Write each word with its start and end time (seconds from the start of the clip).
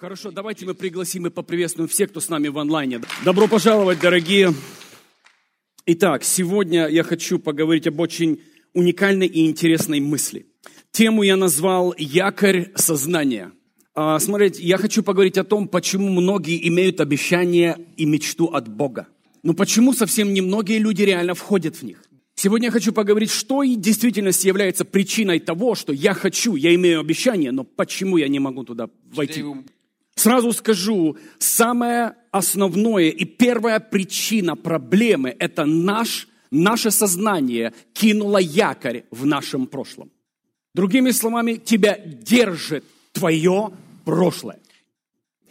Хорошо, 0.00 0.30
давайте 0.30 0.64
мы 0.64 0.74
пригласим 0.74 1.26
и 1.26 1.30
поприветствуем 1.30 1.88
всех, 1.88 2.10
кто 2.10 2.20
с 2.20 2.28
нами 2.28 2.46
в 2.46 2.58
онлайне. 2.58 3.00
Добро 3.24 3.48
пожаловать, 3.48 3.98
дорогие. 3.98 4.54
Итак, 5.86 6.22
сегодня 6.22 6.86
я 6.86 7.02
хочу 7.02 7.40
поговорить 7.40 7.88
об 7.88 7.98
очень 7.98 8.40
уникальной 8.74 9.26
и 9.26 9.44
интересной 9.44 9.98
мысли. 9.98 10.46
Тему 10.92 11.24
я 11.24 11.34
назвал 11.34 11.96
«Якорь 11.98 12.70
сознания». 12.76 13.50
А, 13.92 14.20
смотрите, 14.20 14.62
я 14.62 14.78
хочу 14.78 15.02
поговорить 15.02 15.36
о 15.36 15.42
том, 15.42 15.66
почему 15.66 16.08
многие 16.10 16.68
имеют 16.68 17.00
обещание 17.00 17.76
и 17.96 18.04
мечту 18.04 18.46
от 18.46 18.68
Бога. 18.68 19.08
Но 19.42 19.52
почему 19.52 19.92
совсем 19.94 20.32
немногие 20.32 20.78
люди 20.78 21.02
реально 21.02 21.34
входят 21.34 21.74
в 21.74 21.82
них. 21.82 22.04
Сегодня 22.36 22.66
я 22.66 22.70
хочу 22.70 22.92
поговорить, 22.92 23.32
что 23.32 23.64
и 23.64 23.74
действительности 23.74 24.46
является 24.46 24.84
причиной 24.84 25.40
того, 25.40 25.74
что 25.74 25.92
я 25.92 26.14
хочу, 26.14 26.54
я 26.54 26.72
имею 26.76 27.00
обещание, 27.00 27.50
но 27.50 27.64
почему 27.64 28.16
я 28.16 28.28
не 28.28 28.38
могу 28.38 28.62
туда 28.62 28.88
войти. 29.12 29.44
Сразу 30.18 30.52
скажу, 30.52 31.16
самое 31.38 32.16
основное 32.32 33.08
и 33.08 33.24
первая 33.24 33.78
причина 33.78 34.56
проблемы– 34.56 35.36
это 35.38 35.64
наш, 35.64 36.26
наше 36.50 36.90
сознание 36.90 37.72
кинуло 37.92 38.38
якорь 38.38 39.04
в 39.12 39.26
нашем 39.26 39.68
прошлом. 39.68 40.10
Другими 40.74 41.12
словами, 41.12 41.54
тебя 41.54 41.96
держит 41.98 42.84
твое 43.12 43.70
прошлое. 44.04 44.58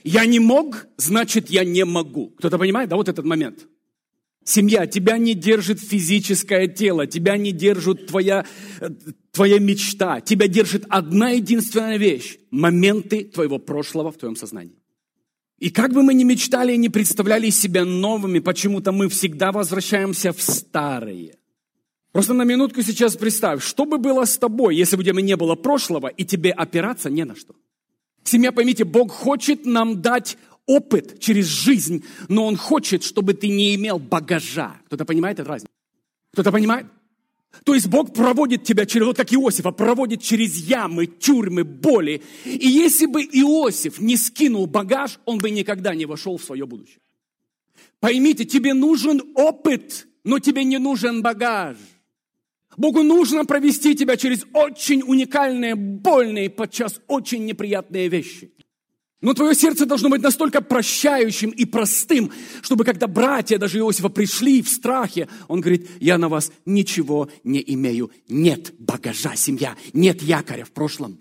Я 0.03 0.25
не 0.25 0.39
мог, 0.39 0.87
значит, 0.97 1.49
я 1.49 1.63
не 1.63 1.85
могу. 1.85 2.33
Кто-то 2.37 2.57
понимает, 2.57 2.89
да, 2.89 2.97
вот 2.97 3.07
этот 3.07 3.25
момент– 3.25 3.65
Семья, 4.47 4.87
тебя 4.87 5.17
не 5.17 5.33
держит 5.33 5.81
физическое 5.81 6.69
тело, 6.69 7.05
тебя 7.05 7.35
не 7.35 7.51
держит 7.51 8.07
твоя, 8.07 8.45
твоя 9.33 9.59
мечта, 9.59 10.21
тебя 10.21 10.47
держит 10.47 10.85
одна 10.87 11.31
единственная 11.31 11.97
вещь– 11.97 12.37
моменты 12.49 13.25
твоего 13.25 13.59
прошлого 13.59 14.09
в 14.09 14.15
твоем 14.15 14.37
сознании. 14.37 14.79
И 15.59 15.69
как 15.69 15.91
бы 15.91 16.01
мы 16.01 16.13
ни 16.13 16.23
мечтали 16.23 16.71
и 16.71 16.77
не 16.77 16.87
представляли 16.87 17.49
себя 17.49 17.83
новыми, 17.83 18.39
почему-то 18.39 18.93
мы 18.93 19.09
всегда 19.09 19.51
возвращаемся 19.51 20.31
в 20.31 20.41
старые. 20.41 21.35
Просто 22.13 22.33
на 22.33 22.43
минутку 22.43 22.81
сейчас 22.83 23.17
представь, 23.17 23.61
что 23.61 23.85
бы 23.85 23.97
было 23.97 24.23
с 24.23 24.37
тобой, 24.37 24.77
если 24.77 24.95
бы 24.95 25.01
у 25.01 25.05
тебя 25.05 25.21
не 25.21 25.35
было 25.35 25.55
прошлого, 25.55 26.07
и 26.07 26.23
тебе 26.23 26.51
опираться 26.51 27.09
не 27.09 27.25
на 27.25 27.35
что. 27.35 27.53
Семья, 28.23 28.53
поймите, 28.53 28.85
Бог 28.85 29.11
хочет 29.11 29.65
нам 29.65 30.01
дать 30.01 30.37
опыт 30.67 31.19
через 31.19 31.45
жизнь, 31.45 32.03
но 32.27 32.45
Он 32.45 32.55
хочет, 32.55 33.03
чтобы 33.03 33.33
ты 33.33 33.47
не 33.47 33.73
имел 33.75 33.97
багажа. 33.97 34.79
Кто-то 34.85 35.05
понимает 35.05 35.39
эту 35.39 35.49
разницу? 35.49 35.71
Кто-то 36.33 36.51
понимает? 36.51 36.85
То 37.63 37.73
есть 37.73 37.87
Бог 37.87 38.13
проводит 38.13 38.63
тебя 38.63 38.85
через, 38.85 39.07
вот 39.07 39.17
как 39.17 39.33
Иосифа, 39.33 39.71
проводит 39.71 40.21
через 40.21 40.55
ямы, 40.57 41.07
тюрьмы, 41.07 41.63
боли. 41.63 42.21
И 42.45 42.67
если 42.67 43.07
бы 43.07 43.23
Иосиф 43.23 43.99
не 43.99 44.17
скинул 44.17 44.67
багаж, 44.67 45.19
он 45.25 45.39
бы 45.39 45.49
никогда 45.49 45.95
не 45.95 46.05
вошел 46.05 46.37
в 46.37 46.43
свое 46.43 46.65
будущее. 46.65 46.99
Поймите, 47.99 48.45
тебе 48.45 48.73
нужен 48.73 49.21
опыт, 49.33 50.07
но 50.23 50.39
тебе 50.39 50.63
не 50.63 50.77
нужен 50.77 51.21
багаж. 51.21 51.77
Богу 52.75 53.01
нужно 53.01 53.43
провести 53.43 53.95
тебя 53.95 54.17
через 54.17 54.45
очень 54.53 55.01
уникальные, 55.01 55.73
больные, 55.75 56.49
подчас 56.49 57.01
очень 57.07 57.45
неприятные 57.45 58.07
вещи. 58.07 58.51
Но 59.19 59.33
твое 59.33 59.55
сердце 59.55 59.87
должно 59.87 60.09
быть 60.09 60.21
настолько 60.21 60.61
прощающим 60.61 61.49
и 61.49 61.65
простым, 61.65 62.31
чтобы 62.61 62.83
когда 62.83 63.07
братья 63.07 63.57
даже 63.57 63.79
Иосифа 63.79 64.09
пришли 64.09 64.61
в 64.61 64.69
страхе, 64.69 65.27
он 65.47 65.59
говорит, 65.59 65.89
я 65.99 66.19
на 66.19 66.29
вас 66.29 66.51
ничего 66.65 67.27
не 67.43 67.63
имею. 67.65 68.11
Нет 68.29 68.75
багажа, 68.77 69.35
семья, 69.35 69.75
нет 69.91 70.21
якоря 70.21 70.65
в 70.65 70.71
прошлом. 70.71 71.17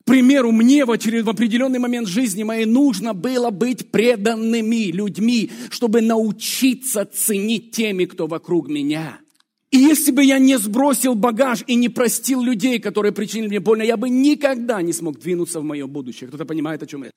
К 0.00 0.04
примеру, 0.06 0.50
мне 0.50 0.86
в, 0.86 0.90
очеред... 0.90 1.24
в 1.24 1.28
определенный 1.28 1.78
момент 1.78 2.08
жизни 2.08 2.42
моей 2.42 2.64
нужно 2.64 3.12
было 3.12 3.50
быть 3.50 3.90
преданными 3.90 4.90
людьми, 4.90 5.50
чтобы 5.68 6.00
научиться 6.00 7.04
ценить 7.04 7.72
теми, 7.72 8.06
кто 8.06 8.26
вокруг 8.26 8.68
меня. 8.68 9.20
И 9.70 9.78
если 9.78 10.10
бы 10.10 10.24
я 10.24 10.38
не 10.38 10.58
сбросил 10.58 11.14
багаж 11.14 11.62
и 11.66 11.76
не 11.76 11.88
простил 11.88 12.42
людей, 12.42 12.80
которые 12.80 13.12
причинили 13.12 13.46
мне 13.48 13.60
больно, 13.60 13.82
я 13.82 13.96
бы 13.96 14.08
никогда 14.08 14.82
не 14.82 14.92
смог 14.92 15.18
двинуться 15.18 15.60
в 15.60 15.64
мое 15.64 15.86
будущее. 15.86 16.26
Кто-то 16.28 16.44
понимает, 16.44 16.82
о 16.82 16.86
чем 16.86 17.04
я? 17.04 17.10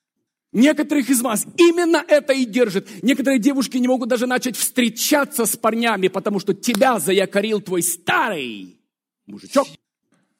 Некоторых 0.52 1.09
из 1.09 1.22
вас 1.22 1.47
именно 1.58 2.03
это 2.08 2.31
и 2.31 2.46
держит. 2.46 2.88
Некоторые 3.02 3.40
девушки 3.40 3.78
не 3.78 3.88
могут 3.88 4.09
даже 4.09 4.28
начать 4.28 4.56
встречаться 4.56 5.47
с 5.47 5.58
парнями, 5.58 6.09
потому 6.09 6.40
что 6.40 6.53
тебя 6.53 7.00
заякорил 7.00 7.59
твой 7.59 7.81
старый 7.81 8.78
мужичок. 9.25 9.68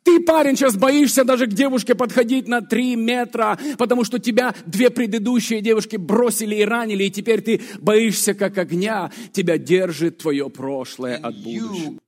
Ты, 0.03 0.19
парень, 0.19 0.56
сейчас 0.56 0.75
боишься 0.75 1.23
даже 1.23 1.47
к 1.47 1.53
девушке 1.53 1.96
подходить 1.96 2.47
на 2.47 2.62
три 2.62 2.96
метра, 2.96 3.57
потому 3.79 4.03
что 4.03 4.19
тебя 4.19 4.53
две 4.68 4.91
предыдущие 4.91 5.62
девушки 5.62 5.96
бросили 5.96 6.57
и 6.57 6.66
ранили, 6.66 7.06
и 7.06 7.09
теперь 7.09 7.41
ты 7.41 7.62
боишься 7.79 8.35
как 8.35 8.57
огня. 8.59 9.12
Тебя 9.31 9.57
держит 9.57 10.19
твое 10.19 10.50
прошлое 10.50 11.16
от 11.16 11.35
будущего. 11.41 12.03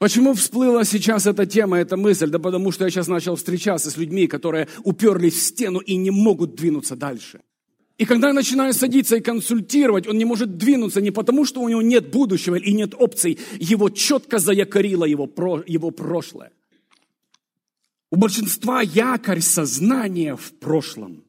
Почему 0.00 0.32
всплыла 0.32 0.84
сейчас 0.84 1.26
эта 1.26 1.44
тема, 1.44 1.78
эта 1.78 1.98
мысль? 1.98 2.30
Да 2.30 2.38
потому 2.38 2.72
что 2.72 2.84
я 2.84 2.90
сейчас 2.90 3.06
начал 3.06 3.36
встречаться 3.36 3.90
с 3.90 3.98
людьми, 3.98 4.26
которые 4.26 4.66
уперлись 4.82 5.34
в 5.34 5.42
стену 5.42 5.78
и 5.78 5.96
не 5.96 6.10
могут 6.10 6.54
двинуться 6.54 6.96
дальше. 6.96 7.42
И 7.98 8.06
когда 8.06 8.28
я 8.28 8.32
начинаю 8.32 8.72
садиться 8.72 9.16
и 9.16 9.20
консультировать, 9.20 10.08
он 10.08 10.16
не 10.16 10.24
может 10.24 10.56
двинуться 10.56 11.02
не 11.02 11.10
потому, 11.10 11.44
что 11.44 11.60
у 11.60 11.68
него 11.68 11.82
нет 11.82 12.10
будущего 12.10 12.54
и 12.54 12.72
нет 12.72 12.94
опций. 12.94 13.38
Его 13.58 13.90
четко 13.90 14.38
заякорило 14.38 15.04
его, 15.04 15.26
про, 15.26 15.62
его 15.66 15.90
прошлое. 15.90 16.50
У 18.10 18.16
большинства 18.16 18.80
якорь 18.80 19.42
сознания 19.42 20.34
в 20.34 20.50
прошлом. 20.52 21.24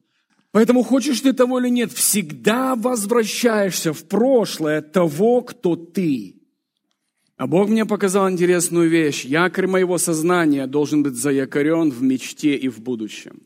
Поэтому 0.50 0.82
хочешь 0.82 1.20
ты 1.20 1.34
того 1.34 1.60
или 1.60 1.68
нет, 1.68 1.92
всегда 1.92 2.74
возвращаешься 2.74 3.92
в 3.92 4.04
прошлое 4.04 4.80
того, 4.80 5.42
кто 5.42 5.76
ты. 5.76 6.41
А 7.42 7.48
Бог 7.48 7.68
мне 7.68 7.84
показал 7.84 8.30
интересную 8.30 8.88
вещь. 8.88 9.24
Якорь 9.24 9.66
моего 9.66 9.98
сознания 9.98 10.68
должен 10.68 11.02
быть 11.02 11.16
заякорен 11.16 11.90
в 11.90 12.00
мечте 12.00 12.54
и 12.54 12.68
в 12.68 12.80
будущем. 12.80 13.42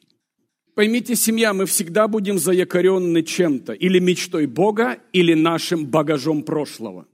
Поймите, 0.75 1.17
семья, 1.17 1.55
мы 1.55 1.65
всегда 1.65 2.07
будем 2.07 2.39
заякорены 2.39 3.23
чем-то. 3.23 3.73
Или 3.73 3.99
мечтой 3.99 4.47
Бога, 4.47 4.99
или 5.15 5.33
нашим 5.33 5.87
багажом 5.87 6.43
прошлого. 6.43 7.07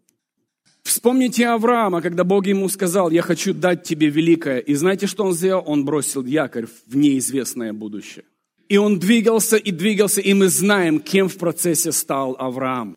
Вспомните 0.83 1.47
Авраама, 1.47 2.03
когда 2.03 2.25
Бог 2.25 2.49
ему 2.49 2.69
сказал, 2.69 3.13
я 3.13 3.23
хочу 3.23 3.55
дать 3.55 3.85
тебе 3.85 4.09
великое. 4.09 4.59
И 4.59 4.75
знаете, 4.75 5.07
что 5.07 5.25
он 5.25 5.35
сделал? 5.35 5.63
Он 5.65 5.85
бросил 5.85 6.25
якорь 6.25 6.67
в 6.67 6.97
неизвестное 6.97 7.73
будущее. 7.73 8.25
И 8.69 8.77
он 8.77 8.99
двигался 8.99 9.57
и 9.57 9.71
двигался, 9.71 10.21
и 10.21 10.35
мы 10.35 10.49
знаем, 10.49 10.99
кем 10.99 11.29
в 11.29 11.37
процессе 11.37 11.93
стал 11.93 12.35
Авраам. 12.41 12.97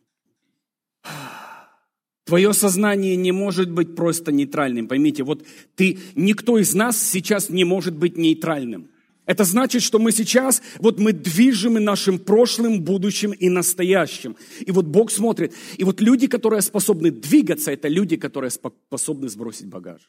Твое 2.25 2.53
сознание 2.53 3.16
не 3.16 3.31
может 3.31 3.69
быть 3.69 3.96
просто 3.96 4.31
нейтральным. 4.31 4.88
Поймите, 4.88 5.24
вот 5.24 5.46
ты, 5.75 6.00
никто 6.16 6.58
из 6.58 6.74
нас 6.74 7.02
сейчас 7.02 7.50
не 7.50 7.63
может 7.63 7.96
быть 7.96 8.18
нейтральным. 8.18 8.90
Это 9.28 9.44
значит, 9.44 9.81
что 9.81 10.00
мы 10.00 10.12
сейчас, 10.12 10.62
вот 10.80 11.00
мы 11.00 11.14
движимы 11.14 11.80
нашим 11.80 12.19
прошлым, 12.19 12.81
будущим 12.81 13.31
и 13.31 13.50
настоящим. 13.50 14.35
И 14.59 14.72
вот 14.72 14.85
Бог 14.85 15.12
смотрит. 15.12 15.53
И 15.78 15.84
вот 15.84 16.02
люди, 16.02 16.28
которые 16.28 16.62
способны 16.62 17.12
двигаться, 17.12 17.72
это 17.72 17.88
люди, 17.88 18.18
которые 18.18 18.52
способны 18.52 19.30
сбросить 19.30 19.68
багаж. 19.68 20.02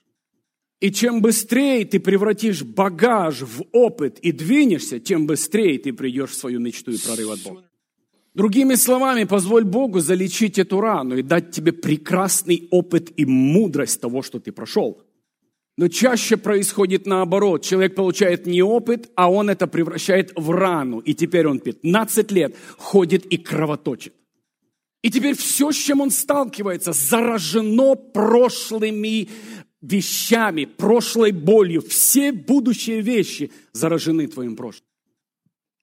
И 0.81 0.93
чем 0.93 1.23
быстрее 1.23 1.85
ты 1.87 2.01
превратишь 2.01 2.63
багаж 2.63 3.41
в 3.41 3.65
опыт 3.73 4.19
и 4.19 4.33
двинешься, 4.33 5.01
тем 5.01 5.27
быстрее 5.27 5.79
ты 5.79 5.93
придешь 5.93 6.31
в 6.31 6.35
свою 6.35 6.61
мечту 6.61 6.91
и 6.93 6.99
прорыв 6.99 7.31
от 7.31 7.43
Бога. 7.43 7.66
Другими 8.37 8.75
словами, 8.75 9.25
позволь 9.25 9.65
Богу 9.65 10.01
залечить 10.01 10.59
эту 10.59 10.83
рану 10.83 11.17
и 11.17 11.23
дать 11.23 11.53
тебе 11.53 11.73
прекрасный 11.73 12.69
опыт 12.71 13.11
и 13.17 13.25
мудрость 13.25 13.99
того, 13.99 14.21
что 14.21 14.39
ты 14.39 14.53
прошел. 14.53 15.03
Но 15.79 15.89
чаще 15.89 16.37
происходит 16.37 17.07
наоборот. 17.07 17.65
Человек 17.65 17.95
получает 17.95 18.45
не 18.45 18.63
опыт, 18.63 19.11
а 19.15 19.33
он 19.33 19.49
это 19.49 19.67
превращает 19.67 20.35
в 20.37 20.51
рану. 20.51 20.99
И 20.99 21.15
теперь 21.15 21.47
он 21.47 21.61
15 21.61 22.31
лет 22.31 22.55
ходит 22.77 23.25
и 23.25 23.39
кровоточит. 23.39 24.13
И 25.03 25.11
теперь 25.11 25.35
все, 25.35 25.73
с 25.73 25.77
чем 25.77 26.03
он 26.03 26.11
сталкивается, 26.11 26.93
заражено 26.93 27.95
прошлыми 27.95 29.31
вещами, 29.81 30.67
прошлой 30.67 31.33
болью. 31.33 31.81
Все 31.81 32.33
будущие 32.33 33.01
вещи 33.01 33.51
заражены 33.73 34.27
твоим 34.27 34.57
прошлым. 34.57 34.86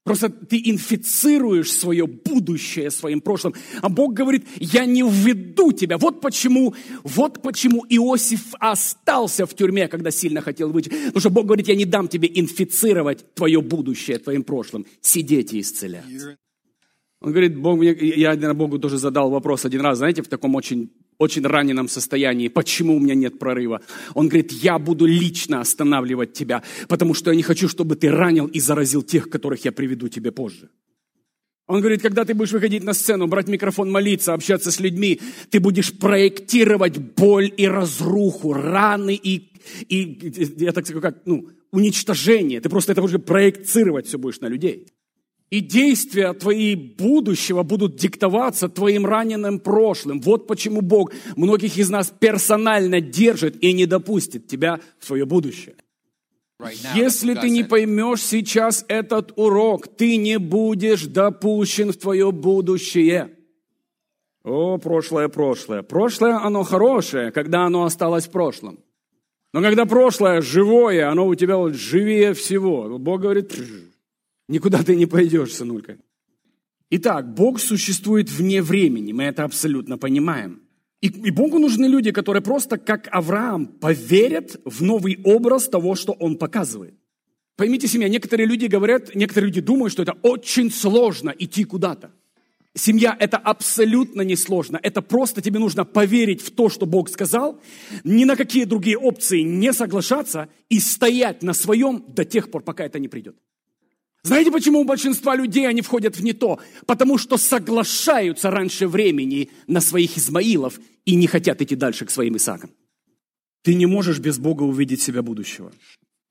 Просто 0.03 0.29
ты 0.29 0.61
инфицируешь 0.65 1.71
свое 1.71 2.05
будущее 2.05 2.91
своим 2.91 3.21
прошлым. 3.21 3.53
А 3.81 3.87
Бог 3.87 4.13
говорит, 4.13 4.45
я 4.57 4.85
не 4.85 5.01
введу 5.01 5.71
тебя. 5.71 5.97
Вот 5.97 6.19
почему, 6.19 6.75
вот 7.03 7.41
почему 7.41 7.85
Иосиф 7.87 8.53
остался 8.59 9.45
в 9.45 9.53
тюрьме, 9.55 9.87
когда 9.87 10.11
сильно 10.11 10.41
хотел 10.41 10.71
выйти. 10.71 10.89
Потому 10.89 11.19
что 11.19 11.29
Бог 11.29 11.45
говорит, 11.45 11.69
я 11.69 11.75
не 11.75 11.85
дам 11.85 12.09
тебе 12.09 12.29
инфицировать 12.33 13.33
твое 13.33 13.61
будущее 13.61 14.17
твоим 14.17 14.43
прошлым. 14.43 14.85
Сидеть 14.99 15.53
и 15.53 15.61
исцеляться. 15.61 16.37
Он 17.21 17.31
говорит, 17.31 17.57
Бог, 17.57 17.81
я 17.81 18.31
один 18.31 18.57
Богу 18.57 18.79
тоже 18.79 18.97
задал 18.97 19.29
вопрос 19.29 19.63
один 19.63 19.79
раз, 19.79 19.99
знаете, 19.99 20.21
в 20.21 20.27
таком 20.27 20.55
очень 20.55 20.91
очень 21.23 21.45
раненом 21.45 21.87
состоянии, 21.87 22.47
почему 22.47 22.95
у 22.95 22.99
меня 22.99 23.15
нет 23.15 23.39
прорыва. 23.39 23.81
Он 24.13 24.27
говорит, 24.27 24.51
я 24.51 24.79
буду 24.79 25.05
лично 25.05 25.61
останавливать 25.61 26.33
тебя, 26.33 26.63
потому 26.87 27.13
что 27.13 27.31
я 27.31 27.35
не 27.35 27.43
хочу, 27.43 27.67
чтобы 27.67 27.95
ты 27.95 28.11
ранил 28.11 28.47
и 28.47 28.59
заразил 28.59 29.01
тех, 29.03 29.29
которых 29.29 29.65
я 29.65 29.71
приведу 29.71 30.07
тебе 30.09 30.31
позже. 30.31 30.69
Он 31.65 31.79
говорит, 31.79 32.01
когда 32.01 32.25
ты 32.25 32.33
будешь 32.33 32.51
выходить 32.51 32.83
на 32.83 32.93
сцену, 32.93 33.27
брать 33.27 33.47
микрофон, 33.47 33.89
молиться, 33.89 34.33
общаться 34.33 34.69
с 34.69 34.79
людьми, 34.79 35.21
ты 35.49 35.59
будешь 35.59 35.93
проектировать 35.97 36.97
боль 36.97 37.51
и 37.55 37.65
разруху, 37.67 38.53
раны 38.53 39.15
и, 39.15 39.49
и 39.87 40.33
я 40.57 40.73
так 40.73 40.85
скажу, 40.85 41.01
как, 41.01 41.25
ну, 41.25 41.47
уничтожение. 41.71 42.59
Ты 42.59 42.69
просто 42.69 42.91
это 42.91 43.01
будешь 43.01 43.21
проектировать 43.21 44.07
все 44.07 44.17
будешь 44.17 44.41
на 44.41 44.47
людей. 44.47 44.87
И 45.53 45.59
действия 45.59 46.33
твои 46.33 46.73
будущего 46.73 47.61
будут 47.61 47.95
диктоваться 47.95 48.69
твоим 48.69 49.05
раненым 49.05 49.59
прошлым. 49.59 50.19
Вот 50.19 50.47
почему 50.47 50.81
Бог 50.81 51.11
многих 51.35 51.77
из 51.77 51.91
нас 51.91 52.11
персонально 52.19 53.01
держит 53.01 53.63
и 53.63 53.71
не 53.71 53.85
допустит 53.85 54.47
тебя 54.47 54.79
в 54.97 55.05
свое 55.05 55.27
будущее. 55.27 55.75
Если 56.95 57.35
ты 57.35 57.51
не 57.51 57.63
поймешь 57.63 58.23
сейчас 58.23 58.83
этот 58.87 59.33
урок, 59.35 59.87
ты 59.95 60.17
не 60.17 60.39
будешь 60.39 61.05
допущен 61.05 61.91
в 61.91 61.97
твое 61.97 62.31
будущее. 62.31 63.29
О, 64.43 64.79
прошлое, 64.79 65.27
прошлое. 65.27 65.83
Прошлое, 65.83 66.43
оно 66.43 66.63
хорошее, 66.63 67.31
когда 67.31 67.65
оно 67.65 67.83
осталось 67.83 68.25
в 68.25 68.31
прошлом. 68.31 68.79
Но 69.53 69.61
когда 69.61 69.85
прошлое 69.85 70.41
живое, 70.41 71.11
оно 71.11 71.27
у 71.27 71.35
тебя 71.35 71.57
вот 71.57 71.75
живее 71.75 72.33
всего. 72.33 72.97
Бог 72.97 73.21
говорит, 73.21 73.53
никуда 74.47 74.83
ты 74.83 74.95
не 74.95 75.05
пойдешь, 75.05 75.53
сынулька. 75.53 75.97
Итак, 76.89 77.33
Бог 77.33 77.59
существует 77.59 78.29
вне 78.29 78.61
времени, 78.61 79.13
мы 79.13 79.23
это 79.23 79.43
абсолютно 79.43 79.97
понимаем. 79.97 80.61
И, 81.01 81.07
и 81.07 81.31
Богу 81.31 81.59
нужны 81.59 81.85
люди, 81.85 82.11
которые 82.11 82.41
просто, 82.41 82.77
как 82.77 83.09
Авраам, 83.11 83.65
поверят 83.67 84.61
в 84.63 84.81
новый 84.81 85.19
образ 85.23 85.67
того, 85.67 85.95
что 85.95 86.13
он 86.13 86.37
показывает. 86.37 86.93
Поймите 87.55 87.87
семья, 87.87 88.07
некоторые 88.07 88.47
люди 88.47 88.65
говорят, 88.65 89.13
некоторые 89.13 89.47
люди 89.47 89.61
думают, 89.61 89.91
что 89.91 90.03
это 90.03 90.13
очень 90.21 90.71
сложно 90.71 91.33
идти 91.37 91.65
куда-то. 91.65 92.11
Семья– 92.75 93.15
это 93.19 93.37
абсолютно 93.37 94.21
несложно. 94.21 94.79
Это 94.81 95.03
просто 95.03 95.41
тебе 95.41 95.59
нужно 95.59 95.85
поверить 95.85 96.41
в 96.41 96.49
то, 96.49 96.69
что 96.69 96.87
Бог 96.87 97.09
сказал, 97.09 97.61
ни 98.03 98.25
на 98.25 98.35
какие 98.35 98.63
другие 98.63 98.97
опции 98.97 99.41
не 99.41 99.73
соглашаться 99.73 100.49
и 100.69 100.79
стоять 100.79 101.43
на 101.43 101.53
своем 101.53 102.03
до 102.07 102.25
тех 102.25 102.49
пор, 102.49 102.63
пока 102.63 102.85
это 102.85 102.97
не 102.97 103.07
придет. 103.07 103.35
Знаете, 104.23 104.51
почему 104.51 104.79
у 104.79 104.85
большинства 104.85 105.35
людей 105.35 105.67
они 105.67 105.81
входят 105.81 106.15
в 106.15 106.23
не 106.23 106.31
то? 106.31 106.59
Потому 106.85 107.17
что 107.17 107.37
соглашаются 107.37 108.49
раньше 108.49 108.87
времени 108.87 109.49
на 109.67 109.81
своих 109.81 110.17
Измаилов 110.17 110.79
и 111.03 111.15
не 111.15 111.27
хотят 111.27 111.61
идти 111.61 111.75
дальше 111.75 112.05
к 112.05 112.09
своим 112.09 112.37
Исаакам. 112.37 112.71
Ты 113.63 113.75
не 113.75 113.85
можешь 113.85 114.19
без 114.19 114.39
Бога 114.39 114.63
увидеть 114.63 115.01
себя 115.01 115.21
будущего. 115.21 115.73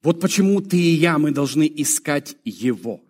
Вот 0.02 0.20
почему 0.20 0.62
ты 0.62 0.78
и 0.78 0.94
я, 0.94 1.18
мы 1.18 1.32
должны 1.32 1.70
искать 1.76 2.36
Его. 2.44 3.00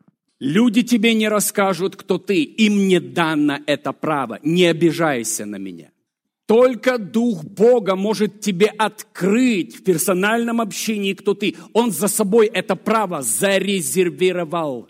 Люди 0.40 0.82
тебе 0.82 1.14
не 1.14 1.28
расскажут, 1.28 1.94
кто 1.94 2.18
ты. 2.18 2.42
Им 2.42 2.88
не 2.88 2.98
дано 2.98 3.60
это 3.66 3.92
право. 3.92 4.40
Не 4.42 4.66
обижайся 4.66 5.46
на 5.46 5.56
меня. 5.56 5.91
Только 6.52 6.98
Дух 6.98 7.44
Бога 7.44 7.96
может 7.96 8.40
тебе 8.40 8.66
открыть 8.66 9.74
в 9.74 9.84
персональном 9.84 10.60
общении, 10.60 11.14
кто 11.14 11.32
ты. 11.32 11.56
Он 11.72 11.90
за 11.90 12.08
собой 12.08 12.46
это 12.46 12.76
право 12.76 13.22
зарезервировал. 13.22 14.86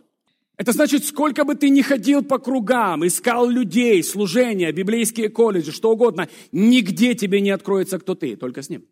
Это 0.56 0.72
значит, 0.72 1.04
сколько 1.04 1.44
бы 1.44 1.54
ты 1.54 1.68
ни 1.68 1.80
ходил 1.80 2.24
по 2.24 2.40
кругам, 2.40 3.06
искал 3.06 3.48
людей, 3.48 4.02
служения, 4.02 4.72
библейские 4.72 5.28
колледжи, 5.28 5.70
что 5.70 5.92
угодно, 5.92 6.28
нигде 6.50 7.14
тебе 7.14 7.40
не 7.40 7.50
откроется, 7.50 8.00
кто 8.00 8.16
ты, 8.16 8.34
только 8.34 8.62
с 8.62 8.68
ним. 8.68 8.84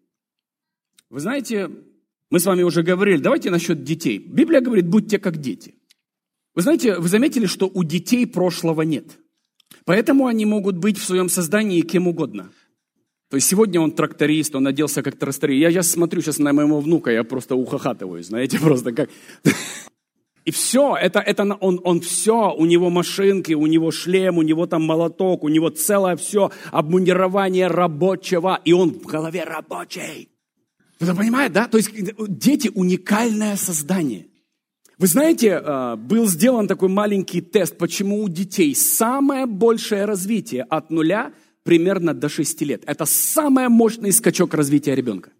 Вы 1.08 1.18
знаете, 1.18 1.72
мы 2.30 2.38
с 2.38 2.46
вами 2.46 2.62
уже 2.62 2.84
говорили, 2.84 3.20
давайте 3.20 3.50
насчет 3.50 3.82
детей. 3.82 4.18
Библия 4.18 4.60
говорит, 4.60 4.86
будьте 4.86 5.18
как 5.18 5.38
дети. 5.38 5.74
Вы 6.54 6.62
знаете, 6.62 7.00
вы 7.00 7.08
заметили, 7.08 7.46
что 7.46 7.68
у 7.74 7.82
детей 7.82 8.28
прошлого 8.28 8.82
нет. 8.82 9.18
Поэтому 9.86 10.26
они 10.26 10.46
могут 10.46 10.76
быть 10.76 10.98
в 10.98 11.04
своем 11.04 11.28
создании 11.28 11.80
кем 11.80 12.06
угодно. 12.06 12.52
То 13.30 13.36
есть 13.36 13.46
сегодня 13.46 13.80
он 13.80 13.92
тракторист, 13.92 14.56
он 14.56 14.66
оделся 14.66 15.02
как 15.02 15.16
тракторист. 15.16 15.60
Я 15.60 15.70
сейчас 15.70 15.90
смотрю 15.90 16.20
сейчас 16.20 16.38
на 16.38 16.52
моего 16.52 16.80
внука, 16.80 17.12
я 17.12 17.22
просто 17.22 17.54
ухахатываю, 17.54 18.22
знаете, 18.24 18.58
просто 18.62 18.92
как... 18.92 19.08
И 20.44 20.50
все, 20.50 20.96
это, 20.96 21.20
это 21.20 21.44
он, 21.60 21.80
он 21.84 22.00
все, 22.00 22.52
у 22.52 22.66
него 22.66 22.90
машинки, 22.90 23.52
у 23.52 23.66
него 23.66 23.92
шлем, 23.92 24.38
у 24.38 24.42
него 24.42 24.66
там 24.66 24.82
молоток, 24.82 25.44
у 25.44 25.48
него 25.48 25.68
целое 25.68 26.16
все 26.16 26.50
обмундирование 26.72 27.68
рабочего, 27.68 28.58
и 28.64 28.72
он 28.72 28.90
в 28.90 29.02
голове 29.02 29.44
рабочий. 29.44 30.30
Кто-то 30.96 31.14
понимает, 31.14 31.52
да? 31.52 31.68
То 31.68 31.76
есть 31.76 31.90
дети 32.28 32.70
уникальное 32.74 33.56
создание. 33.56 34.26
Вы 34.98 35.06
знаете, 35.06 35.62
э, 35.62 35.96
был 35.96 36.26
сделан 36.26 36.66
такой 36.66 36.88
маленький 36.88 37.42
тест, 37.42 37.78
почему 37.78 38.22
у 38.22 38.28
детей 38.28 38.74
самое 38.74 39.46
большее 39.46 40.04
развитие 40.04 40.64
от 40.64 40.90
нуля 40.90 41.32
примерно 41.62 42.14
до 42.14 42.28
6 42.28 42.62
лет. 42.62 42.82
Это 42.86 43.04
самый 43.04 43.68
мощный 43.68 44.12
скачок 44.12 44.54
развития 44.54 44.94
ребенка. 44.94 45.30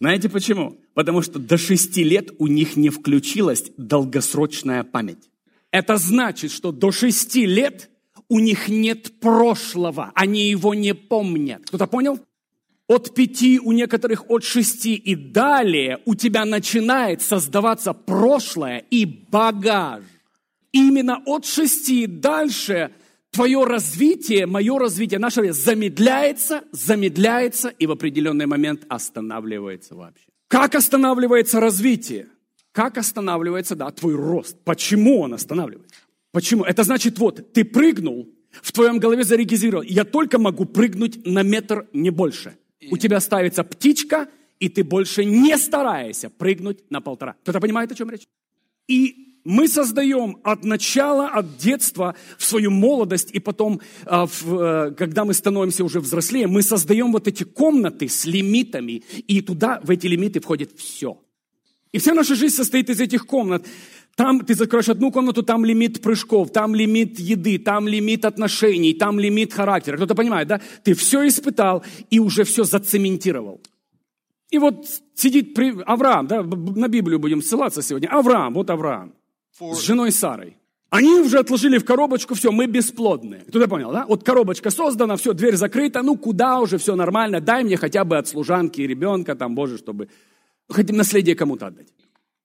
Знаете 0.00 0.28
почему? 0.28 0.76
Потому 0.94 1.22
что 1.22 1.38
до 1.38 1.56
6 1.56 1.96
лет 1.98 2.30
у 2.38 2.46
них 2.46 2.76
не 2.76 2.90
включилась 2.90 3.64
долгосрочная 3.76 4.84
память. 4.84 5.30
Это 5.70 5.96
значит, 5.96 6.52
что 6.52 6.72
до 6.72 6.90
6 6.90 7.36
лет 7.36 7.90
у 8.28 8.40
них 8.40 8.68
нет 8.68 9.20
прошлого, 9.20 10.12
они 10.14 10.48
его 10.48 10.74
не 10.74 10.94
помнят. 10.94 11.62
Кто-то 11.66 11.86
понял? 11.86 12.20
От 12.88 13.14
пяти, 13.14 13.58
у 13.58 13.72
некоторых 13.72 14.30
от 14.30 14.44
шести 14.44 14.94
и 14.94 15.16
далее 15.16 15.98
у 16.04 16.14
тебя 16.14 16.44
начинает 16.44 17.20
создаваться 17.20 17.92
прошлое 17.92 18.84
и 18.90 19.04
багаж. 19.04 20.04
Именно 20.70 21.22
от 21.26 21.46
шести 21.46 22.04
и 22.04 22.06
дальше 22.06 22.92
твое 23.36 23.64
развитие, 23.64 24.46
мое 24.46 24.78
развитие, 24.78 25.18
наше 25.18 25.42
развитие 25.42 25.64
замедляется, 25.64 26.64
замедляется 26.72 27.68
и 27.68 27.86
в 27.86 27.90
определенный 27.90 28.46
момент 28.46 28.84
останавливается 28.88 29.94
вообще. 29.94 30.24
Как 30.48 30.74
останавливается 30.74 31.60
развитие? 31.60 32.28
Как 32.72 32.96
останавливается, 32.98 33.76
да, 33.76 33.90
твой 33.90 34.14
рост? 34.14 34.56
Почему 34.64 35.20
он 35.20 35.34
останавливается? 35.34 36.00
Почему? 36.32 36.64
Это 36.64 36.82
значит, 36.82 37.18
вот, 37.18 37.52
ты 37.52 37.64
прыгнул, 37.64 38.26
в 38.62 38.72
твоем 38.72 38.98
голове 38.98 39.22
зарегистрировал, 39.22 39.82
я 39.82 40.04
только 40.04 40.38
могу 40.38 40.64
прыгнуть 40.64 41.26
на 41.26 41.42
метр, 41.42 41.86
не 41.92 42.10
больше. 42.10 42.56
У 42.90 42.96
тебя 42.96 43.20
ставится 43.20 43.64
птичка, 43.64 44.28
и 44.60 44.70
ты 44.70 44.82
больше 44.82 45.24
не 45.24 45.58
стараешься 45.58 46.30
прыгнуть 46.30 46.90
на 46.90 47.00
полтора. 47.02 47.34
Кто-то 47.42 47.60
понимает, 47.60 47.92
о 47.92 47.94
чем 47.94 48.08
речь? 48.08 48.26
И 48.88 49.25
мы 49.46 49.68
создаем 49.68 50.38
от 50.42 50.64
начала, 50.64 51.28
от 51.28 51.56
детства 51.56 52.14
в 52.36 52.44
свою 52.44 52.70
молодость, 52.70 53.30
и 53.32 53.38
потом, 53.38 53.80
а, 54.04 54.26
э, 54.26 54.90
когда 54.98 55.24
мы 55.24 55.34
становимся 55.34 55.84
уже 55.84 56.00
взрослее, 56.00 56.48
мы 56.48 56.62
создаем 56.62 57.12
вот 57.12 57.28
эти 57.28 57.44
комнаты 57.44 58.08
с 58.08 58.26
лимитами, 58.26 59.04
и 59.28 59.40
туда, 59.40 59.80
в 59.84 59.90
эти 59.90 60.08
лимиты 60.08 60.40
входит 60.40 60.72
все. 60.76 61.22
И 61.92 61.98
вся 61.98 62.14
наша 62.14 62.34
жизнь 62.34 62.56
состоит 62.56 62.90
из 62.90 63.00
этих 63.00 63.26
комнат. 63.26 63.64
Там 64.16 64.40
ты 64.40 64.54
закроешь 64.54 64.88
одну 64.88 65.12
комнату, 65.12 65.42
там 65.42 65.64
лимит 65.64 66.02
прыжков, 66.02 66.50
там 66.50 66.74
лимит 66.74 67.20
еды, 67.20 67.58
там 67.58 67.86
лимит 67.86 68.24
отношений, 68.24 68.94
там 68.94 69.20
лимит 69.20 69.52
характера. 69.52 69.96
Кто-то 69.96 70.14
понимает, 70.14 70.48
да? 70.48 70.60
Ты 70.82 70.94
все 70.94 71.26
испытал 71.26 71.84
и 72.10 72.18
уже 72.18 72.42
все 72.44 72.64
зацементировал. 72.64 73.60
И 74.50 74.58
вот 74.58 74.86
сидит 75.14 75.54
при... 75.54 75.74
Авраам, 75.84 76.26
да, 76.26 76.42
на 76.42 76.88
Библию 76.88 77.18
будем 77.18 77.42
ссылаться 77.42 77.82
сегодня. 77.82 78.08
Авраам, 78.08 78.54
вот 78.54 78.70
Авраам 78.70 79.12
с 79.58 79.80
женой 79.80 80.12
Сарой. 80.12 80.56
Они 80.90 81.14
уже 81.20 81.38
отложили 81.38 81.78
в 81.78 81.84
коробочку, 81.84 82.34
все, 82.34 82.52
мы 82.52 82.66
бесплодные. 82.66 83.40
Кто-то 83.48 83.68
понял, 83.68 83.90
да? 83.90 84.06
Вот 84.06 84.22
коробочка 84.22 84.70
создана, 84.70 85.16
все, 85.16 85.32
дверь 85.32 85.56
закрыта, 85.56 86.02
ну 86.02 86.16
куда 86.16 86.60
уже, 86.60 86.78
все 86.78 86.94
нормально, 86.94 87.40
дай 87.40 87.64
мне 87.64 87.76
хотя 87.76 88.04
бы 88.04 88.16
от 88.16 88.28
служанки 88.28 88.80
и 88.80 88.86
ребенка, 88.86 89.34
там, 89.34 89.54
Боже, 89.54 89.78
чтобы 89.78 90.08
хотим 90.68 90.96
наследие 90.96 91.34
кому-то 91.34 91.66
отдать. 91.66 91.88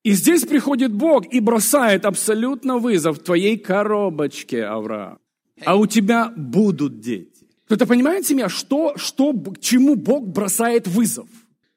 И 0.03 0.13
здесь 0.13 0.43
приходит 0.45 0.91
Бог 0.91 1.31
и 1.31 1.39
бросает 1.39 2.05
абсолютно 2.05 2.77
вызов 2.79 3.19
твоей 3.19 3.57
коробочке, 3.57 4.63
Авраам. 4.63 5.19
А 5.63 5.75
у 5.75 5.85
тебя 5.85 6.33
будут 6.35 6.99
дети. 6.99 7.47
Кто-то 7.65 7.85
понимает, 7.85 8.25
семья, 8.25 8.49
что, 8.49 8.97
что, 8.97 9.33
чему 9.59 9.95
Бог 9.95 10.27
бросает 10.27 10.87
вызов? 10.87 11.27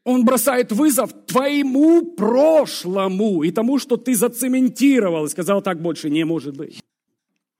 Он 0.04 0.25
бросает 0.25 0.70
вызов 0.70 1.12
твоему 1.26 2.02
прошлому 2.02 3.42
и 3.42 3.50
тому, 3.50 3.78
что 3.78 3.96
ты 3.96 4.14
зацементировал 4.14 5.25
и 5.25 5.30
сказал, 5.30 5.62
так 5.62 5.80
больше 5.80 6.11
не 6.11 6.25
может 6.25 6.56
быть. 6.56 6.82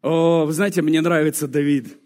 О, 0.03 0.45
вы 0.45 0.53
знаете, 0.53 0.83
мне 0.83 1.01
нравится 1.01 1.49
Давид. 1.49 1.99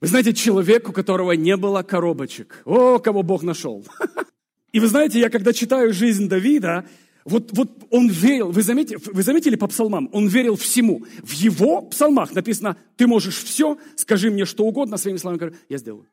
Вы 0.00 0.06
знаете, 0.06 0.32
человек, 0.32 0.88
у 0.88 0.92
которого 0.92 1.32
не 1.32 1.56
было 1.56 1.82
коробочек. 1.82 2.62
О, 2.64 2.98
кого 2.98 3.22
Бог 3.24 3.42
нашел. 3.42 3.84
И 4.72 4.78
вы 4.78 4.86
знаете, 4.86 5.18
я 5.18 5.30
когда 5.30 5.52
читаю 5.52 5.92
жизнь 5.92 6.28
Давида, 6.28 6.84
вот, 7.24 7.50
вот 7.56 7.70
он 7.90 8.08
верил, 8.08 8.50
вы 8.50 8.62
заметили, 8.62 8.98
вы 9.12 9.22
заметили 9.22 9.56
по 9.56 9.66
псалмам, 9.66 10.10
он 10.12 10.28
верил 10.28 10.56
всему. 10.56 11.04
В 11.22 11.32
его 11.32 11.82
псалмах 11.82 12.34
написано, 12.34 12.76
ты 12.96 13.06
можешь 13.06 13.36
все, 13.36 13.78
скажи 13.96 14.30
мне 14.30 14.44
что 14.44 14.64
угодно, 14.64 14.96
своими 14.96 15.16
словами, 15.16 15.54
я 15.68 15.78
сделаю. 15.78 16.06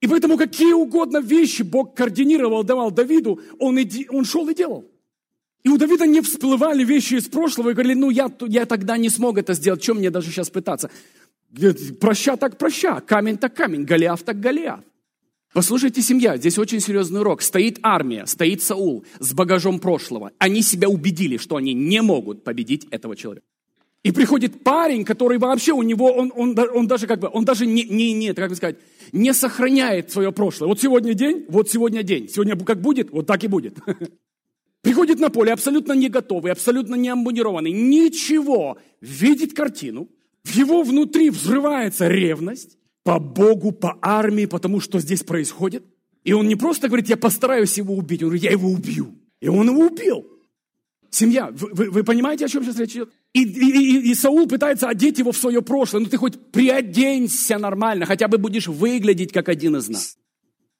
И 0.00 0.08
поэтому 0.08 0.38
какие 0.38 0.72
угодно 0.72 1.18
вещи 1.18 1.62
Бог 1.62 1.94
координировал, 1.94 2.64
давал 2.64 2.90
Давиду, 2.90 3.40
он, 3.58 3.80
иди, 3.80 4.06
он 4.10 4.24
шел 4.24 4.48
и 4.48 4.54
делал. 4.54 4.90
И 5.62 5.68
у 5.68 5.76
Давида 5.76 6.06
не 6.06 6.22
всплывали 6.22 6.84
вещи 6.84 7.14
из 7.14 7.28
прошлого 7.28 7.70
и 7.70 7.72
говорили, 7.74 7.94
ну 7.94 8.08
я, 8.08 8.30
я 8.48 8.64
тогда 8.64 8.96
не 8.96 9.10
смог 9.10 9.36
это 9.36 9.52
сделать, 9.52 9.82
чем 9.82 9.98
мне 9.98 10.10
даже 10.10 10.30
сейчас 10.30 10.48
пытаться? 10.48 10.90
Проща 12.00 12.36
так 12.36 12.56
проща, 12.56 13.00
камень 13.00 13.36
так 13.36 13.54
камень, 13.54 13.84
Голиаф 13.84 14.22
так 14.22 14.40
Голиаф. 14.40 14.80
Послушайте, 15.52 16.00
семья, 16.00 16.36
здесь 16.36 16.58
очень 16.58 16.80
серьезный 16.80 17.20
урок. 17.20 17.42
Стоит 17.42 17.80
армия, 17.82 18.24
стоит 18.26 18.62
Саул 18.62 19.04
с 19.18 19.34
багажом 19.34 19.80
прошлого. 19.80 20.30
Они 20.38 20.62
себя 20.62 20.88
убедили, 20.88 21.38
что 21.38 21.56
они 21.56 21.74
не 21.74 22.00
могут 22.02 22.44
победить 22.44 22.86
этого 22.92 23.16
человека. 23.16 23.44
И 24.02 24.12
приходит 24.12 24.64
парень, 24.64 25.04
который 25.04 25.38
вообще 25.38 25.72
у 25.72 25.82
него, 25.82 26.10
он, 26.10 26.32
он, 26.34 26.56
он 26.58 26.86
даже 26.86 27.06
как 27.06 27.20
бы, 27.20 27.28
он 27.32 27.44
даже 27.44 27.66
не, 27.66 27.84
не, 27.84 28.12
не, 28.14 28.32
как 28.32 28.48
бы 28.48 28.56
сказать, 28.56 28.76
не 29.12 29.34
сохраняет 29.34 30.10
свое 30.10 30.32
прошлое. 30.32 30.68
Вот 30.68 30.80
сегодня 30.80 31.12
день, 31.12 31.44
вот 31.48 31.68
сегодня 31.68 32.02
день. 32.02 32.28
Сегодня 32.28 32.56
как 32.56 32.80
будет, 32.80 33.10
вот 33.10 33.26
так 33.26 33.44
и 33.44 33.46
будет. 33.46 33.76
Приходит 34.82 35.20
на 35.20 35.28
поле 35.28 35.52
абсолютно 35.52 35.92
не 35.92 36.08
готовый, 36.08 36.52
абсолютно 36.52 36.94
не 36.94 37.10
амбунированный, 37.10 37.72
ничего. 37.72 38.78
Видит 39.02 39.52
картину, 39.52 40.08
в 40.44 40.54
его 40.54 40.82
внутри 40.82 41.28
взрывается 41.28 42.08
ревность 42.08 42.78
по 43.02 43.18
Богу, 43.18 43.72
по 43.72 43.98
армии, 44.00 44.46
потому 44.46 44.80
что 44.80 44.98
здесь 44.98 45.22
происходит. 45.22 45.84
И 46.24 46.32
он 46.32 46.48
не 46.48 46.56
просто 46.56 46.88
говорит, 46.88 47.08
я 47.08 47.18
постараюсь 47.18 47.76
его 47.76 47.94
убить, 47.94 48.22
он 48.22 48.28
говорит, 48.28 48.44
я 48.44 48.50
его 48.52 48.70
убью. 48.70 49.14
И 49.40 49.48
он 49.48 49.68
его 49.68 49.86
убил. 49.86 50.26
Семья, 51.10 51.50
вы, 51.50 51.70
вы, 51.72 51.90
вы 51.90 52.04
понимаете, 52.04 52.44
о 52.44 52.48
чем 52.48 52.62
сейчас 52.62 52.78
речь 52.78 52.92
идет? 52.92 53.10
И, 53.32 53.42
и, 53.42 54.10
и 54.10 54.14
Саул 54.14 54.46
пытается 54.46 54.88
одеть 54.88 55.18
его 55.18 55.32
в 55.32 55.36
свое 55.36 55.60
прошлое. 55.60 56.02
Ну 56.02 56.08
ты 56.08 56.16
хоть 56.16 56.38
приоденься 56.52 57.58
нормально, 57.58 58.06
хотя 58.06 58.28
бы 58.28 58.38
будешь 58.38 58.68
выглядеть 58.68 59.32
как 59.32 59.48
один 59.48 59.76
из 59.76 59.88
нас. 59.88 60.16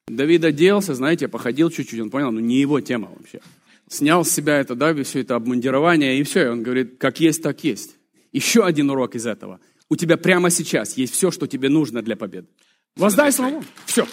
Давид 0.07 0.45
оделся, 0.45 0.95
знаете, 0.95 1.29
походил 1.29 1.71
чуть-чуть, 1.71 2.01
он 2.01 2.11
понял, 2.11 2.31
ну 2.31 2.41
не 2.41 2.61
его 2.61 2.81
тема 2.81 3.11
вообще. 3.17 3.41
Снял 3.89 4.25
с 4.25 4.31
себя 4.31 4.59
это, 4.59 4.77
да, 4.77 4.95
все 5.03 5.21
это 5.21 5.35
обмундирование, 5.35 6.19
и 6.19 6.23
все, 6.23 6.45
и 6.45 6.49
он 6.49 6.63
говорит, 6.63 6.99
как 6.99 7.21
есть, 7.21 7.43
так 7.43 7.65
есть. 7.65 7.97
Еще 8.33 8.65
один 8.65 8.91
урок 8.91 9.17
из 9.17 9.27
этого. 9.27 9.59
У 9.89 9.97
тебя 9.97 10.17
прямо 10.17 10.51
сейчас 10.51 10.97
есть 10.97 11.15
все, 11.15 11.33
что 11.33 11.49
тебе 11.49 11.69
нужно 11.69 12.03
для 12.03 12.17
победы. 12.17 12.47
Воздай 12.97 13.33
славу. 13.33 13.65
Все. 13.87 14.07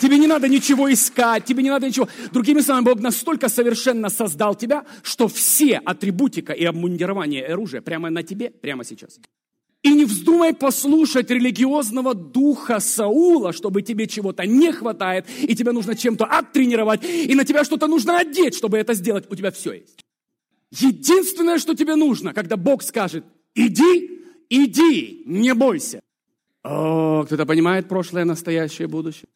Тебе 0.00 0.18
не 0.18 0.26
надо 0.26 0.48
ничего 0.48 0.92
искать, 0.92 1.44
тебе 1.44 1.62
не 1.62 1.70
надо 1.70 1.86
ничего. 1.86 2.08
Другими 2.32 2.60
словами, 2.60 2.84
Бог 2.84 3.00
настолько 3.00 3.48
совершенно 3.48 4.10
создал 4.10 4.54
тебя, 4.54 4.84
что 5.02 5.28
все 5.28 5.78
атрибутика 5.78 6.52
и 6.52 6.64
обмундирование 6.64 7.42
и 7.42 7.52
оружие 7.52 7.80
прямо 7.80 8.10
на 8.10 8.22
тебе, 8.22 8.50
прямо 8.50 8.84
сейчас. 8.84 9.18
И 9.82 9.94
не 9.94 10.04
вздумай 10.04 10.52
послушать 10.52 11.30
религиозного 11.30 12.14
духа 12.14 12.80
Саула, 12.80 13.52
чтобы 13.52 13.82
тебе 13.82 14.06
чего-то 14.06 14.44
не 14.44 14.72
хватает, 14.72 15.26
и 15.42 15.54
тебе 15.54 15.72
нужно 15.72 15.94
чем-то 15.94 16.24
оттренировать, 16.24 17.04
и 17.04 17.34
на 17.34 17.44
тебя 17.44 17.64
что-то 17.64 17.86
нужно 17.86 18.18
одеть, 18.18 18.54
чтобы 18.54 18.78
это 18.78 18.94
сделать. 18.94 19.26
У 19.30 19.36
тебя 19.36 19.50
все 19.50 19.74
есть. 19.74 20.04
Единственное, 20.72 21.58
что 21.58 21.74
тебе 21.74 21.94
нужно, 21.94 22.34
когда 22.34 22.56
Бог 22.56 22.82
скажет, 22.82 23.24
иди, 23.54 24.22
иди, 24.50 25.22
не 25.24 25.54
бойся. 25.54 26.00
О, 26.64 27.22
кто-то 27.24 27.46
понимает 27.46 27.88
прошлое, 27.88 28.24
настоящее, 28.24 28.88
будущее? 28.88 29.28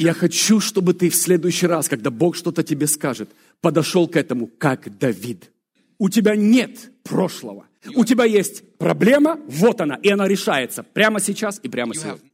Я 0.00 0.14
хочу, 0.14 0.60
чтобы 0.60 0.94
ты 0.94 1.10
в 1.10 1.14
следующий 1.14 1.66
раз, 1.66 1.86
когда 1.86 2.10
Бог 2.10 2.34
что-то 2.34 2.62
тебе 2.62 2.86
скажет, 2.86 3.28
подошел 3.60 4.08
к 4.08 4.16
этому 4.16 4.46
как 4.46 4.96
Давид. 4.96 5.52
У 5.98 6.08
тебя 6.08 6.36
нет 6.36 6.90
прошлого. 7.02 7.66
У 7.94 8.06
тебя 8.06 8.24
есть 8.24 8.78
проблема, 8.78 9.38
вот 9.46 9.82
она, 9.82 9.96
и 9.96 10.08
она 10.08 10.26
решается 10.26 10.82
прямо 10.82 11.20
сейчас 11.20 11.60
и 11.62 11.68
прямо 11.68 11.94
сегодня. 11.94 12.30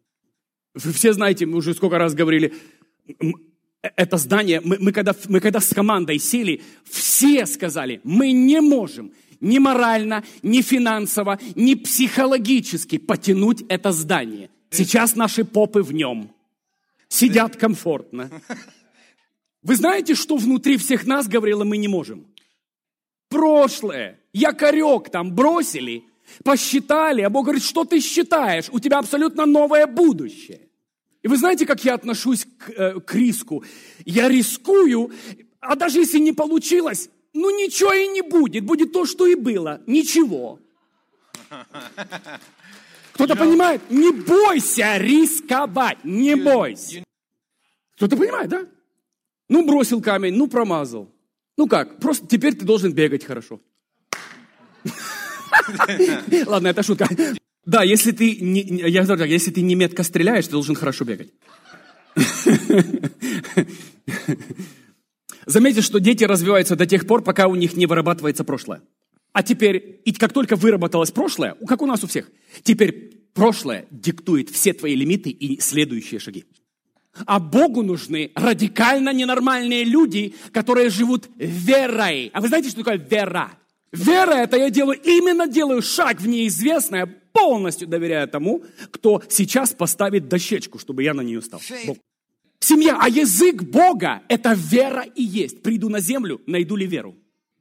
Вы 0.75 0.93
все 0.93 1.13
знаете, 1.13 1.45
мы 1.45 1.57
уже 1.57 1.75
сколько 1.75 1.99
раз 1.99 2.15
говорили, 2.15 2.55
это 3.83 4.17
здание, 4.17 4.61
мы, 4.63 4.77
мы, 4.79 4.93
когда, 4.93 5.17
мы 5.29 5.41
когда 5.41 5.59
с 5.59 5.75
командой 5.75 6.21
сели, 6.21 6.63
все 6.89 7.47
сказали, 7.47 8.01
мы 8.05 8.31
не 8.31 8.61
можем 8.61 9.11
ни 9.41 9.59
морально, 9.59 10.23
ни 10.45 10.63
финансово, 10.63 11.41
ни 11.57 11.75
психологически 11.75 12.99
потянуть 12.99 13.65
это 13.69 13.91
здание. 13.91 14.51
Сейчас 14.71 15.17
наши 15.17 15.45
попы 15.45 15.83
в 15.83 15.93
нем 15.93 16.31
сидят 17.09 17.57
комфортно. 17.57 18.31
Вы 19.63 19.77
знаете, 19.77 20.15
что 20.15 20.37
внутри 20.37 20.77
всех 20.77 21.07
нас, 21.07 21.27
говорила, 21.27 21.65
мы 21.65 21.77
не 21.77 21.89
можем? 21.89 22.27
Прошлое, 23.29 24.21
якорек 24.33 25.11
там 25.11 25.35
бросили, 25.35 26.05
посчитали, 26.45 27.23
а 27.23 27.31
Бог 27.31 27.47
говорит, 27.47 27.65
что 27.65 27.85
ты 27.85 28.01
считаешь? 28.01 28.67
У 28.71 28.79
тебя 28.79 28.99
абсолютно 28.99 29.47
новое 29.47 29.87
будущее. 29.87 30.69
И 31.23 31.29
вы 31.29 31.37
знаете, 31.37 31.67
как 31.67 31.85
я 31.85 31.95
отношусь 31.95 32.45
к, 32.45 32.71
э, 32.71 33.01
к 33.01 33.15
риску? 33.15 33.65
Я 34.05 34.29
рискую, 34.29 35.11
а 35.59 35.75
даже 35.75 35.99
если 35.99 36.21
не 36.21 36.33
получилось, 36.33 37.11
ну 37.33 37.51
ничего 37.51 37.93
и 37.93 38.07
не 38.07 38.23
будет, 38.23 38.65
будет 38.65 38.93
то, 38.93 39.05
что 39.05 39.27
и 39.27 39.35
было, 39.35 39.83
ничего. 39.87 40.61
Кто-то 43.17 43.35
понимает? 43.35 43.81
Не 43.91 44.13
бойся 44.13 44.99
рисковать, 44.99 46.05
не 46.05 46.37
бойся. 46.37 47.03
Кто-то 47.97 48.15
понимает, 48.15 48.51
да? 48.51 48.67
Ну, 49.49 49.67
бросил 49.67 50.03
камень, 50.03 50.35
ну, 50.35 50.49
промазал. 50.49 51.11
Ну 51.57 51.67
как, 51.67 51.99
просто 51.99 52.27
теперь 52.27 52.55
ты 52.55 52.67
должен 52.67 52.93
бегать 52.93 53.25
хорошо. 53.25 53.59
Ладно, 56.47 56.69
это 56.69 56.83
шутка. 56.83 57.09
Да, 57.65 57.83
если 57.83 58.13
ты 58.13 58.37
не, 58.37 58.61
я 58.63 59.03
говорю 59.03 59.19
так, 59.19 59.31
если 59.31 59.51
ты 59.51 59.63
не 59.63 59.75
метко 59.75 60.03
стреляешь, 60.03 60.45
ты 60.45 60.51
должен 60.53 60.75
хорошо 60.75 61.07
бегать. 61.07 61.33
Заметьте, 65.47 65.81
что 65.81 66.01
дети 66.01 66.25
развиваются 66.25 66.77
до 66.77 66.85
тех 66.85 67.07
пор, 67.07 67.23
пока 67.23 67.47
у 67.49 67.55
них 67.55 67.77
не 67.77 67.87
вырабатывается 67.87 68.45
прошлое. 68.45 68.83
А 69.37 69.43
теперь, 69.43 70.01
и 70.07 70.13
как 70.13 70.33
только 70.33 70.57
выработалось 70.57 71.11
прошлое, 71.11 71.57
как 71.69 71.83
у 71.83 71.87
нас 71.87 72.03
у 72.03 72.07
всех, 72.07 72.31
теперь 72.63 73.21
прошлое 73.35 73.85
диктует 73.91 74.49
все 74.49 74.73
твои 74.73 74.95
лимиты 74.95 75.29
и 75.29 75.61
следующие 75.61 76.19
шаги. 76.21 76.47
А 77.27 77.39
Богу 77.39 77.83
нужны 77.83 78.31
радикально 78.35 79.13
ненормальные 79.13 79.85
люди, 79.85 80.35
которые 80.53 80.89
живут 80.89 81.29
верой. 81.37 82.31
А 82.33 82.41
вы 82.41 82.49
знаете, 82.49 82.71
что 82.71 82.79
такое 82.79 82.97
вера? 82.97 83.51
Вера– 83.93 84.33
это 84.37 84.57
я 84.57 84.71
делаю, 84.71 84.99
именно 85.05 85.47
делаю 85.47 85.83
шаг 85.83 86.19
в 86.19 86.27
неизвестное, 86.27 87.05
полностью 87.05 87.87
доверяя 87.89 88.27
тому, 88.27 88.65
кто 88.91 89.23
сейчас 89.29 89.75
поставит 89.75 90.29
дощечку, 90.29 90.79
чтобы 90.79 91.03
я 91.03 91.13
на 91.13 91.21
нее 91.21 91.43
стал. 91.43 91.61
Бог. 91.87 91.99
Семья, 92.59 92.97
а 92.99 93.11
язык 93.11 93.65
Бога– 93.65 94.23
это 94.29 94.55
вера 94.55 95.03
и 95.03 95.23
есть. 95.23 95.63
Приду 95.63 95.91
на 95.91 96.01
землю, 96.01 96.41
найду 96.47 96.75
ли 96.75 96.87
веру? 96.87 97.17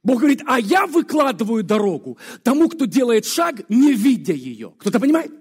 Бог 0.06 0.20
говорит, 0.20 0.42
а 0.46 0.60
я 0.60 0.86
выкладываю 0.86 1.64
дорогу 1.64 2.16
тому, 2.44 2.68
кто 2.68 2.84
делает 2.84 3.26
шаг, 3.26 3.68
не 3.68 3.92
видя 3.92 4.34
ее. 4.34 4.72
Кто-то 4.78 5.00
понимает? 5.00 5.32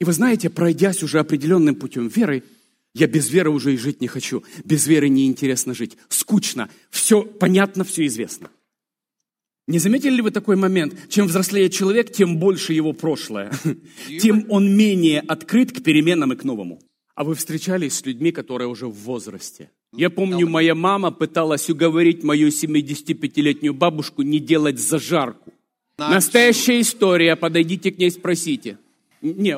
И 0.00 0.04
вы 0.04 0.12
знаете, 0.12 0.50
пройдясь 0.50 1.04
уже 1.04 1.20
определенным 1.20 1.76
путем 1.76 2.08
веры, 2.08 2.42
я 2.92 3.06
без 3.06 3.30
веры 3.30 3.50
уже 3.50 3.72
и 3.72 3.76
жить 3.76 4.00
не 4.00 4.08
хочу. 4.08 4.42
Без 4.64 4.88
веры 4.88 5.08
неинтересно 5.08 5.74
жить. 5.74 5.96
Скучно. 6.08 6.70
Все 6.90 7.22
понятно, 7.22 7.84
все 7.84 8.04
известно. 8.06 8.50
Не 9.68 9.78
заметили 9.78 10.16
ли 10.16 10.22
вы 10.22 10.32
такой 10.32 10.56
момент? 10.56 11.08
Чем 11.08 11.28
взрослее 11.28 11.70
человек, 11.70 12.12
тем 12.12 12.38
больше 12.38 12.72
его 12.72 12.94
прошлое. 12.94 13.52
Тем 14.20 14.46
он 14.48 14.76
менее 14.76 15.20
открыт 15.20 15.70
к 15.70 15.84
переменам 15.84 16.32
и 16.32 16.36
к 16.36 16.42
новому. 16.42 16.80
А 17.14 17.22
вы 17.22 17.36
встречались 17.36 17.94
с 17.94 18.04
людьми, 18.04 18.32
которые 18.32 18.66
уже 18.66 18.88
в 18.88 18.94
возрасте? 19.04 19.70
Я 19.96 20.10
помню, 20.10 20.48
моя 20.48 20.74
мама 20.74 21.10
пыталась 21.10 21.70
уговорить 21.70 22.24
мою 22.24 22.48
75-летнюю 22.48 23.74
бабушку 23.74 24.22
не 24.22 24.38
делать 24.38 24.78
зажарку. 24.78 25.52
Настоящая 25.98 26.80
история, 26.80 27.36
подойдите 27.36 27.92
к 27.92 27.98
ней, 27.98 28.10
спросите. 28.10 28.78
Не, 29.22 29.56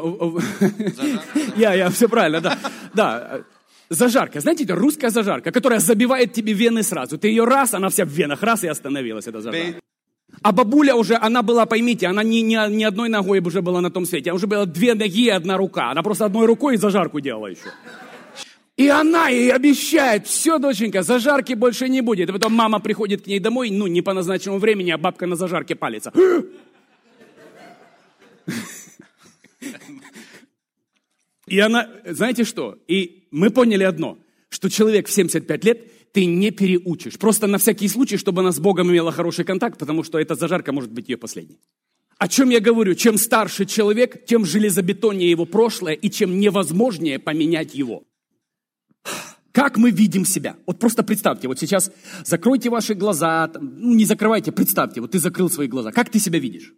я, 1.56 1.74
я, 1.74 1.90
все 1.90 2.08
правильно, 2.08 2.40
да. 2.40 2.58
Да, 2.94 3.40
зажарка, 3.88 4.40
знаете, 4.40 4.64
это 4.64 4.76
русская 4.76 5.10
зажарка, 5.10 5.50
которая 5.50 5.80
забивает 5.80 6.32
тебе 6.32 6.52
вены 6.52 6.82
сразу. 6.82 7.18
Ты 7.18 7.28
ее 7.28 7.44
раз, 7.44 7.74
она 7.74 7.88
вся 7.88 8.04
в 8.04 8.08
венах, 8.08 8.42
раз 8.42 8.64
и 8.64 8.68
остановилась, 8.68 9.26
эта 9.26 9.40
зажарка. 9.40 9.80
А 10.42 10.52
бабуля 10.52 10.94
уже, 10.94 11.16
она 11.16 11.42
была, 11.42 11.66
поймите, 11.66 12.06
она 12.06 12.22
не, 12.22 12.42
не, 12.42 12.58
не 12.68 12.84
одной 12.84 13.08
ногой 13.08 13.40
уже 13.40 13.62
была 13.62 13.80
на 13.80 13.90
том 13.90 14.04
свете, 14.06 14.30
а 14.30 14.34
уже 14.34 14.46
была 14.46 14.66
две 14.66 14.94
ноги 14.94 15.24
и 15.24 15.30
одна 15.30 15.56
рука. 15.56 15.90
Она 15.90 16.02
просто 16.02 16.26
одной 16.26 16.46
рукой 16.46 16.76
зажарку 16.76 17.20
делала 17.20 17.46
еще. 17.46 17.72
И 18.76 18.88
она 18.88 19.28
ей 19.28 19.52
обещает, 19.52 20.26
все, 20.26 20.58
доченька, 20.58 21.02
зажарки 21.02 21.54
больше 21.54 21.88
не 21.88 22.02
будет. 22.02 22.28
И 22.28 22.32
потом 22.32 22.52
мама 22.52 22.78
приходит 22.78 23.22
к 23.22 23.26
ней 23.26 23.40
домой, 23.40 23.70
ну, 23.70 23.86
не 23.86 24.02
по 24.02 24.12
назначенному 24.12 24.58
времени, 24.58 24.90
а 24.90 24.98
бабка 24.98 25.26
на 25.26 25.34
зажарке 25.34 25.74
палится. 25.74 26.12
И 31.46 31.58
она, 31.58 31.88
знаете 32.04 32.44
что? 32.44 32.76
И 32.86 33.28
мы 33.30 33.50
поняли 33.50 33.84
одно, 33.84 34.18
что 34.50 34.68
человек 34.68 35.08
в 35.08 35.12
75 35.12 35.64
лет 35.64 36.12
ты 36.12 36.26
не 36.26 36.50
переучишь. 36.50 37.18
Просто 37.18 37.46
на 37.46 37.58
всякий 37.58 37.88
случай, 37.88 38.16
чтобы 38.18 38.40
она 38.40 38.52
с 38.52 38.58
Богом 38.58 38.90
имела 38.90 39.12
хороший 39.12 39.44
контакт, 39.44 39.78
потому 39.78 40.02
что 40.02 40.18
эта 40.18 40.34
зажарка 40.34 40.72
может 40.72 40.90
быть 40.90 41.08
ее 41.08 41.16
последней. 41.16 41.60
О 42.18 42.28
чем 42.28 42.50
я 42.50 42.60
говорю? 42.60 42.94
Чем 42.94 43.16
старше 43.16 43.64
человек, 43.64 44.26
тем 44.26 44.44
железобетоннее 44.44 45.30
его 45.30 45.44
прошлое 45.46 45.94
и 45.94 46.10
чем 46.10 46.40
невозможнее 46.40 47.18
поменять 47.18 47.74
его. 47.74 48.05
Как 49.56 49.78
мы 49.78 49.90
видим 49.90 50.26
себя? 50.26 50.58
Вот 50.66 50.78
просто 50.78 51.02
представьте, 51.02 51.48
вот 51.48 51.58
сейчас 51.58 51.90
закройте 52.26 52.68
ваши 52.68 52.92
глаза, 52.92 53.50
ну 53.58 53.94
не 53.94 54.04
закрывайте, 54.04 54.52
представьте, 54.52 55.00
вот 55.00 55.12
ты 55.12 55.18
закрыл 55.18 55.48
свои 55.48 55.66
глаза. 55.66 55.92
Как 55.92 56.10
ты 56.10 56.18
себя 56.18 56.38
видишь? 56.38 56.74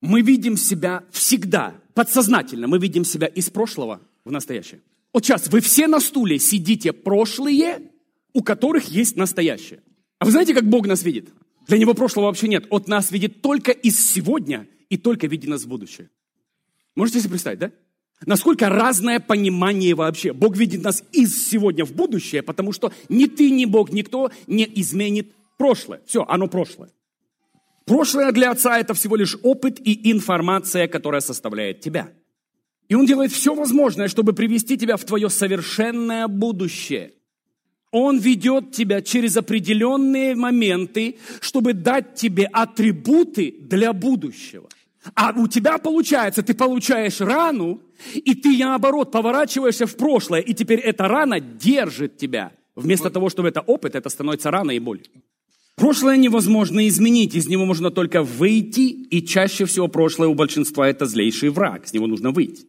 Мы 0.00 0.22
видим 0.22 0.56
себя 0.56 1.04
всегда, 1.12 1.76
подсознательно, 1.94 2.66
мы 2.66 2.80
видим 2.80 3.04
себя 3.04 3.28
из 3.28 3.50
прошлого 3.50 4.00
в 4.24 4.32
настоящее. 4.32 4.80
Вот 5.12 5.24
сейчас 5.24 5.46
вы 5.46 5.60
все 5.60 5.86
на 5.86 6.00
стуле 6.00 6.40
сидите 6.40 6.92
прошлые, 6.92 7.92
у 8.32 8.42
которых 8.42 8.86
есть 8.86 9.14
настоящее. 9.14 9.80
А 10.18 10.24
вы 10.24 10.32
знаете, 10.32 10.54
как 10.54 10.68
Бог 10.68 10.88
нас 10.88 11.04
видит? 11.04 11.28
Для 11.68 11.78
Него 11.78 11.94
прошлого 11.94 12.24
вообще 12.24 12.48
нет. 12.48 12.66
Он 12.70 12.82
нас 12.88 13.12
видит 13.12 13.42
только 13.42 13.70
из 13.70 13.96
сегодня 13.96 14.66
и 14.88 14.96
только 14.96 15.28
видит 15.28 15.48
нас 15.48 15.62
в 15.62 15.68
будущее. 15.68 16.10
Можете 16.96 17.20
себе 17.20 17.30
представить, 17.30 17.60
да? 17.60 17.70
Насколько 18.26 18.68
разное 18.68 19.20
понимание 19.20 19.94
вообще. 19.94 20.32
Бог 20.32 20.56
видит 20.56 20.82
нас 20.82 21.04
из 21.12 21.48
сегодня 21.48 21.84
в 21.84 21.92
будущее, 21.92 22.42
потому 22.42 22.72
что 22.72 22.92
ни 23.08 23.26
ты, 23.26 23.50
ни 23.50 23.64
Бог, 23.64 23.92
никто 23.92 24.30
не 24.46 24.68
изменит 24.76 25.32
прошлое. 25.56 26.00
Все, 26.06 26.24
оно 26.28 26.48
прошлое. 26.48 26.90
Прошлое 27.86 28.32
для 28.32 28.50
Отца– 28.50 28.78
это 28.80 28.92
всего 28.92 29.16
лишь 29.16 29.36
опыт 29.42 29.80
и 29.82 30.10
информация, 30.10 30.88
которая 30.88 31.20
составляет 31.20 31.80
тебя. 31.80 32.12
И 32.88 32.94
Он 32.94 33.06
делает 33.06 33.32
все 33.32 33.54
возможное, 33.54 34.08
чтобы 34.08 34.32
привести 34.32 34.76
тебя 34.76 34.96
в 34.96 35.04
твое 35.04 35.30
совершенное 35.30 36.26
будущее. 36.26 37.12
Он 37.90 38.18
ведет 38.18 38.72
тебя 38.72 39.00
через 39.00 39.36
определенные 39.36 40.34
моменты, 40.34 41.18
чтобы 41.40 41.72
дать 41.72 42.14
тебе 42.14 42.44
атрибуты 42.52 43.54
для 43.60 43.92
будущего. 43.92 44.68
А 45.14 45.32
у 45.36 45.48
тебя 45.48 45.78
получается, 45.78 46.42
ты 46.42 46.54
получаешь 46.54 47.20
рану, 47.20 47.80
и 48.14 48.34
ты, 48.34 48.58
наоборот, 48.58 49.10
поворачиваешься 49.12 49.86
в 49.86 49.96
прошлое, 49.96 50.40
и 50.40 50.54
теперь 50.54 50.80
эта 50.80 51.08
рана 51.08 51.40
держит 51.40 52.16
тебя. 52.16 52.52
Вместо 52.74 53.10
того, 53.10 53.28
чтобы 53.28 53.48
это 53.48 53.60
опыт, 53.60 53.94
это 53.94 54.08
становится 54.08 54.50
рана 54.50 54.70
и 54.72 54.78
боль. 54.78 55.02
Прошлое 55.76 56.16
невозможно 56.16 56.86
изменить, 56.88 57.34
из 57.34 57.48
него 57.48 57.64
можно 57.64 57.90
только 57.90 58.22
выйти, 58.22 58.90
и 58.90 59.24
чаще 59.24 59.64
всего 59.64 59.88
прошлое 59.88 60.28
у 60.28 60.34
большинства 60.34 60.88
это 60.88 61.06
злейший 61.06 61.50
враг, 61.50 61.86
с 61.86 61.92
него 61.92 62.06
нужно 62.06 62.30
выйти. 62.30 62.66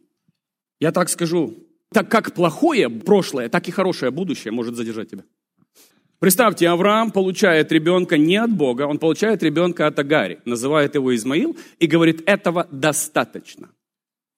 Я 0.78 0.92
так 0.92 1.08
скажу, 1.08 1.54
так 1.92 2.08
как 2.08 2.34
плохое 2.34 2.88
прошлое, 2.88 3.48
так 3.48 3.68
и 3.68 3.72
хорошее 3.72 4.12
будущее 4.12 4.52
может 4.52 4.76
задержать 4.76 5.10
тебя. 5.10 5.24
Представьте, 6.20 6.68
Авраам 6.68 7.10
получает 7.10 7.72
ребенка 7.72 8.18
не 8.18 8.36
от 8.36 8.52
Бога, 8.52 8.82
он 8.82 8.98
получает 8.98 9.42
ребенка 9.42 9.86
от 9.86 9.98
Агари, 9.98 10.40
называет 10.44 10.94
его 10.94 11.14
Измаил 11.14 11.56
и 11.78 11.86
говорит, 11.86 12.22
этого 12.26 12.68
достаточно. 12.70 13.70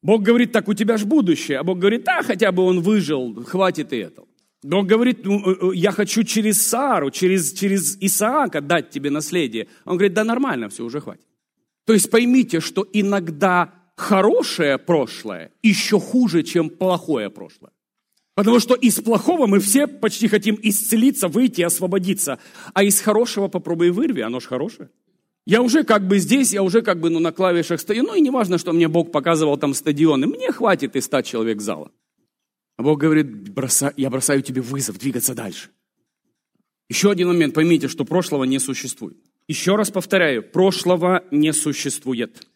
Бог 0.00 0.22
говорит, 0.22 0.52
так 0.52 0.68
у 0.68 0.74
тебя 0.74 0.96
же 0.96 1.06
будущее, 1.06 1.58
а 1.58 1.64
Бог 1.64 1.80
говорит, 1.80 2.04
да, 2.04 2.22
хотя 2.22 2.52
бы 2.52 2.62
он 2.62 2.80
выжил, 2.80 3.34
хватит 3.44 3.92
и 3.92 3.96
этого. 3.96 4.28
Бог 4.62 4.86
говорит, 4.86 5.24
ну, 5.24 5.40
э, 5.40 5.56
э, 5.60 5.74
я 5.74 5.90
хочу 5.90 6.22
через 6.22 6.64
Сару, 6.64 7.10
через, 7.10 7.52
через 7.52 7.96
Исаака 8.00 8.60
дать 8.60 8.90
тебе 8.90 9.10
наследие. 9.10 9.66
Он 9.84 9.96
говорит, 9.96 10.14
да 10.14 10.22
нормально, 10.22 10.68
все, 10.68 10.84
уже 10.84 11.00
хватит. 11.00 11.26
То 11.84 11.94
есть 11.94 12.10
поймите, 12.10 12.60
что 12.60 12.86
иногда 12.92 13.74
хорошее 13.96 14.78
прошлое 14.78 15.50
еще 15.62 15.98
хуже, 15.98 16.44
чем 16.44 16.70
плохое 16.70 17.28
прошлое. 17.28 17.72
Потому 18.34 18.60
что 18.60 18.74
из 18.74 19.00
плохого 19.00 19.46
мы 19.46 19.60
все 19.60 19.86
почти 19.86 20.26
хотим 20.26 20.58
исцелиться, 20.62 21.28
выйти, 21.28 21.62
освободиться. 21.62 22.38
А 22.72 22.82
из 22.82 23.00
хорошего 23.00 23.48
попробуй 23.48 23.90
вырви, 23.90 24.22
оно 24.22 24.40
же 24.40 24.48
хорошее. 24.48 24.88
Я 25.44 25.60
уже 25.60 25.84
как 25.84 26.06
бы 26.06 26.18
здесь, 26.18 26.52
я 26.52 26.62
уже 26.62 26.82
как 26.82 27.00
бы 27.00 27.10
ну, 27.10 27.18
на 27.18 27.32
клавишах 27.32 27.80
стою. 27.80 28.04
Ну 28.04 28.14
и 28.14 28.20
не 28.20 28.30
важно, 28.30 28.58
что 28.58 28.72
мне 28.72 28.88
Бог 28.88 29.12
показывал 29.12 29.58
там 29.58 29.74
стадионы. 29.74 30.26
Мне 30.26 30.50
хватит 30.52 30.96
и 30.96 31.00
стать 31.00 31.26
человек 31.26 31.60
зала. 31.60 31.90
А 32.76 32.82
Бог 32.82 33.00
говорит, 33.00 33.50
броса, 33.50 33.92
я 33.96 34.08
бросаю 34.08 34.42
тебе 34.42 34.62
вызов 34.62 34.98
двигаться 34.98 35.34
дальше. 35.34 35.68
Еще 36.88 37.10
один 37.10 37.28
момент, 37.28 37.54
поймите, 37.54 37.88
что 37.88 38.04
прошлого 38.04 38.44
не 38.44 38.58
существует. 38.58 39.18
Еще 39.48 39.76
раз 39.76 39.90
повторяю, 39.90 40.42
прошлого 40.42 41.24
не 41.30 41.52
существует. 41.52 42.46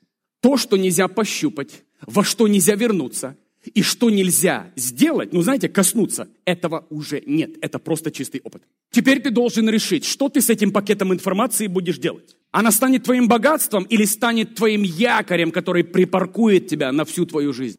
То, 0.41 0.57
что 0.57 0.77
нельзя 0.77 1.09
пощупать, 1.09 1.83
во 2.03 2.23
что 2.23 2.47
нельзя 2.47 2.77
вернуться, 2.77 3.37
и 3.71 3.83
что 3.83 4.11
нельзя 4.11 4.73
сделать, 4.77 5.33
ну 5.33 5.43
знаете, 5.43 5.69
коснуться, 5.69 6.29
этого 6.45 6.87
уже 6.91 7.23
нет. 7.27 7.57
Это 7.61 7.79
просто 7.79 8.11
чистый 8.11 8.41
опыт. 8.45 8.63
Теперь 8.91 9.21
ты 9.21 9.31
должен 9.31 9.69
решить, 9.69 10.05
что 10.05 10.29
ты 10.29 10.41
с 10.41 10.51
этим 10.51 10.73
пакетом 10.73 11.13
информации 11.13 11.67
будешь 11.67 11.99
делать. 11.99 12.37
Она 12.51 12.71
станет 12.71 13.05
твоим 13.05 13.29
богатством 13.29 13.85
или 13.85 14.05
станет 14.05 14.55
твоим 14.55 14.83
якорем, 14.83 15.51
который 15.51 15.85
припаркует 15.85 16.69
тебя 16.69 16.93
на 16.93 17.05
всю 17.05 17.27
твою 17.27 17.53
жизнь. 17.53 17.79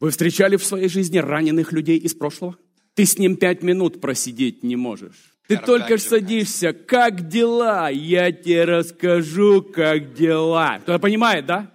Вы 0.00 0.10
встречали 0.10 0.56
в 0.56 0.64
своей 0.64 0.88
жизни 0.88 1.18
раненых 1.18 1.72
людей 1.72 1.98
из 1.98 2.14
прошлого? 2.14 2.56
Ты 2.94 3.06
с 3.06 3.18
ним 3.18 3.36
пять 3.36 3.62
минут 3.62 4.00
просидеть 4.00 4.62
не 4.62 4.76
можешь. 4.76 5.34
Ты 5.48 5.58
только 5.58 5.98
садишься, 5.98 6.72
как 6.72 7.28
дела? 7.28 7.90
Я 7.90 8.32
тебе 8.32 8.64
расскажу, 8.64 9.62
как 9.62 10.14
дела. 10.14 10.78
Кто 10.80 10.98
понимает, 10.98 11.46
да? 11.46 11.70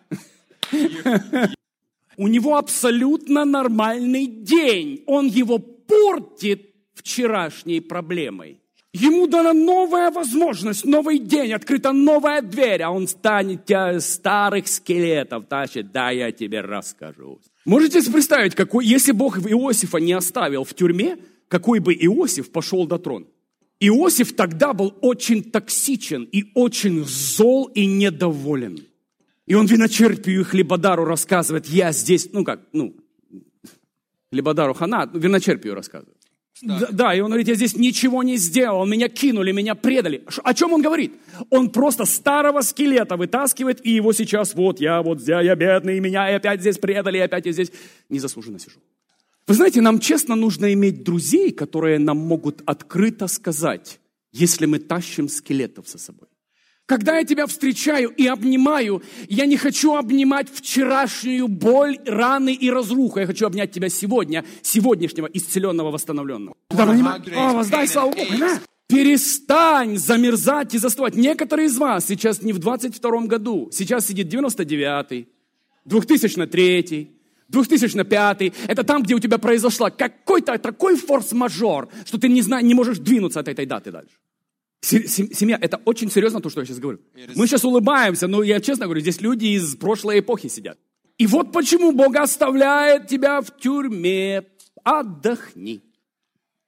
У 2.19 2.27
него 2.27 2.57
абсолютно 2.57 3.45
нормальный 3.45 4.27
день. 4.27 5.03
Он 5.05 5.27
его 5.27 5.57
портит 5.57 6.75
вчерашней 6.93 7.79
проблемой. 7.79 8.59
Ему 8.91 9.25
дана 9.25 9.53
новая 9.53 10.11
возможность, 10.11 10.83
новый 10.83 11.19
день, 11.19 11.53
открыта 11.53 11.93
новая 11.93 12.41
дверь, 12.41 12.81
а 12.81 12.91
он 12.91 13.07
станет 13.07 13.63
тебя 13.63 14.01
старых 14.01 14.67
скелетов 14.67 15.45
тащит. 15.47 15.93
Да, 15.93 16.09
я 16.09 16.33
тебе 16.33 16.59
расскажу. 16.59 17.39
Можете 17.63 18.01
себе 18.01 18.15
представить, 18.15 18.53
какой, 18.53 18.85
если 18.85 19.13
Бог 19.13 19.37
Иосифа 19.37 19.99
не 19.99 20.11
оставил 20.11 20.65
в 20.65 20.73
тюрьме, 20.73 21.19
какой 21.47 21.79
бы 21.79 21.93
Иосиф 21.93 22.51
пошел 22.51 22.85
до 22.85 22.97
трона? 22.97 23.27
Иосиф 23.79 24.35
тогда 24.35 24.73
был 24.73 24.93
очень 24.99 25.41
токсичен 25.41 26.27
и 26.33 26.51
очень 26.53 27.05
зол 27.05 27.67
и 27.67 27.85
недоволен. 27.85 28.88
И 29.49 29.55
он 29.55 29.65
виночерпию 29.65 30.41
и 30.41 30.43
хлебодару 30.43 31.05
рассказывает, 31.05 31.65
я 31.65 31.91
здесь, 31.91 32.29
ну 32.31 32.43
как, 32.43 32.61
ну, 32.71 32.95
хлебодару 34.31 34.75
хана, 34.75 35.09
виночерпию 35.11 35.73
рассказывает. 35.73 36.17
Да, 36.61 36.87
да, 36.91 37.15
и 37.15 37.19
он 37.19 37.29
говорит, 37.29 37.47
я 37.47 37.55
здесь 37.55 37.75
ничего 37.75 38.21
не 38.21 38.37
сделал, 38.37 38.85
меня 38.85 39.09
кинули, 39.09 39.51
меня 39.51 39.73
предали. 39.73 40.23
О 40.43 40.53
чем 40.53 40.73
он 40.73 40.83
говорит? 40.83 41.13
Он 41.49 41.71
просто 41.71 42.05
старого 42.05 42.61
скелета 42.61 43.17
вытаскивает, 43.17 43.83
и 43.83 43.89
его 43.89 44.13
сейчас, 44.13 44.53
вот 44.53 44.79
я, 44.79 45.01
вот 45.01 45.27
я, 45.27 45.41
я 45.41 45.55
бедный, 45.55 45.99
меня 45.99 46.29
и 46.29 46.35
опять 46.35 46.61
здесь 46.61 46.77
предали, 46.77 47.17
и 47.17 47.21
опять 47.21 47.47
я 47.47 47.51
здесь 47.51 47.71
незаслуженно 48.07 48.59
сижу. 48.59 48.77
Вы 49.47 49.55
знаете, 49.55 49.81
нам 49.81 49.99
честно 49.99 50.35
нужно 50.35 50.71
иметь 50.73 51.03
друзей, 51.03 51.51
которые 51.51 51.97
нам 51.97 52.17
могут 52.17 52.61
открыто 52.67 53.25
сказать, 53.25 53.99
если 54.31 54.67
мы 54.67 54.77
тащим 54.77 55.27
скелетов 55.27 55.89
со 55.89 55.97
собой. 55.97 56.28
Когда 56.89 57.19
я 57.19 57.23
тебя 57.23 57.45
встречаю 57.45 58.09
и 58.09 58.25
обнимаю, 58.25 59.03
я 59.27 59.45
не 59.45 59.57
хочу 59.57 59.95
обнимать 59.95 60.47
вчерашнюю 60.51 61.47
боль, 61.47 61.99
раны 62.03 62.51
и 62.51 62.71
разруху. 62.71 63.19
Я 63.19 63.27
хочу 63.27 63.45
обнять 63.45 63.71
тебя 63.71 63.89
сегодня, 63.89 64.43
сегодняшнего 64.63 65.29
исцеленного, 65.31 65.91
восстановленного. 65.91 66.57
Да, 66.71 66.85
О, 67.35 67.53
воздай 67.53 67.87
славу 67.87 68.09
Богу. 68.09 68.31
Перестань 68.87 69.97
замерзать 69.97 70.73
и 70.73 70.79
застывать. 70.79 71.13
Некоторые 71.13 71.67
из 71.67 71.77
вас 71.77 72.07
сейчас 72.07 72.41
не 72.41 72.53
в 72.53 72.57
22 72.57 73.27
году, 73.27 73.69
сейчас 73.71 74.07
сидит 74.07 74.33
99-й, 74.33 75.27
2003 75.85 77.15
2005 77.49 78.53
это 78.67 78.83
там, 78.83 79.03
где 79.03 79.13
у 79.13 79.19
тебя 79.19 79.37
произошла 79.37 79.91
какой-то 79.91 80.57
такой 80.57 80.95
форс-мажор, 80.95 81.89
что 82.05 82.19
ты 82.19 82.29
не, 82.29 82.41
знаешь, 82.41 82.63
не 82.63 82.73
можешь 82.73 82.97
двинуться 82.97 83.39
от 83.39 83.47
этой 83.47 83.67
даты 83.67 83.91
дальше. 83.91 84.15
Семья, 84.81 85.57
это 85.59 85.81
очень 85.85 86.09
серьезно 86.09 86.41
то, 86.41 86.49
что 86.49 86.61
я 86.61 86.65
сейчас 86.65 86.79
говорю. 86.79 86.99
Мы 87.35 87.47
сейчас 87.47 87.65
улыбаемся, 87.65 88.27
но 88.27 88.43
я 88.43 88.61
честно 88.61 88.85
говорю, 88.85 89.01
здесь 89.01 89.21
люди 89.21 89.47
из 89.47 89.75
прошлой 89.75 90.19
эпохи 90.19 90.47
сидят. 90.47 90.77
И 91.17 91.27
вот 91.27 91.51
почему 91.51 91.91
Бог 91.91 92.15
оставляет 92.15 93.07
тебя 93.07 93.41
в 93.41 93.57
тюрьме. 93.57 94.45
Отдохни. 94.83 95.81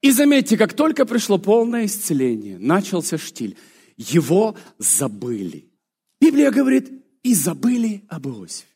И 0.01 0.11
заметьте, 0.11 0.57
как 0.57 0.73
только 0.73 1.05
пришло 1.05 1.37
полное 1.37 1.85
исцеление, 1.85 2.57
начался 2.59 3.17
штиль, 3.17 3.55
его 3.97 4.57
забыли. 4.77 5.65
Библия 6.19 6.51
говорит, 6.51 6.91
и 7.23 7.33
забыли 7.33 8.03
об 8.09 8.27
Иосифе. 8.27 8.67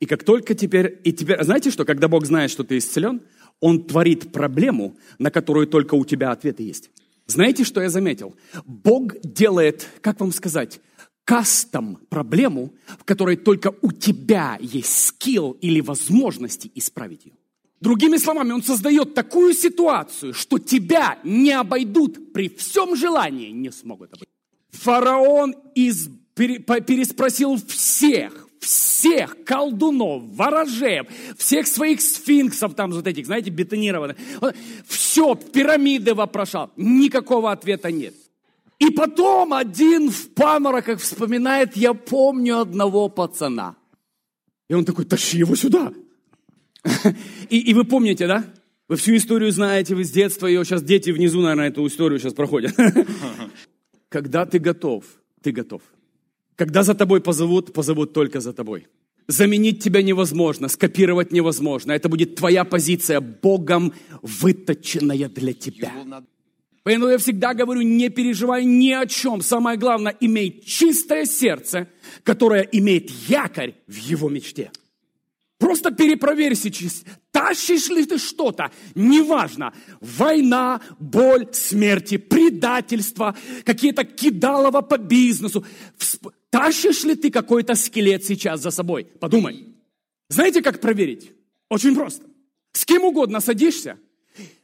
И 0.00 0.06
как 0.06 0.24
только 0.24 0.54
теперь, 0.54 1.00
и 1.04 1.12
теперь, 1.12 1.42
знаете 1.44 1.70
что, 1.70 1.84
когда 1.84 2.08
Бог 2.08 2.26
знает, 2.26 2.50
что 2.50 2.64
ты 2.64 2.78
исцелен, 2.78 3.22
Он 3.60 3.84
творит 3.84 4.32
проблему, 4.32 4.96
на 5.18 5.30
которую 5.30 5.66
только 5.66 5.94
у 5.94 6.04
тебя 6.04 6.32
ответы 6.32 6.62
есть. 6.62 6.90
Знаете, 7.30 7.64
что 7.64 7.80
я 7.80 7.88
заметил? 7.88 8.34
Бог 8.66 9.20
делает, 9.22 9.86
как 10.00 10.18
вам 10.20 10.32
сказать, 10.32 10.80
кастом 11.24 11.98
проблему, 12.08 12.74
в 12.98 13.04
которой 13.04 13.36
только 13.36 13.72
у 13.82 13.92
тебя 13.92 14.58
есть 14.60 15.06
скилл 15.06 15.52
или 15.60 15.80
возможности 15.80 16.70
исправить 16.74 17.26
ее. 17.26 17.34
Другими 17.80 18.16
словами, 18.16 18.50
он 18.52 18.62
создает 18.64 19.14
такую 19.14 19.54
ситуацию, 19.54 20.34
что 20.34 20.58
тебя 20.58 21.18
не 21.22 21.52
обойдут 21.52 22.32
при 22.32 22.48
всем 22.48 22.96
желании, 22.96 23.50
не 23.50 23.70
смогут 23.70 24.12
обойти. 24.12 24.32
Фараон 24.72 25.54
из, 25.74 26.08
переспросил 26.34 27.56
всех, 27.56 28.48
всех 28.60 29.44
колдунов, 29.44 30.22
ворожеев, 30.34 31.06
всех 31.36 31.66
своих 31.66 32.00
сфинксов, 32.00 32.74
там 32.74 32.92
вот 32.92 33.06
этих, 33.06 33.26
знаете, 33.26 33.50
бетонированных. 33.50 34.16
Все, 34.86 35.34
пирамиды 35.34 36.14
вопрошал. 36.14 36.70
Никакого 36.76 37.50
ответа 37.50 37.90
нет. 37.90 38.14
И 38.78 38.90
потом 38.90 39.52
один 39.52 40.10
в 40.10 40.30
памороках 40.30 41.00
вспоминает, 41.00 41.76
я 41.76 41.92
помню 41.94 42.60
одного 42.60 43.08
пацана. 43.08 43.76
И 44.68 44.74
он 44.74 44.84
такой, 44.84 45.04
тащи 45.04 45.38
его 45.38 45.54
сюда. 45.54 45.92
И, 47.50 47.58
и 47.58 47.74
вы 47.74 47.84
помните, 47.84 48.26
да? 48.26 48.44
Вы 48.88 48.96
всю 48.96 49.14
историю 49.14 49.52
знаете, 49.52 49.94
вы 49.94 50.04
с 50.04 50.10
детства 50.10 50.46
ее, 50.46 50.64
сейчас 50.64 50.82
дети 50.82 51.10
внизу, 51.10 51.40
наверное, 51.42 51.68
эту 51.68 51.86
историю 51.86 52.18
сейчас 52.18 52.32
проходят. 52.32 52.74
Когда 54.08 54.46
ты 54.46 54.58
готов, 54.58 55.04
ты 55.42 55.52
готов. 55.52 55.82
Когда 56.60 56.82
за 56.82 56.94
тобой 56.94 57.22
позовут, 57.22 57.72
позовут 57.72 58.12
только 58.12 58.40
за 58.40 58.52
тобой. 58.52 58.86
Заменить 59.28 59.82
тебя 59.82 60.02
невозможно, 60.02 60.68
скопировать 60.68 61.32
невозможно. 61.32 61.92
Это 61.92 62.10
будет 62.10 62.34
твоя 62.34 62.64
позиция, 62.64 63.22
Богом 63.22 63.94
выточенная 64.20 65.30
для 65.30 65.54
тебя. 65.54 65.90
Поэтому 66.82 67.08
я 67.08 67.16
всегда 67.16 67.54
говорю, 67.54 67.80
не 67.80 68.10
переживай 68.10 68.66
ни 68.66 68.90
о 68.90 69.06
чем. 69.06 69.40
Самое 69.40 69.78
главное, 69.78 70.14
имей 70.20 70.62
чистое 70.66 71.24
сердце, 71.24 71.88
которое 72.24 72.68
имеет 72.72 73.10
якорь 73.26 73.72
в 73.86 73.96
его 73.96 74.28
мечте. 74.28 74.70
Просто 75.60 75.90
перепроверь 75.90 76.56
сейчас, 76.56 77.04
тащишь 77.30 77.90
ли 77.90 78.06
ты 78.06 78.16
что-то, 78.16 78.72
неважно, 78.94 79.74
война, 80.00 80.80
боль, 80.98 81.46
смерти, 81.52 82.16
предательство, 82.16 83.36
какие-то 83.64 84.04
кидалово 84.04 84.80
по 84.80 84.96
бизнесу. 84.96 85.62
Тащишь 86.48 87.04
ли 87.04 87.14
ты 87.14 87.30
какой-то 87.30 87.74
скелет 87.74 88.24
сейчас 88.24 88.62
за 88.62 88.70
собой? 88.70 89.04
Подумай. 89.04 89.66
Знаете, 90.30 90.62
как 90.62 90.80
проверить? 90.80 91.32
Очень 91.68 91.94
просто. 91.94 92.24
С 92.72 92.86
кем 92.86 93.04
угодно 93.04 93.40
садишься, 93.40 93.98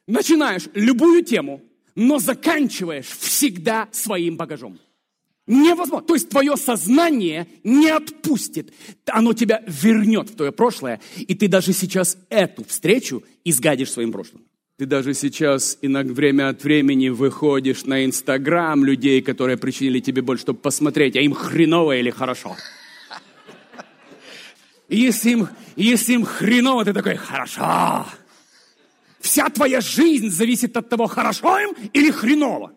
начинаешь 0.06 0.66
любую 0.72 1.22
тему, 1.24 1.60
но 1.94 2.18
заканчиваешь 2.18 3.08
всегда 3.08 3.90
своим 3.92 4.38
багажом. 4.38 4.78
Невозможно. 5.46 6.06
То 6.06 6.14
есть 6.14 6.28
твое 6.28 6.56
сознание 6.56 7.46
не 7.62 7.88
отпустит. 7.88 8.72
Оно 9.06 9.32
тебя 9.32 9.62
вернет 9.66 10.30
в 10.30 10.36
твое 10.36 10.50
прошлое. 10.50 11.00
И 11.16 11.34
ты 11.34 11.46
даже 11.46 11.72
сейчас 11.72 12.18
эту 12.30 12.64
встречу 12.64 13.22
изгадишь 13.44 13.92
своим 13.92 14.10
прошлым. 14.10 14.42
Ты 14.76 14.84
даже 14.84 15.14
сейчас 15.14 15.78
иногда 15.80 16.12
время 16.12 16.48
от 16.48 16.62
времени 16.62 17.08
выходишь 17.08 17.84
на 17.84 18.04
Инстаграм 18.04 18.84
людей, 18.84 19.22
которые 19.22 19.56
причинили 19.56 20.00
тебе 20.00 20.20
боль, 20.20 20.38
чтобы 20.38 20.58
посмотреть, 20.58 21.16
а 21.16 21.20
им 21.20 21.32
хреново 21.32 21.96
или 21.96 22.10
хорошо. 22.10 22.56
Если 24.88 25.30
им, 25.30 25.48
если 25.76 26.12
им 26.12 26.24
хреново, 26.24 26.84
ты 26.84 26.92
такой, 26.92 27.16
хорошо. 27.16 28.06
Вся 29.20 29.48
твоя 29.48 29.80
жизнь 29.80 30.28
зависит 30.28 30.76
от 30.76 30.88
того, 30.88 31.06
хорошо 31.06 31.58
им 31.58 31.70
или 31.92 32.10
хреново. 32.10 32.72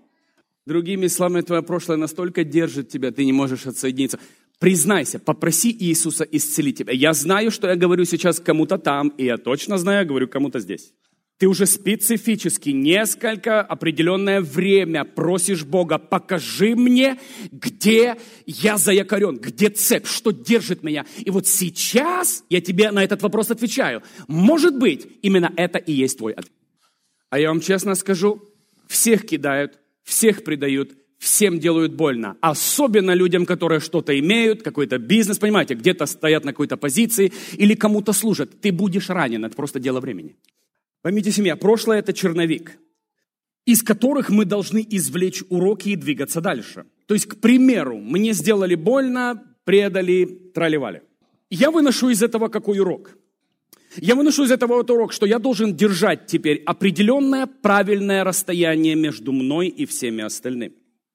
Другими 0.70 1.08
словами, 1.08 1.42
твое 1.42 1.64
прошлое 1.64 1.98
настолько 1.98 2.44
держит 2.44 2.90
тебя, 2.90 3.12
ты 3.12 3.26
не 3.26 3.34
можешь 3.34 3.66
отсоединиться. 3.66 4.20
Признайся, 4.60 5.18
попроси 5.18 5.76
Иисуса 5.80 6.24
исцелить 6.32 6.78
тебя. 6.78 6.94
Я 6.94 7.14
знаю, 7.14 7.50
что 7.50 7.68
я 7.68 7.76
говорю 7.76 8.06
сейчас 8.06 8.40
кому-то 8.40 8.78
там, 8.78 9.08
и 9.18 9.26
я 9.26 9.38
точно 9.38 9.80
знаю, 9.80 10.02
я 10.02 10.06
говорю 10.06 10.28
кому-то 10.28 10.60
здесь. 10.60 10.94
Ты 11.40 11.48
уже 11.48 11.66
специфически 11.66 12.70
несколько 12.70 13.64
определенное 13.64 14.42
время 14.42 15.06
просишь 15.06 15.66
Бога, 15.66 15.98
покажи 15.98 16.76
мне, 16.76 17.18
где 17.52 18.18
я 18.46 18.78
заякорен, 18.78 19.38
где 19.38 19.72
цепь, 19.72 20.06
что 20.06 20.30
держит 20.30 20.84
меня. 20.84 21.08
И 21.18 21.32
вот 21.32 21.48
сейчас 21.48 22.44
я 22.48 22.62
тебе 22.62 22.92
на 22.92 23.04
этот 23.04 23.24
вопрос 23.24 23.50
отвечаю. 23.50 24.04
Может 24.28 24.78
быть, 24.78 25.08
именно 25.24 25.52
это 25.56 25.80
и 25.80 25.94
есть 25.94 26.20
твой 26.20 26.34
ответ. 26.34 26.54
А 27.32 27.40
я 27.40 27.48
вам 27.48 27.60
честно 27.60 27.96
скажу, 27.96 28.44
всех 28.88 29.26
кидают, 29.26 29.80
всех 30.10 30.44
предают, 30.44 30.98
всем 31.20 31.60
делают 31.60 31.94
больно. 31.94 32.36
Особенно 32.42 33.14
людям, 33.14 33.46
которые 33.46 33.80
что-то 33.80 34.18
имеют, 34.20 34.64
какой-то 34.64 34.98
бизнес, 34.98 35.38
понимаете, 35.38 35.76
где-то 35.76 36.08
стоят 36.08 36.46
на 36.46 36.52
какой-то 36.52 36.78
позиции 36.78 37.32
или 37.54 37.76
кому-то 37.76 38.12
служат. 38.12 38.60
Ты 38.60 38.72
будешь 38.72 39.10
ранен, 39.10 39.46
это 39.46 39.56
просто 39.56 39.80
дело 39.80 40.00
времени. 40.00 40.36
Поймите, 41.02 41.32
семья, 41.32 41.56
прошлое– 41.56 42.00
это 42.00 42.12
черновик, 42.12 42.80
из 43.66 43.84
которых 43.84 44.30
мы 44.30 44.46
должны 44.46 44.86
извлечь 44.90 45.44
уроки 45.50 45.90
и 45.90 45.96
двигаться 45.96 46.42
дальше. 46.42 46.86
То 47.06 47.14
есть, 47.14 47.28
к 47.28 47.36
примеру, 47.36 47.98
мне 47.98 48.34
сделали 48.34 48.76
больно, 48.76 49.44
предали, 49.64 50.26
тролливали. 50.54 51.04
Я 51.52 51.70
выношу 51.70 52.10
из 52.10 52.24
этого 52.24 52.48
какой 52.48 52.80
урок? 52.80 53.16
Я 53.98 54.16
выношу 54.16 54.44
из 54.44 54.52
этого 54.52 54.76
вот 54.76 54.90
урок, 54.92 55.14
что 55.14 55.26
я 55.26 55.40
должен 55.40 55.76
держать 55.76 56.28
теперь 56.28 56.62
определенное 56.66 57.48
правильное 57.48 58.24
расстояние 58.24 58.96
между 58.96 59.32
мной 59.32 59.68
и 59.68 59.86
всеми 59.86 60.24
остальными. 60.24 60.74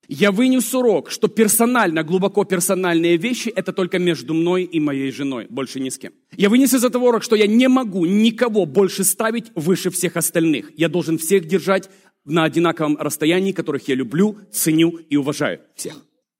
Я 0.09 0.33
вынес 0.33 0.75
урок, 0.75 1.11
что 1.11 1.29
персонально, 1.29 2.03
глубоко 2.03 2.45
персональные 2.45 3.17
вещи– 3.17 3.49
это 3.57 3.73
только 3.73 3.99
между 3.99 4.35
мной 4.35 4.65
и 4.65 4.79
моей 4.79 5.11
женой, 5.11 5.47
больше 5.49 5.81
ни 5.81 5.89
с 5.89 5.99
кем. 5.99 6.13
Я 6.37 6.51
вынес 6.51 6.75
из 6.75 6.85
этого 6.85 7.09
урок, 7.09 7.23
что 7.23 7.37
я 7.37 7.47
не 7.47 7.69
могу 7.69 8.05
никого 8.05 8.67
больше 8.67 9.05
ставить 9.05 9.51
выше 9.55 9.91
всех 9.91 10.17
остальных. 10.17 10.73
Я 10.77 10.89
должен 10.89 11.17
всех 11.17 11.47
держать 11.47 11.89
на 12.27 12.45
одинаковом 12.45 12.97
расстоянии, 12.99 13.53
которых 13.53 13.89
я 13.89 13.95
люблю, 13.95 14.37
ценю 14.53 14.91
и 15.11 15.17
уважаю 15.17 15.61
всех. 15.75 15.95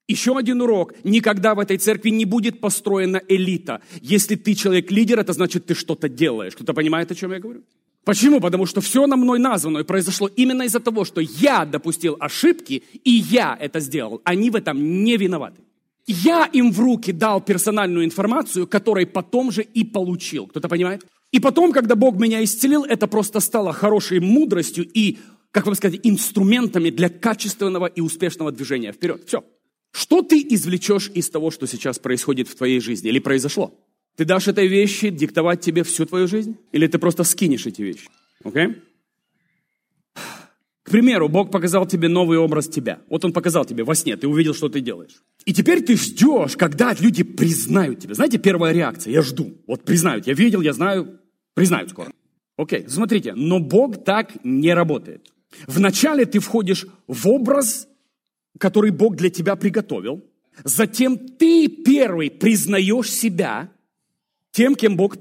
Еще 0.07 0.37
один 0.37 0.61
урок. 0.61 0.93
Никогда 1.03 1.55
в 1.55 1.59
этой 1.59 1.77
церкви 1.77 2.09
не 2.09 2.25
будет 2.25 2.59
построена 2.59 3.21
элита. 3.27 3.81
Если 4.01 4.35
ты 4.35 4.53
человек-лидер, 4.53 5.19
это 5.19 5.33
значит, 5.33 5.65
ты 5.65 5.73
что-то 5.73 6.09
делаешь. 6.09 6.53
Кто-то 6.53 6.73
понимает, 6.73 7.11
о 7.11 7.15
чем 7.15 7.31
я 7.31 7.39
говорю? 7.39 7.63
Почему? 8.03 8.39
Потому 8.39 8.67
что 8.67 8.81
все 8.81 9.07
на 9.07 9.15
мной 9.15 9.39
названо 9.39 9.79
и 9.79 9.83
произошло 9.83 10.27
именно 10.27 10.61
из-за 10.63 10.79
того, 10.79 11.05
что 11.05 11.21
я 11.21 11.65
допустил 11.65 12.17
ошибки, 12.19 12.83
и 13.03 13.09
я 13.09 13.57
это 13.59 13.79
сделал. 13.79 14.21
Они 14.23 14.51
в 14.51 14.55
этом 14.55 15.03
не 15.03 15.17
виноваты. 15.17 15.61
Я 16.05 16.45
им 16.53 16.71
в 16.71 16.79
руки 16.79 17.11
дал 17.11 17.41
персональную 17.41 18.05
информацию, 18.05 18.67
которой 18.67 19.07
потом 19.07 19.51
же 19.51 19.63
и 19.63 19.83
получил. 19.83 20.45
Кто-то 20.45 20.69
понимает? 20.69 21.03
И 21.31 21.39
потом, 21.39 21.71
когда 21.71 21.95
Бог 21.95 22.19
меня 22.19 22.43
исцелил, 22.43 22.83
это 22.83 23.07
просто 23.07 23.39
стало 23.39 23.73
хорошей 23.73 24.19
мудростью 24.19 24.85
и, 24.87 25.17
как 25.49 25.65
вам 25.65 25.73
сказать, 25.73 25.99
инструментами 26.03 26.91
для 26.91 27.09
качественного 27.09 27.87
и 27.87 28.01
успешного 28.01 28.51
движения 28.51 28.91
вперед. 28.91 29.23
Все. 29.25 29.43
Что 29.95 30.21
ты 30.21 30.45
извлечешь 30.49 31.09
из 31.13 31.29
того, 31.29 31.51
что 31.51 31.67
сейчас 31.67 31.99
происходит 31.99 32.49
в 32.49 32.55
твоей 32.55 32.81
жизни 32.81 33.07
или 33.07 33.19
произошло? 33.19 33.73
Ты 34.17 34.25
дашь 34.25 34.49
этой 34.49 34.67
вещи 34.67 35.09
диктовать 35.09 35.61
тебе 35.61 35.83
всю 35.83 36.05
твою 36.05 36.27
жизнь? 36.27 36.57
Или 36.73 36.87
ты 36.87 36.97
просто 36.97 37.23
скинешь 37.23 37.65
эти 37.65 37.81
вещи? 37.81 38.09
Окей? 38.43 38.67
Okay? 38.67 38.75
К 40.83 40.91
примеру, 40.91 41.29
Бог 41.29 41.49
показал 41.49 41.87
тебе 41.87 42.09
новый 42.09 42.37
образ 42.37 42.67
тебя. 42.67 42.99
Вот 43.09 43.23
Он 43.23 43.31
показал 43.31 43.63
тебе 43.63 43.85
во 43.85 43.95
сне, 43.95 44.17
ты 44.17 44.27
увидел, 44.27 44.53
что 44.53 44.67
ты 44.67 44.81
делаешь. 44.81 45.23
И 45.45 45.53
теперь 45.53 45.81
ты 45.81 45.95
ждешь, 45.95 46.57
когда 46.57 46.93
люди 46.99 47.23
признают 47.23 47.99
тебя. 47.99 48.15
Знаете, 48.15 48.37
первая 48.37 48.73
реакция, 48.73 49.13
я 49.13 49.21
жду. 49.21 49.53
Вот 49.65 49.85
признают, 49.85 50.27
я 50.27 50.33
видел, 50.33 50.59
я 50.59 50.73
знаю, 50.73 51.21
признают 51.53 51.91
скоро. 51.91 52.11
Окей, 52.57 52.81
okay, 52.81 52.89
смотрите, 52.89 53.33
но 53.33 53.59
Бог 53.59 54.03
так 54.03 54.43
не 54.43 54.73
работает. 54.73 55.31
Вначале 55.67 56.25
ты 56.25 56.39
входишь 56.39 56.85
в 57.07 57.29
образ 57.29 57.87
который 58.59 58.91
Бог 58.91 59.15
для 59.15 59.29
тебя 59.29 59.55
приготовил. 59.55 60.23
Затем 60.63 61.17
ты 61.17 61.67
первый 61.67 62.31
признаешь 62.31 63.11
себя 63.11 63.71
тем, 64.51 64.75
кем 64.75 64.95
Бог 64.95 65.17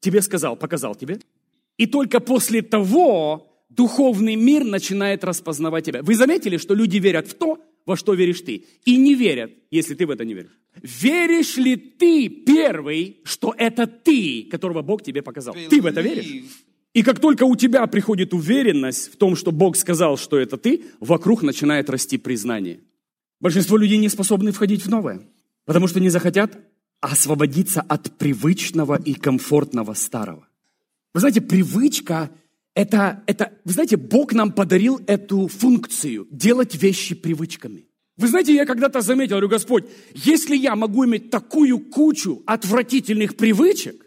тебе 0.00 0.22
сказал, 0.22 0.56
показал 0.56 0.94
тебе. 0.94 1.18
И 1.76 1.86
только 1.86 2.20
после 2.20 2.62
того 2.62 3.50
духовный 3.68 4.36
мир 4.36 4.64
начинает 4.64 5.24
распознавать 5.24 5.84
тебя. 5.84 6.02
Вы 6.02 6.14
заметили, 6.14 6.56
что 6.56 6.74
люди 6.74 6.98
верят 6.98 7.28
в 7.28 7.34
то, 7.34 7.58
во 7.84 7.96
что 7.96 8.14
веришь 8.14 8.40
ты, 8.40 8.64
и 8.84 8.96
не 8.96 9.14
верят, 9.14 9.52
если 9.70 9.94
ты 9.94 10.06
в 10.06 10.10
это 10.10 10.24
не 10.24 10.34
веришь. 10.34 10.58
Веришь 10.82 11.56
ли 11.56 11.76
ты 11.76 12.28
первый, 12.28 13.20
что 13.24 13.54
это 13.56 13.86
ты, 13.86 14.48
которого 14.50 14.82
Бог 14.82 15.02
тебе 15.02 15.22
показал? 15.22 15.54
Ты 15.68 15.80
в 15.80 15.86
это 15.86 16.00
веришь? 16.00 16.44
И 16.94 17.02
как 17.02 17.20
только 17.20 17.44
у 17.44 17.56
тебя 17.56 17.86
приходит 17.86 18.32
уверенность 18.32 19.12
в 19.12 19.16
том, 19.16 19.36
что 19.36 19.50
Бог 19.50 19.76
сказал, 19.76 20.16
что 20.16 20.38
это 20.38 20.56
ты, 20.56 20.84
вокруг 21.00 21.42
начинает 21.42 21.90
расти 21.90 22.16
признание. 22.18 22.80
Большинство 23.40 23.76
людей 23.76 23.98
не 23.98 24.08
способны 24.08 24.52
входить 24.52 24.86
в 24.86 24.88
новое, 24.88 25.20
потому 25.66 25.88
что 25.88 26.00
не 26.00 26.08
захотят 26.08 26.56
освободиться 27.00 27.82
от 27.82 28.16
привычного 28.16 28.98
и 29.04 29.14
комфортного 29.14 29.92
старого. 29.94 30.46
Вы 31.12 31.20
знаете, 31.20 31.40
привычка 31.40 32.30
это, 32.74 33.22
это, 33.26 33.52
вы 33.64 33.72
знаете, 33.72 33.96
Бог 33.96 34.32
нам 34.32 34.52
подарил 34.52 35.00
эту 35.06 35.48
функцию 35.48 36.26
делать 36.30 36.74
вещи 36.74 37.14
привычками. 37.14 37.86
Вы 38.16 38.28
знаете, 38.28 38.54
я 38.54 38.66
когда-то 38.66 39.00
заметил, 39.00 39.32
говорю, 39.32 39.48
Господь, 39.48 39.84
если 40.14 40.56
я 40.56 40.76
могу 40.76 41.04
иметь 41.04 41.30
такую 41.30 41.78
кучу 41.78 42.42
отвратительных 42.46 43.36
привычек, 43.36 44.03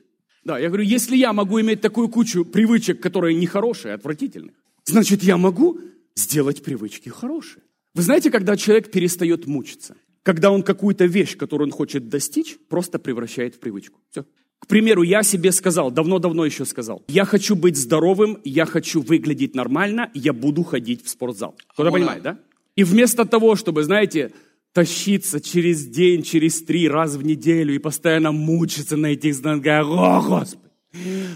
да, 0.47 0.57
я 0.57 0.67
говорю, 0.69 0.83
если 0.83 1.15
я 1.15 1.31
могу 1.33 1.61
иметь 1.61 1.81
такую 1.81 2.09
кучу 2.09 2.43
привычек, 2.43 2.99
которые 2.99 3.35
нехорошие, 3.35 3.93
отвратительные, 3.93 4.55
значит, 4.85 5.21
я 5.21 5.37
могу 5.37 5.79
сделать 6.15 6.63
привычки 6.63 7.09
хорошие. 7.09 7.61
Вы 7.93 8.01
знаете, 8.01 8.31
когда 8.31 8.57
человек 8.57 8.89
перестает 8.89 9.45
мучиться? 9.45 9.95
когда 10.27 10.51
он 10.51 10.61
какую-то 10.61 11.05
вещь, 11.05 11.37
которую 11.37 11.69
он 11.69 11.71
хочет 11.71 12.09
достичь, 12.09 12.57
просто 12.67 12.99
превращает 12.99 13.55
в 13.55 13.59
привычку. 13.59 14.01
Все. 14.11 14.25
К 14.59 14.67
примеру, 14.67 15.03
я 15.03 15.23
себе 15.23 15.53
сказал, 15.53 15.89
давно-давно 15.89 16.43
еще 16.45 16.65
сказал, 16.65 17.01
я 17.07 17.23
хочу 17.23 17.55
быть 17.55 17.77
здоровым, 17.77 18.37
я 18.43 18.65
хочу 18.65 18.99
выглядеть 19.01 19.55
нормально, 19.55 20.11
я 20.13 20.33
буду 20.33 20.63
ходить 20.63 21.05
в 21.05 21.07
спортзал. 21.07 21.55
Кто-то 21.69 21.91
понимает, 21.91 22.23
да? 22.23 22.39
И 22.75 22.83
вместо 22.83 23.23
того, 23.23 23.55
чтобы, 23.55 23.83
знаете, 23.83 24.33
тащиться 24.73 25.41
через 25.41 25.85
день, 25.87 26.21
через 26.23 26.61
три 26.61 26.87
раз 26.87 27.15
в 27.15 27.23
неделю 27.23 27.73
и 27.73 27.79
постоянно 27.79 28.31
мучиться 28.31 28.97
на 28.97 29.07
этих 29.07 29.35
знаках, 29.35 29.87
о, 29.87 30.21
Господи, 30.21 30.71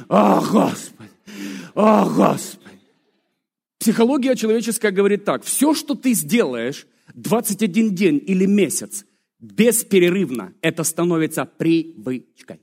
о, 0.08 0.42
Господи, 0.42 1.10
о, 1.74 2.06
Господи. 2.06 2.62
Психология 3.80 4.36
человеческая 4.36 4.92
говорит 4.92 5.26
так, 5.26 5.44
все, 5.44 5.74
что 5.74 5.96
ты 5.96 6.14
сделаешь 6.14 6.86
21 7.16 7.96
день 7.96 8.24
или 8.26 8.46
месяц 8.46 9.06
бесперерывно, 9.40 10.54
это 10.62 10.84
становится 10.84 11.46
привычкой. 11.46 12.60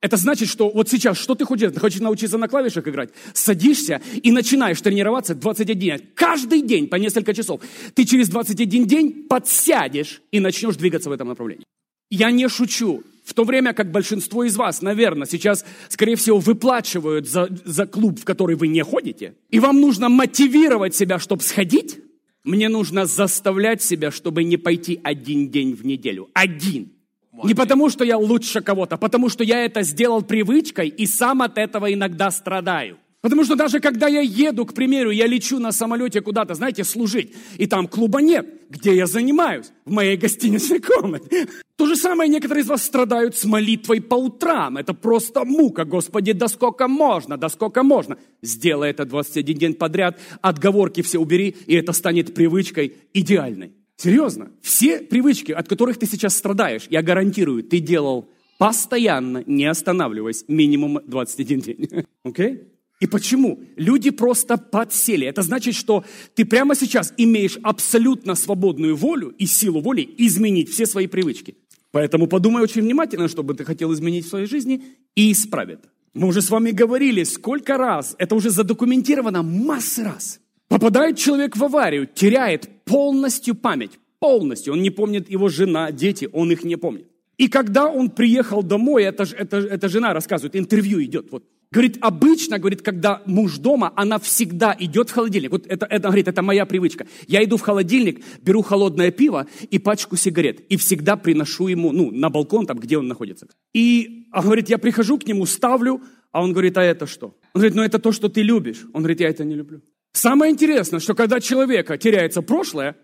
Это 0.00 0.16
значит, 0.16 0.48
что 0.48 0.70
вот 0.70 0.88
сейчас, 0.88 1.18
что 1.18 1.34
ты 1.34 1.44
хочешь? 1.44 1.72
Ты 1.72 1.80
хочешь 1.80 2.00
научиться 2.00 2.38
на 2.38 2.48
клавишах 2.48 2.88
играть? 2.88 3.10
Садишься 3.34 4.00
и 4.22 4.32
начинаешь 4.32 4.80
тренироваться 4.80 5.34
21 5.34 5.78
день. 5.78 6.00
Каждый 6.14 6.62
день 6.62 6.88
по 6.88 6.96
несколько 6.96 7.34
часов. 7.34 7.60
Ты 7.94 8.04
через 8.04 8.30
21 8.30 8.86
день 8.86 9.26
подсядешь 9.28 10.22
и 10.30 10.40
начнешь 10.40 10.76
двигаться 10.76 11.10
в 11.10 11.12
этом 11.12 11.28
направлении. 11.28 11.64
Я 12.10 12.30
не 12.30 12.48
шучу. 12.48 13.02
В 13.24 13.34
то 13.34 13.44
время 13.44 13.74
как 13.74 13.92
большинство 13.92 14.42
из 14.44 14.56
вас, 14.56 14.82
наверное, 14.82 15.26
сейчас, 15.26 15.64
скорее 15.88 16.16
всего, 16.16 16.38
выплачивают 16.38 17.28
за, 17.28 17.48
за 17.64 17.86
клуб, 17.86 18.18
в 18.18 18.24
который 18.24 18.56
вы 18.56 18.66
не 18.66 18.82
ходите, 18.82 19.34
и 19.50 19.60
вам 19.60 19.80
нужно 19.80 20.08
мотивировать 20.08 20.96
себя, 20.96 21.20
чтобы 21.20 21.42
сходить, 21.42 21.98
мне 22.42 22.68
нужно 22.68 23.06
заставлять 23.06 23.82
себя, 23.82 24.10
чтобы 24.10 24.42
не 24.42 24.56
пойти 24.56 24.98
один 25.04 25.50
день 25.50 25.74
в 25.74 25.84
неделю. 25.84 26.28
Один. 26.32 26.90
Не 27.32 27.54
потому, 27.54 27.90
что 27.90 28.04
я 28.04 28.18
лучше 28.18 28.60
кого-то, 28.60 28.96
потому 28.96 29.28
что 29.28 29.44
я 29.44 29.64
это 29.64 29.82
сделал 29.82 30.22
привычкой 30.22 30.88
и 30.88 31.06
сам 31.06 31.42
от 31.42 31.58
этого 31.58 31.92
иногда 31.92 32.30
страдаю. 32.30 32.98
Потому 33.20 33.44
что 33.44 33.54
даже 33.54 33.80
когда 33.80 34.08
я 34.08 34.20
еду, 34.20 34.64
к 34.64 34.72
примеру, 34.72 35.10
я 35.10 35.26
лечу 35.26 35.58
на 35.58 35.72
самолете 35.72 36.22
куда-то, 36.22 36.54
знаете, 36.54 36.84
служить, 36.84 37.34
и 37.58 37.66
там 37.66 37.86
клуба 37.86 38.22
нет, 38.22 38.46
где 38.70 38.96
я 38.96 39.06
занимаюсь? 39.06 39.72
В 39.84 39.92
моей 39.92 40.16
гостиничной 40.22 40.80
комнате. 40.80 41.48
То 41.76 41.86
же 41.86 41.96
самое 41.96 42.30
некоторые 42.30 42.62
из 42.62 42.68
вас 42.68 42.82
страдают 42.82 43.36
с 43.36 43.44
молитвой 43.44 44.00
по 44.00 44.14
утрам. 44.14 44.78
Это 44.78 44.94
просто 44.94 45.44
мука. 45.44 45.84
Господи, 45.84 46.32
да 46.32 46.48
сколько 46.48 46.88
можно, 46.88 47.36
да 47.36 47.50
сколько 47.50 47.82
можно. 47.82 48.16
Сделай 48.40 48.90
это 48.90 49.04
21 49.04 49.58
день 49.58 49.74
подряд, 49.74 50.18
отговорки 50.40 51.02
все 51.02 51.18
убери, 51.18 51.54
и 51.66 51.74
это 51.74 51.92
станет 51.92 52.34
привычкой 52.34 52.94
идеальной. 53.12 53.72
Серьезно. 54.00 54.50
Все 54.62 55.00
привычки, 55.00 55.52
от 55.52 55.68
которых 55.68 55.98
ты 55.98 56.06
сейчас 56.06 56.34
страдаешь, 56.34 56.86
я 56.88 57.02
гарантирую, 57.02 57.62
ты 57.62 57.80
делал 57.80 58.30
постоянно, 58.56 59.44
не 59.46 59.66
останавливаясь, 59.66 60.46
минимум 60.48 61.00
21 61.06 61.60
день. 61.60 61.88
Окей? 62.24 62.62
И 63.00 63.06
почему? 63.06 63.60
Люди 63.76 64.08
просто 64.08 64.56
подсели. 64.56 65.26
Это 65.26 65.42
значит, 65.42 65.74
что 65.74 66.02
ты 66.34 66.46
прямо 66.46 66.74
сейчас 66.74 67.12
имеешь 67.18 67.58
абсолютно 67.62 68.36
свободную 68.36 68.96
волю 68.96 69.34
и 69.36 69.44
силу 69.44 69.82
воли 69.82 70.08
изменить 70.16 70.70
все 70.70 70.86
свои 70.86 71.06
привычки. 71.06 71.56
Поэтому 71.90 72.26
подумай 72.26 72.62
очень 72.62 72.80
внимательно, 72.80 73.28
что 73.28 73.42
бы 73.42 73.52
ты 73.52 73.66
хотел 73.66 73.92
изменить 73.92 74.24
в 74.24 74.30
своей 74.30 74.46
жизни 74.46 74.82
и 75.14 75.30
исправить. 75.30 75.80
Мы 76.14 76.26
уже 76.26 76.40
с 76.40 76.48
вами 76.48 76.70
говорили, 76.70 77.24
сколько 77.24 77.76
раз, 77.76 78.14
это 78.16 78.34
уже 78.34 78.48
задокументировано 78.48 79.42
массы 79.42 80.04
раз. 80.04 80.40
Попадает 80.70 81.18
человек 81.18 81.56
в 81.56 81.64
аварию, 81.64 82.06
теряет 82.06 82.68
полностью 82.84 83.56
память, 83.56 83.98
полностью. 84.20 84.72
Он 84.72 84.82
не 84.82 84.90
помнит 84.90 85.28
его 85.28 85.48
жена, 85.48 85.90
дети, 85.90 86.28
он 86.32 86.52
их 86.52 86.62
не 86.62 86.76
помнит. 86.76 87.08
И 87.38 87.48
когда 87.48 87.88
он 87.88 88.08
приехал 88.08 88.62
домой, 88.62 89.02
это, 89.02 89.24
это, 89.36 89.56
это 89.56 89.88
жена 89.88 90.14
рассказывает, 90.14 90.54
интервью 90.54 91.02
идет, 91.02 91.32
вот 91.32 91.44
Говорит, 91.72 91.98
обычно, 92.00 92.58
говорит, 92.58 92.82
когда 92.82 93.22
муж 93.26 93.58
дома, 93.58 93.92
она 93.94 94.18
всегда 94.18 94.74
идет 94.76 95.08
в 95.08 95.12
холодильник. 95.12 95.52
Вот 95.52 95.66
это, 95.68 95.86
это, 95.86 96.08
говорит, 96.08 96.26
это 96.26 96.42
моя 96.42 96.66
привычка. 96.66 97.06
Я 97.28 97.44
иду 97.44 97.56
в 97.56 97.60
холодильник, 97.60 98.24
беру 98.42 98.62
холодное 98.62 99.12
пиво 99.12 99.46
и 99.70 99.78
пачку 99.78 100.16
сигарет. 100.16 100.60
И 100.68 100.76
всегда 100.76 101.16
приношу 101.16 101.68
ему, 101.68 101.92
ну, 101.92 102.10
на 102.10 102.28
балкон, 102.28 102.66
там, 102.66 102.78
где 102.78 102.98
он 102.98 103.06
находится. 103.06 103.46
И, 103.72 104.26
он 104.32 104.42
говорит, 104.42 104.68
я 104.68 104.78
прихожу 104.78 105.16
к 105.16 105.26
нему, 105.28 105.46
ставлю, 105.46 106.00
а 106.32 106.42
он 106.42 106.52
говорит, 106.52 106.76
а 106.76 106.82
это 106.82 107.06
что? 107.06 107.26
Он 107.54 107.60
говорит, 107.60 107.74
ну 107.76 107.82
это 107.82 108.00
то, 108.00 108.10
что 108.10 108.28
ты 108.28 108.42
любишь. 108.42 108.84
Он 108.92 109.02
говорит, 109.02 109.20
я 109.20 109.28
это 109.28 109.44
не 109.44 109.54
люблю. 109.54 109.80
Самое 110.12 110.52
интересное, 110.52 111.00
что 111.00 111.14
когда 111.14 111.40
человека 111.40 111.96
теряется 111.96 112.42
прошлое, 112.42 112.96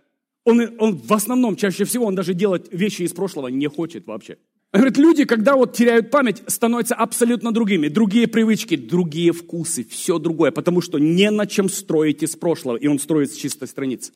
он, 0.45 0.75
он 0.79 0.97
в 0.97 1.13
основном, 1.13 1.57
чаще 1.57 1.85
всего, 1.85 2.07
он 2.07 2.15
даже 2.15 2.35
делать 2.35 2.67
вещи 2.71 3.03
из 3.03 3.13
прошлого 3.13 3.49
не 3.49 3.69
хочет 3.69 4.07
вообще. 4.07 4.39
Говорит, 4.73 4.99
люди, 4.99 5.25
когда 5.25 5.57
вот 5.57 5.73
теряют 5.73 6.11
память, 6.11 6.43
становятся 6.49 6.95
абсолютно 6.95 7.53
другими. 7.53 7.89
Другие 7.89 8.27
привычки, 8.27 8.77
другие 8.77 9.33
вкусы, 9.33 9.85
все 9.85 10.19
другое. 10.19 10.51
Потому 10.51 10.83
что 10.83 10.99
не 10.99 11.31
на 11.31 11.47
чем 11.47 11.69
строить 11.69 12.23
из 12.23 12.37
прошлого. 12.37 12.77
И 12.77 12.87
он 12.87 12.99
строит 12.99 13.33
с 13.33 13.37
чистой 13.37 13.69
страницы. 13.69 14.13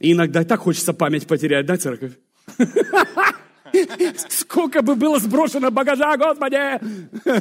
И 0.00 0.12
иногда 0.12 0.44
так 0.44 0.60
хочется 0.60 0.92
память 0.92 1.26
потерять, 1.26 1.66
да, 1.66 1.76
церковь? 1.76 2.12
Сколько 4.28 4.82
бы 4.82 4.94
было 4.94 5.18
сброшено 5.18 5.70
багажа, 5.70 6.16
Господи! 6.16 6.56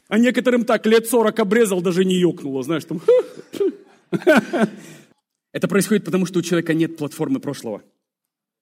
А 0.08 0.18
некоторым 0.18 0.66
так 0.66 0.86
лет 0.86 1.08
40 1.08 1.40
обрезал, 1.40 1.82
даже 1.82 2.06
не 2.06 2.16
ёкнуло, 2.16 2.64
знаешь, 2.64 2.86
там. 2.86 3.02
Это 5.54 5.68
происходит 5.68 6.06
потому, 6.06 6.26
что 6.26 6.40
у 6.40 6.42
человека 6.42 6.74
нет 6.74 6.98
платформы 6.98 7.40
прошлого. 7.40 7.84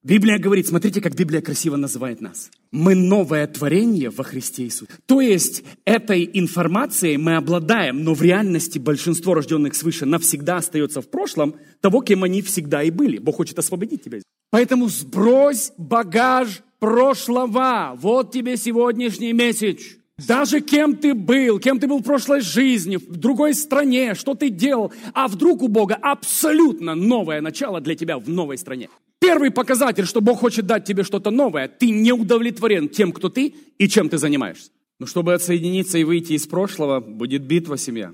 Библия 0.03 0.39
говорит, 0.39 0.67
смотрите, 0.67 0.99
как 0.99 1.13
Библия 1.13 1.41
красиво 1.41 1.75
называет 1.75 2.21
нас. 2.21 2.49
Мы 2.71 2.95
новое 2.95 3.45
творение 3.45 4.09
во 4.09 4.23
Христе 4.23 4.63
Иисусе. 4.63 4.91
То 5.05 5.21
есть 5.21 5.63
этой 5.85 6.27
информацией 6.33 7.17
мы 7.17 7.35
обладаем, 7.35 8.03
но 8.03 8.15
в 8.15 8.21
реальности 8.23 8.79
большинство 8.79 9.35
рожденных 9.35 9.75
свыше 9.75 10.07
навсегда 10.07 10.57
остается 10.57 11.01
в 11.01 11.09
прошлом 11.09 11.55
того, 11.81 12.01
кем 12.01 12.23
они 12.23 12.41
всегда 12.41 12.81
и 12.81 12.89
были. 12.89 13.19
Бог 13.19 13.35
хочет 13.35 13.59
освободить 13.59 14.03
тебя. 14.03 14.17
Поэтому 14.49 14.89
сбрось 14.89 15.71
багаж 15.77 16.63
прошлого. 16.79 17.93
Вот 17.95 18.31
тебе 18.31 18.57
сегодняшний 18.57 19.33
месяц. 19.33 20.00
Даже 20.27 20.61
кем 20.61 20.95
ты 20.95 21.13
был, 21.13 21.59
кем 21.59 21.79
ты 21.79 21.87
был 21.87 21.99
в 21.99 22.03
прошлой 22.03 22.41
жизни, 22.41 22.97
в 22.97 23.17
другой 23.17 23.53
стране, 23.53 24.13
что 24.15 24.35
ты 24.35 24.49
делал, 24.49 24.91
а 25.13 25.27
вдруг 25.27 25.61
у 25.61 25.67
Бога 25.67 25.95
абсолютно 25.95 26.95
новое 26.95 27.41
начало 27.41 27.81
для 27.81 27.95
тебя 27.95 28.17
в 28.17 28.29
новой 28.29 28.57
стране. 28.57 28.89
Первый 29.19 29.51
показатель, 29.51 30.05
что 30.05 30.21
Бог 30.21 30.39
хочет 30.39 30.65
дать 30.65 30.85
тебе 30.85 31.03
что-то 31.03 31.31
новое, 31.31 31.67
ты 31.67 31.89
не 31.91 32.11
удовлетворен 32.11 32.89
тем, 32.89 33.11
кто 33.11 33.29
ты 33.29 33.53
и 33.77 33.87
чем 33.87 34.09
ты 34.09 34.17
занимаешься. 34.17 34.71
Но 34.99 35.05
чтобы 35.05 35.33
отсоединиться 35.33 35.97
и 35.97 36.03
выйти 36.03 36.33
из 36.33 36.45
прошлого, 36.47 36.99
будет 36.99 37.43
битва, 37.43 37.77
семья. 37.77 38.13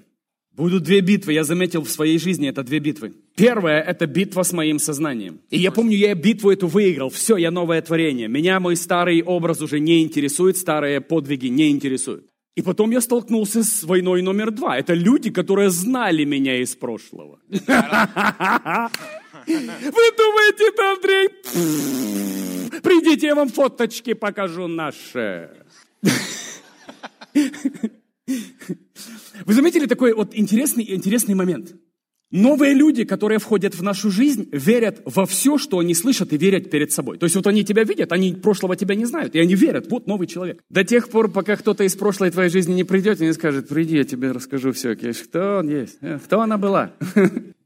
Будут 0.57 0.83
две 0.83 1.01
битвы, 1.01 1.33
я 1.33 1.43
заметил 1.43 1.83
в 1.83 1.89
своей 1.89 2.17
жизни, 2.17 2.49
это 2.49 2.63
две 2.63 2.79
битвы. 2.79 3.13
Первая– 3.35 3.79
это 3.87 4.07
битва 4.07 4.41
с 4.41 4.53
моим 4.53 4.79
сознанием. 4.79 5.39
И 5.51 5.59
я 5.59 5.71
помню, 5.71 5.95
я 5.95 6.15
битву 6.15 6.49
эту 6.49 6.65
выиграл. 6.65 7.11
Все, 7.11 7.37
я 7.37 7.51
новое 7.51 7.79
творение. 7.83 8.27
Меня 8.27 8.59
мой 8.59 8.75
старый 8.75 9.21
образ 9.21 9.61
уже 9.61 9.79
не 9.79 10.01
интересует, 10.01 10.57
старые 10.57 10.99
подвиги 10.99 11.45
не 11.45 11.69
интересуют. 11.69 12.25
И 12.55 12.63
потом 12.63 12.89
я 12.89 13.01
столкнулся 13.01 13.63
с 13.63 13.83
войной 13.83 14.23
номер 14.23 14.49
два. 14.49 14.79
Это 14.79 14.95
люди, 14.95 15.29
которые 15.29 15.69
знали 15.69 16.25
меня 16.25 16.59
из 16.59 16.75
прошлого. 16.75 17.37
Вы 17.49 17.59
думаете, 20.17 20.69
это 20.69 20.91
Андрей? 20.93 21.29
Придите, 22.81 23.27
я 23.27 23.35
вам 23.35 23.49
фоточки 23.49 24.13
покажу 24.13 24.65
наши. 24.65 25.51
Вы 28.27 29.53
заметили 29.53 29.85
такой 29.85 30.13
вот 30.13 30.35
интересный, 30.35 30.93
интересный 30.93 31.35
момент? 31.35 31.75
Новые 32.29 32.73
люди, 32.73 33.05
которые 33.05 33.39
входят 33.39 33.73
в 33.73 33.81
нашу 33.81 34.11
жизнь, 34.11 34.49
верят 34.51 35.01
во 35.05 35.25
все, 35.25 35.57
что 35.57 35.79
они 35.79 35.93
слышат, 35.93 36.33
и 36.33 36.37
верят 36.37 36.69
перед 36.69 36.91
собой. 36.91 37.17
То 37.17 37.23
есть 37.23 37.37
вот 37.37 37.47
они 37.47 37.63
тебя 37.63 37.85
видят, 37.85 38.11
они 38.11 38.33
прошлого 38.33 38.75
тебя 38.75 38.95
не 38.95 39.05
знают, 39.05 39.33
и 39.33 39.39
они 39.39 39.55
верят, 39.55 39.89
вот 39.89 40.07
новый 40.07 40.27
человек. 40.27 40.61
До 40.69 40.83
тех 40.83 41.07
пор, 41.07 41.31
пока 41.31 41.55
кто-то 41.55 41.85
из 41.85 41.95
прошлой 41.95 42.29
твоей 42.29 42.49
жизни 42.49 42.73
не 42.73 42.83
придет 42.83 43.21
и 43.21 43.25
не 43.25 43.33
скажет, 43.33 43.69
приди, 43.69 43.95
я 43.95 44.03
тебе 44.03 44.33
расскажу 44.33 44.73
все, 44.73 44.97
кто 44.97 45.59
он 45.59 45.69
есть, 45.69 45.99
э, 46.01 46.19
кто 46.25 46.41
она 46.41 46.57
была. 46.57 46.91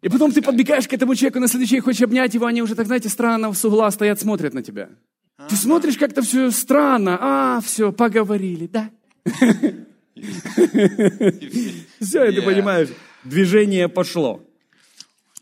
И 0.04 0.10
потом 0.10 0.32
ты 0.32 0.44
подбегаешь 0.44 0.88
к 0.88 0.94
этому 0.94 1.16
человеку 1.16 1.40
на 1.40 1.48
следующий 1.48 1.76
день, 1.76 1.82
хочешь 1.82 2.02
обнять 2.04 2.36
его, 2.36 2.46
они 2.46 2.62
уже 2.62 2.76
так, 2.76 2.86
знаете, 2.86 3.10
странно 3.10 3.54
с 3.54 3.66
угла 3.66 3.90
стоят, 3.90 4.20
смотрят 4.20 4.54
на 4.54 4.62
тебя. 4.62 4.90
Ты 5.50 5.56
смотришь 5.56 5.98
как-то 5.98 6.22
все 6.22 6.52
странно, 6.52 7.18
а, 7.20 7.62
все, 7.62 7.92
поговорили, 7.92 8.68
да? 8.68 8.92
Все, 12.00 12.26
и 12.26 12.36
ты 12.36 12.42
понимаешь, 12.42 12.90
движение 13.24 13.88
пошло. 13.88 14.42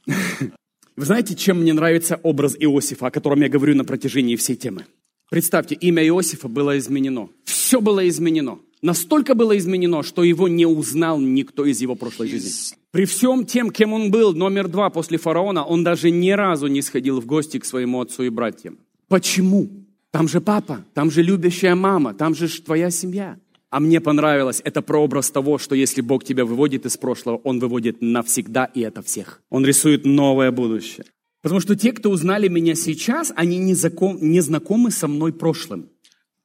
Вы 0.06 1.06
знаете, 1.06 1.36
чем 1.36 1.62
мне 1.62 1.74
нравится 1.74 2.20
образ 2.24 2.56
Иосифа, 2.60 3.08
о 3.08 3.12
котором 3.12 3.42
я 3.42 3.50
говорю 3.50 3.76
на 3.76 3.86
протяжении 3.86 4.36
всей 4.36 4.56
темы? 4.56 4.86
Представьте, 5.30 5.76
имя 5.76 6.06
Иосифа 6.06 6.48
было 6.48 6.78
изменено. 6.78 7.30
Все 7.46 7.80
было 7.80 8.08
изменено. 8.08 8.60
Настолько 8.82 9.36
было 9.36 9.58
изменено, 9.58 10.04
что 10.04 10.24
его 10.24 10.48
не 10.48 10.66
узнал 10.66 11.20
никто 11.20 11.66
из 11.66 11.82
его 11.82 11.96
прошлой 11.96 12.30
жизни. 12.30 12.76
При 12.92 13.06
всем 13.06 13.46
тем, 13.46 13.70
кем 13.70 13.94
он 13.94 14.10
был, 14.10 14.34
номер 14.34 14.68
два 14.68 14.90
после 14.90 15.18
фараона, 15.18 15.64
он 15.64 15.84
даже 15.84 16.10
ни 16.10 16.32
разу 16.32 16.68
не 16.68 16.82
сходил 16.82 17.22
в 17.22 17.26
гости 17.26 17.60
к 17.60 17.66
своему 17.66 18.02
отцу 18.02 18.24
и 18.24 18.30
братьям. 18.30 18.78
Почему? 19.08 19.70
Там 20.12 20.28
же 20.28 20.42
папа, 20.42 20.84
там 20.94 21.12
же 21.12 21.22
любящая 21.22 21.76
мама, 21.76 22.14
там 22.14 22.34
же 22.34 22.48
твоя 22.62 22.90
семья. 22.90 23.38
А 23.70 23.80
мне 23.80 24.02
понравилось, 24.02 24.62
это 24.64 24.82
прообраз 24.82 25.30
того, 25.30 25.60
что 25.60 25.76
если 25.76 26.02
Бог 26.02 26.24
тебя 26.24 26.44
выводит 26.44 26.86
из 26.86 26.98
прошлого, 26.98 27.38
Он 27.44 27.60
выводит 27.60 28.02
навсегда, 28.02 28.66
и 28.66 28.82
это 28.82 29.02
всех. 29.02 29.42
Он 29.50 29.66
рисует 29.66 30.06
новое 30.06 30.52
будущее. 30.52 31.06
Потому 31.42 31.62
что 31.62 31.76
те, 31.76 31.92
кто 31.94 32.10
узнали 32.10 32.48
меня 32.48 32.76
сейчас, 32.76 33.32
они 33.36 33.58
не, 33.58 33.76
закон, 33.76 34.18
не 34.22 34.42
знакомы 34.42 34.92
со 34.92 35.08
мной 35.08 35.34
прошлым. 35.34 35.90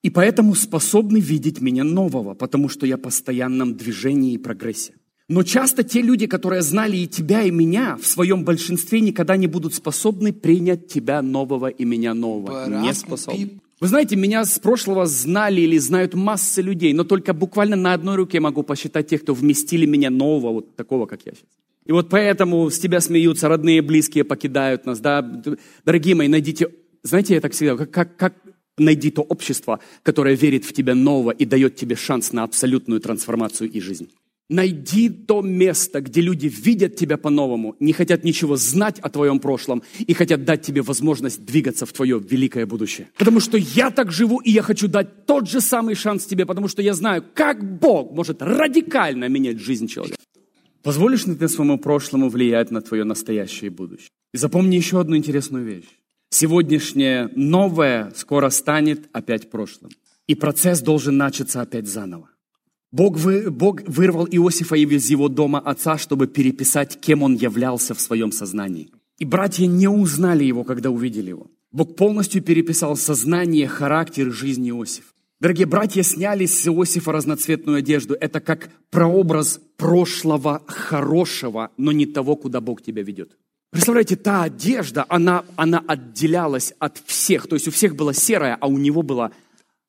И 0.02 0.10
поэтому 0.10 0.54
способны 0.54 1.18
видеть 1.18 1.62
меня 1.62 1.82
нового, 1.82 2.34
потому 2.34 2.68
что 2.68 2.86
я 2.86 2.96
в 2.96 3.00
постоянном 3.00 3.74
движении 3.74 4.34
и 4.34 4.38
прогрессе. 4.38 4.94
Но 5.26 5.42
часто 5.42 5.82
те 5.82 6.02
люди, 6.02 6.26
которые 6.26 6.60
знали 6.60 6.98
и 6.98 7.06
тебя, 7.06 7.42
и 7.42 7.50
меня, 7.50 7.96
в 7.96 8.06
своем 8.06 8.44
большинстве 8.44 9.00
никогда 9.00 9.38
не 9.38 9.46
будут 9.46 9.74
способны 9.74 10.34
принять 10.34 10.88
тебя 10.88 11.22
нового 11.22 11.68
и 11.68 11.86
меня 11.86 12.12
нового. 12.12 12.68
Не 12.82 12.92
способны. 12.92 13.60
Вы 13.84 13.88
знаете, 13.88 14.16
меня 14.16 14.46
с 14.46 14.58
прошлого 14.58 15.04
знали 15.04 15.60
или 15.60 15.76
знают 15.76 16.14
массы 16.14 16.62
людей, 16.62 16.94
но 16.94 17.04
только 17.04 17.34
буквально 17.34 17.76
на 17.76 17.92
одной 17.92 18.16
руке 18.16 18.40
могу 18.40 18.62
посчитать 18.62 19.08
тех, 19.08 19.20
кто 19.20 19.34
вместили 19.34 19.84
меня 19.84 20.08
нового, 20.08 20.54
вот 20.54 20.74
такого, 20.74 21.04
как 21.04 21.20
я 21.26 21.32
сейчас. 21.32 21.50
И 21.84 21.92
вот 21.92 22.08
поэтому 22.08 22.70
с 22.70 22.78
тебя 22.78 23.00
смеются, 23.00 23.46
родные, 23.46 23.82
близкие 23.82 24.24
покидают 24.24 24.86
нас. 24.86 25.00
Да? 25.00 25.20
Дорогие 25.84 26.14
мои, 26.14 26.28
найдите, 26.28 26.70
знаете, 27.02 27.34
я 27.34 27.42
так 27.42 27.52
всегда, 27.52 27.76
как, 27.76 27.90
как, 27.90 28.16
как 28.16 28.34
найди 28.78 29.10
то 29.10 29.20
общество, 29.20 29.80
которое 30.02 30.34
верит 30.34 30.64
в 30.64 30.72
тебя 30.72 30.94
нового 30.94 31.32
и 31.32 31.44
дает 31.44 31.76
тебе 31.76 31.94
шанс 31.94 32.32
на 32.32 32.44
абсолютную 32.44 33.02
трансформацию 33.02 33.70
и 33.70 33.80
жизнь. 33.80 34.08
Найди 34.50 35.08
то 35.08 35.40
место, 35.40 36.02
где 36.02 36.20
люди 36.20 36.48
видят 36.48 36.96
тебя 36.96 37.16
по-новому, 37.16 37.76
не 37.80 37.94
хотят 37.94 38.24
ничего 38.24 38.56
знать 38.56 38.98
о 38.98 39.08
твоем 39.08 39.38
прошлом 39.38 39.82
и 39.98 40.12
хотят 40.12 40.44
дать 40.44 40.60
тебе 40.60 40.82
возможность 40.82 41.44
двигаться 41.46 41.86
в 41.86 41.92
твое 41.92 42.20
великое 42.20 42.66
будущее. 42.66 43.08
Потому 43.16 43.40
что 43.40 43.56
я 43.56 43.90
так 43.90 44.12
живу, 44.12 44.40
и 44.40 44.50
я 44.50 44.60
хочу 44.60 44.86
дать 44.86 45.24
тот 45.24 45.48
же 45.48 45.62
самый 45.62 45.94
шанс 45.94 46.26
тебе, 46.26 46.44
потому 46.44 46.68
что 46.68 46.82
я 46.82 46.92
знаю, 46.92 47.24
как 47.34 47.78
Бог 47.78 48.12
может 48.12 48.42
радикально 48.42 49.28
менять 49.30 49.60
жизнь 49.60 49.88
человека. 49.88 50.20
Позволишь 50.82 51.24
ли 51.24 51.34
ты 51.34 51.48
своему 51.48 51.78
прошлому 51.78 52.28
влиять 52.28 52.70
на 52.70 52.82
твое 52.82 53.04
настоящее 53.04 53.70
и 53.70 53.74
будущее? 53.74 54.10
И 54.34 54.36
запомни 54.36 54.76
еще 54.76 55.00
одну 55.00 55.16
интересную 55.16 55.64
вещь. 55.64 55.88
Сегодняшнее 56.28 57.30
новое 57.34 58.12
скоро 58.14 58.50
станет 58.50 59.08
опять 59.12 59.50
прошлым. 59.50 59.92
И 60.26 60.34
процесс 60.34 60.82
должен 60.82 61.16
начаться 61.16 61.62
опять 61.62 61.86
заново. 61.86 62.28
Бог, 62.94 63.16
вы, 63.16 63.50
Бог 63.50 63.82
вырвал 63.88 64.24
Иосифа 64.30 64.76
из 64.76 65.10
его 65.10 65.28
дома 65.28 65.58
отца, 65.58 65.98
чтобы 65.98 66.28
переписать, 66.28 67.00
кем 67.00 67.24
он 67.24 67.34
являлся 67.34 67.92
в 67.92 68.00
своем 68.00 68.30
сознании. 68.30 68.88
И 69.18 69.24
братья 69.24 69.66
не 69.66 69.88
узнали 69.88 70.44
его, 70.44 70.62
когда 70.62 70.90
увидели 70.90 71.30
его. 71.30 71.48
Бог 71.72 71.96
полностью 71.96 72.40
переписал 72.40 72.94
сознание, 72.94 73.66
характер 73.66 74.30
жизнь 74.30 74.68
Иосифа. 74.68 75.08
Дорогие 75.40 75.66
братья, 75.66 76.04
сняли 76.04 76.46
с 76.46 76.68
Иосифа 76.68 77.10
разноцветную 77.10 77.78
одежду. 77.78 78.14
Это 78.14 78.38
как 78.38 78.70
прообраз 78.90 79.60
прошлого 79.76 80.62
хорошего, 80.68 81.70
но 81.76 81.90
не 81.90 82.06
того, 82.06 82.36
куда 82.36 82.60
Бог 82.60 82.80
тебя 82.80 83.02
ведет. 83.02 83.36
Представляете, 83.72 84.14
та 84.14 84.44
одежда, 84.44 85.04
она, 85.08 85.44
она 85.56 85.82
отделялась 85.84 86.72
от 86.78 87.02
всех. 87.04 87.48
То 87.48 87.56
есть 87.56 87.66
у 87.66 87.72
всех 87.72 87.96
была 87.96 88.12
серая, 88.12 88.56
а 88.60 88.68
у 88.68 88.78
него 88.78 89.02
была 89.02 89.32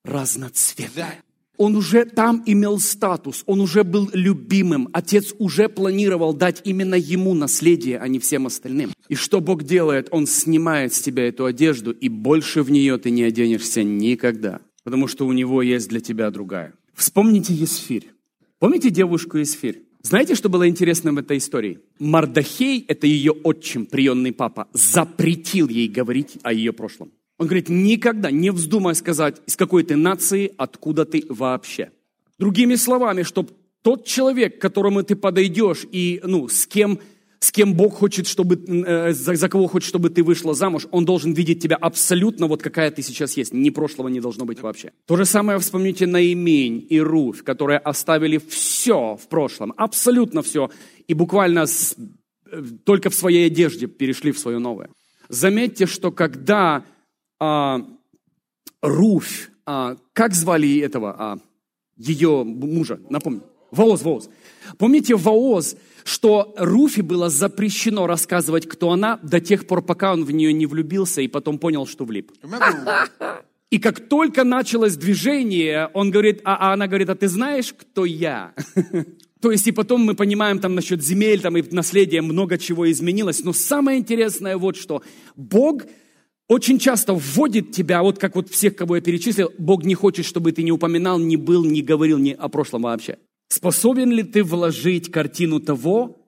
разноцветная. 0.03 1.21
Он 1.57 1.75
уже 1.75 2.05
там 2.05 2.43
имел 2.45 2.79
статус, 2.79 3.43
он 3.45 3.61
уже 3.61 3.83
был 3.83 4.09
любимым. 4.13 4.89
Отец 4.93 5.33
уже 5.39 5.69
планировал 5.69 6.33
дать 6.33 6.61
именно 6.63 6.95
ему 6.95 7.33
наследие, 7.33 7.97
а 7.97 8.07
не 8.07 8.19
всем 8.19 8.45
остальным. 8.47 8.91
И 9.09 9.15
что 9.15 9.39
Бог 9.39 9.63
делает? 9.63 10.07
Он 10.11 10.27
снимает 10.27 10.93
с 10.93 11.01
тебя 11.01 11.27
эту 11.27 11.45
одежду, 11.45 11.91
и 11.91 12.09
больше 12.09 12.61
в 12.63 12.71
нее 12.71 12.97
ты 12.97 13.09
не 13.09 13.23
оденешься 13.23 13.83
никогда, 13.83 14.61
потому 14.83 15.07
что 15.07 15.25
у 15.25 15.31
него 15.31 15.61
есть 15.61 15.89
для 15.89 15.99
тебя 15.99 16.31
другая. 16.31 16.73
Вспомните 16.93 17.53
Есфирь. 17.53 18.11
Помните 18.59 18.89
девушку 18.89 19.37
Есфирь? 19.37 19.83
Знаете, 20.01 20.35
что 20.35 20.49
было 20.49 20.69
интересно 20.69 21.11
в 21.13 21.17
этой 21.17 21.37
истории? 21.37 21.79
Мардахей, 21.97 22.85
это 22.87 23.07
ее 23.07 23.31
отчим, 23.31 23.87
приемный 23.87 24.33
папа, 24.33 24.67
запретил 24.71 25.67
ей 25.67 25.87
говорить 25.87 26.37
о 26.43 26.53
ее 26.53 26.73
прошлом. 26.73 27.11
Он 27.37 27.47
говорит, 27.47 27.69
никогда 27.69 28.31
не 28.31 28.49
вздумай 28.49 28.95
сказать, 28.95 29.41
из 29.45 29.55
какой 29.55 29.83
ты 29.83 29.95
нации, 29.95 30.53
откуда 30.57 31.05
ты 31.05 31.25
вообще. 31.27 31.91
Другими 32.37 32.75
словами, 32.75 33.23
чтобы 33.23 33.49
тот 33.81 34.05
человек, 34.05 34.57
к 34.57 34.61
которому 34.61 35.03
ты 35.03 35.15
подойдешь 35.15 35.85
и 35.91 36.21
ну, 36.23 36.47
с 36.47 36.65
кем 36.65 36.99
с 37.39 37.51
кем 37.51 37.75
Бог 37.75 37.93
хочет, 37.93 38.27
чтобы, 38.27 38.55
э, 38.55 39.13
за, 39.13 39.35
за 39.35 39.49
кого 39.49 39.67
хочет, 39.67 39.87
чтобы 39.87 40.09
ты 40.09 40.23
вышла 40.23 40.55
замуж, 40.55 40.87
он 40.91 41.05
должен 41.05 41.33
видеть 41.33 41.61
тебя 41.61 41.75
абсолютно 41.75 42.47
вот 42.47 42.63
какая 42.63 42.89
ты 42.89 43.03
сейчас 43.03 43.37
есть. 43.37 43.53
Ни 43.53 43.69
прошлого 43.69 44.07
не 44.07 44.19
должно 44.19 44.45
быть 44.45 44.61
вообще. 44.61 44.91
То 45.05 45.15
же 45.15 45.25
самое 45.25 45.59
вспомните 45.59 46.07
Наимень 46.07 46.87
и 46.89 46.99
Руфь, 46.99 47.43
которые 47.43 47.77
оставили 47.77 48.37
все 48.37 49.15
в 49.15 49.27
прошлом, 49.27 49.73
абсолютно 49.77 50.41
все, 50.41 50.71
и 51.07 51.13
буквально 51.13 51.67
с, 51.67 51.95
э, 52.51 52.63
только 52.83 53.09
в 53.09 53.15
своей 53.15 53.45
одежде 53.47 53.85
перешли 53.85 54.31
в 54.31 54.39
свое 54.39 54.57
новое. 54.57 54.89
Заметьте, 55.29 55.85
что 55.85 56.11
когда 56.11 56.83
а, 57.39 57.85
Руфь, 58.81 59.49
а, 59.65 59.97
как 60.13 60.33
звали 60.33 60.79
этого, 60.79 61.15
а, 61.17 61.37
ее 61.97 62.43
мужа, 62.43 62.99
напомню, 63.09 63.43
Вооз, 63.71 64.03
Вооз. 64.03 64.29
Помните, 64.77 65.15
Вооз, 65.15 65.75
что 66.03 66.53
Руфи 66.57 67.01
было 67.01 67.29
запрещено 67.29 68.07
рассказывать, 68.07 68.67
кто 68.67 68.91
она, 68.91 69.19
до 69.23 69.39
тех 69.39 69.67
пор, 69.67 69.81
пока 69.81 70.13
он 70.13 70.23
в 70.23 70.31
нее 70.31 70.53
не 70.53 70.65
влюбился 70.65 71.21
и 71.21 71.27
потом 71.27 71.57
понял, 71.57 71.85
что 71.85 72.05
влип. 72.05 72.31
И 73.71 73.79
как 73.79 74.07
только 74.07 74.43
началось 74.43 74.95
движение, 74.95 75.89
он 75.93 76.11
говорит, 76.11 76.41
а, 76.45 76.55
а 76.55 76.73
она 76.73 76.87
говорит, 76.87 77.09
а 77.09 77.15
ты 77.15 77.27
знаешь, 77.27 77.73
кто 77.73 78.05
я? 78.05 78.53
То 79.41 79.51
есть 79.51 79.67
и 79.67 79.71
потом 79.71 80.01
мы 80.01 80.15
понимаем 80.15 80.59
там 80.59 80.75
насчет 80.75 81.03
земель, 81.03 81.41
там 81.41 81.57
и 81.57 81.63
наследия 81.71 82.21
много 82.21 82.57
чего 82.57 82.89
изменилось. 82.89 83.43
Но 83.43 83.53
самое 83.53 83.99
интересное 83.99 84.57
вот 84.57 84.77
что. 84.77 85.01
Бог 85.35 85.83
очень 86.47 86.79
часто 86.79 87.13
вводит 87.13 87.71
тебя, 87.71 88.03
вот 88.03 88.19
как 88.19 88.35
вот 88.35 88.49
всех, 88.49 88.75
кого 88.75 88.95
я 88.97 89.01
перечислил, 89.01 89.51
Бог 89.57 89.83
не 89.83 89.95
хочет, 89.95 90.25
чтобы 90.25 90.51
ты 90.51 90.63
не 90.63 90.71
упоминал, 90.71 91.19
не 91.19 91.37
был, 91.37 91.65
не 91.65 91.81
говорил 91.81 92.17
ни 92.17 92.31
о 92.31 92.49
прошлом 92.49 92.83
вообще. 92.83 93.17
Способен 93.49 94.11
ли 94.11 94.23
ты 94.23 94.43
вложить 94.43 95.11
картину 95.11 95.59
того, 95.59 96.21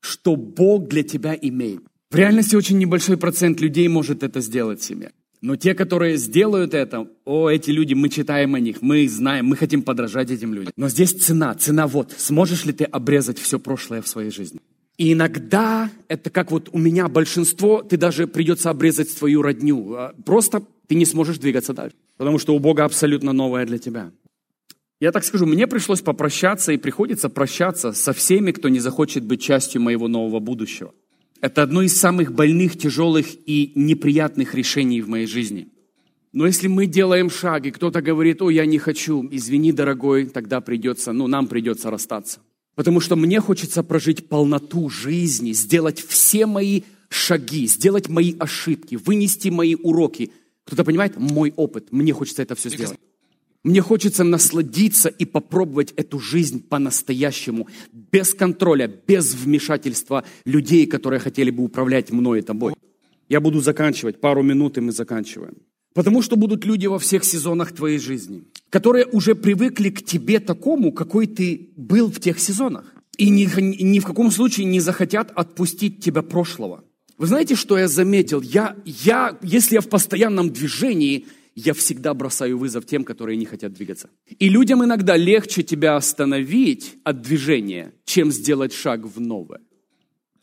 что 0.00 0.36
Бог 0.36 0.88
для 0.88 1.02
тебя 1.02 1.36
имеет? 1.40 1.82
В 2.10 2.16
реальности 2.16 2.54
очень 2.54 2.78
небольшой 2.78 3.16
процент 3.16 3.60
людей 3.60 3.88
может 3.88 4.22
это 4.22 4.40
сделать 4.40 4.82
себе. 4.82 5.12
Но 5.42 5.56
те, 5.56 5.74
которые 5.74 6.16
сделают 6.16 6.72
это, 6.72 7.08
о, 7.24 7.50
эти 7.50 7.70
люди, 7.70 7.94
мы 7.94 8.08
читаем 8.08 8.54
о 8.54 8.60
них, 8.60 8.82
мы 8.82 9.00
их 9.00 9.10
знаем, 9.10 9.46
мы 9.46 9.56
хотим 9.56 9.82
подражать 9.82 10.30
этим 10.30 10.54
людям. 10.54 10.72
Но 10.76 10.88
здесь 10.88 11.12
цена, 11.12 11.54
цена 11.54 11.86
вот, 11.86 12.14
сможешь 12.16 12.64
ли 12.64 12.72
ты 12.72 12.84
обрезать 12.84 13.38
все 13.38 13.58
прошлое 13.58 14.00
в 14.00 14.08
своей 14.08 14.30
жизни? 14.30 14.60
И 14.98 15.12
иногда, 15.12 15.90
это 16.08 16.30
как 16.30 16.50
вот 16.50 16.70
у 16.72 16.78
меня 16.78 17.08
большинство, 17.08 17.82
ты 17.82 17.96
даже 17.96 18.26
придется 18.26 18.70
обрезать 18.70 19.10
свою 19.10 19.42
родню. 19.42 19.94
А 19.94 20.14
просто 20.24 20.62
ты 20.86 20.94
не 20.94 21.04
сможешь 21.04 21.38
двигаться 21.38 21.74
дальше. 21.74 21.96
Потому 22.16 22.38
что 22.38 22.54
у 22.54 22.58
Бога 22.58 22.84
абсолютно 22.84 23.32
новое 23.32 23.66
для 23.66 23.78
тебя. 23.78 24.10
Я 24.98 25.12
так 25.12 25.24
скажу, 25.24 25.44
мне 25.44 25.66
пришлось 25.66 26.00
попрощаться 26.00 26.72
и 26.72 26.78
приходится 26.78 27.28
прощаться 27.28 27.92
со 27.92 28.14
всеми, 28.14 28.52
кто 28.52 28.70
не 28.70 28.78
захочет 28.78 29.24
быть 29.24 29.42
частью 29.42 29.82
моего 29.82 30.08
нового 30.08 30.40
будущего. 30.40 30.94
Это 31.42 31.62
одно 31.62 31.82
из 31.82 31.94
самых 32.00 32.32
больных, 32.32 32.78
тяжелых 32.78 33.26
и 33.44 33.72
неприятных 33.74 34.54
решений 34.54 35.02
в 35.02 35.08
моей 35.08 35.26
жизни. 35.26 35.68
Но 36.32 36.46
если 36.46 36.68
мы 36.68 36.86
делаем 36.86 37.28
шаг, 37.28 37.66
и 37.66 37.70
кто-то 37.70 38.00
говорит, 38.00 38.40
о, 38.40 38.48
я 38.48 38.64
не 38.64 38.78
хочу, 38.78 39.26
извини, 39.30 39.72
дорогой, 39.72 40.26
тогда 40.26 40.62
придется, 40.62 41.12
ну, 41.12 41.26
нам 41.26 41.46
придется 41.46 41.90
расстаться. 41.90 42.40
Потому 42.76 43.00
что 43.00 43.16
мне 43.16 43.40
хочется 43.40 43.82
прожить 43.82 44.28
полноту 44.28 44.88
жизни, 44.90 45.52
сделать 45.52 45.98
все 45.98 46.46
мои 46.46 46.82
шаги, 47.08 47.66
сделать 47.66 48.08
мои 48.08 48.36
ошибки, 48.38 48.96
вынести 48.96 49.48
мои 49.48 49.74
уроки. 49.74 50.30
Кто-то 50.64 50.84
понимает? 50.84 51.16
Мой 51.16 51.52
опыт. 51.56 51.90
Мне 51.90 52.12
хочется 52.12 52.42
это 52.42 52.54
все 52.54 52.68
сделать. 52.68 52.98
Мне 53.64 53.80
хочется 53.80 54.24
насладиться 54.24 55.08
и 55.08 55.24
попробовать 55.24 55.92
эту 55.96 56.20
жизнь 56.20 56.62
по-настоящему, 56.62 57.66
без 57.92 58.34
контроля, 58.34 58.86
без 58.86 59.34
вмешательства 59.34 60.22
людей, 60.44 60.86
которые 60.86 61.18
хотели 61.18 61.50
бы 61.50 61.64
управлять 61.64 62.12
мной 62.12 62.40
и 62.40 62.42
тобой. 62.42 62.74
Я 63.28 63.40
буду 63.40 63.60
заканчивать, 63.60 64.20
пару 64.20 64.42
минут 64.42 64.78
и 64.78 64.80
мы 64.80 64.92
заканчиваем. 64.92 65.56
Потому 65.96 66.20
что 66.20 66.36
будут 66.36 66.66
люди 66.66 66.86
во 66.86 66.98
всех 66.98 67.24
сезонах 67.24 67.72
твоей 67.72 67.98
жизни, 67.98 68.44
которые 68.68 69.06
уже 69.06 69.34
привыкли 69.34 69.88
к 69.88 70.04
тебе 70.04 70.40
такому, 70.40 70.92
какой 70.92 71.26
ты 71.26 71.70
был 71.74 72.10
в 72.10 72.20
тех 72.20 72.38
сезонах. 72.38 72.84
И 73.16 73.30
ни, 73.30 73.44
ни 73.82 73.98
в 73.98 74.04
каком 74.04 74.30
случае 74.30 74.66
не 74.66 74.80
захотят 74.80 75.32
отпустить 75.34 76.04
тебя 76.04 76.20
прошлого. 76.20 76.84
Вы 77.16 77.26
знаете, 77.26 77.54
что 77.54 77.78
я 77.78 77.88
заметил? 77.88 78.42
Я, 78.42 78.76
я, 78.84 79.38
если 79.40 79.76
я 79.76 79.80
в 79.80 79.88
постоянном 79.88 80.50
движении, 80.50 81.28
я 81.54 81.72
всегда 81.72 82.12
бросаю 82.12 82.58
вызов 82.58 82.84
тем, 82.84 83.02
которые 83.02 83.38
не 83.38 83.46
хотят 83.46 83.72
двигаться. 83.72 84.10
И 84.38 84.50
людям 84.50 84.84
иногда 84.84 85.16
легче 85.16 85.62
тебя 85.62 85.96
остановить 85.96 86.96
от 87.04 87.22
движения, 87.22 87.94
чем 88.04 88.30
сделать 88.32 88.74
шаг 88.74 89.06
в 89.06 89.18
новое. 89.18 89.60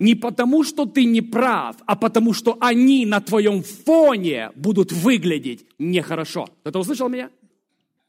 Не 0.04 0.16
потому, 0.16 0.66
что 0.66 0.86
ты 0.86 1.06
не 1.06 1.22
прав, 1.22 1.78
а 1.86 1.96
потому, 1.96 2.34
что 2.34 2.58
они 2.60 3.06
на 3.06 3.22
твоем 3.22 3.64
фоне 3.64 4.52
будут 4.54 4.92
выглядеть 4.92 5.66
нехорошо. 5.80 6.50
Кто-то 6.60 6.80
услышал 6.80 7.08
меня? 7.08 7.30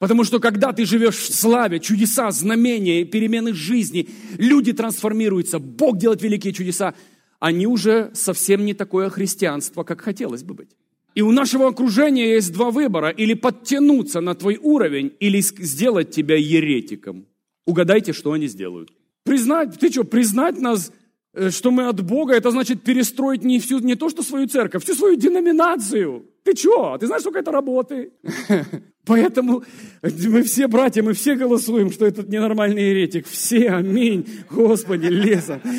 Потому 0.00 0.24
что 0.24 0.40
когда 0.40 0.72
ты 0.72 0.86
живешь 0.86 1.14
в 1.14 1.32
славе, 1.32 1.78
чудеса, 1.78 2.32
знамения, 2.32 3.04
перемены 3.04 3.54
жизни, 3.54 4.08
люди 4.38 4.72
трансформируются, 4.72 5.60
Бог 5.60 5.96
делает 5.96 6.20
великие 6.20 6.52
чудеса, 6.52 6.94
они 7.38 7.68
уже 7.68 8.10
совсем 8.12 8.64
не 8.64 8.74
такое 8.74 9.08
христианство, 9.08 9.84
как 9.84 10.00
хотелось 10.00 10.42
бы 10.42 10.54
быть. 10.54 10.70
И 11.14 11.22
у 11.22 11.30
нашего 11.30 11.68
окружения 11.68 12.34
есть 12.34 12.52
два 12.52 12.72
выбора. 12.72 13.10
Или 13.10 13.34
подтянуться 13.34 14.20
на 14.20 14.34
твой 14.34 14.58
уровень, 14.60 15.12
или 15.20 15.40
сделать 15.40 16.10
тебя 16.10 16.34
еретиком. 16.34 17.26
Угадайте, 17.66 18.12
что 18.12 18.32
они 18.32 18.48
сделают. 18.48 18.90
Признать, 19.22 19.78
ты 19.78 19.92
что, 19.92 20.02
признать 20.02 20.60
нас, 20.60 20.90
что 21.50 21.70
мы 21.70 21.88
от 21.88 22.00
Бога, 22.02 22.34
это 22.34 22.50
значит 22.50 22.82
перестроить 22.82 23.44
не, 23.44 23.58
всю, 23.58 23.78
не 23.80 23.94
то, 23.94 24.08
что 24.08 24.22
свою 24.22 24.46
церковь, 24.46 24.84
всю 24.84 24.94
свою 24.94 25.16
деноминацию. 25.16 26.26
Ты 26.44 26.54
что? 26.56 26.96
Ты 26.98 27.06
знаешь, 27.06 27.22
сколько 27.22 27.38
это 27.38 27.50
работы? 27.50 28.12
Поэтому 29.06 29.64
мы 30.02 30.42
все 30.42 30.66
братья, 30.66 31.02
мы 31.02 31.12
все 31.12 31.34
голосуем, 31.34 31.90
что 31.90 32.06
этот 32.06 32.28
ненормальный 32.28 32.90
еретик. 32.90 33.26
Все, 33.26 33.70
аминь. 33.70 34.26
Господи, 34.50 35.06
леса. 35.06 35.60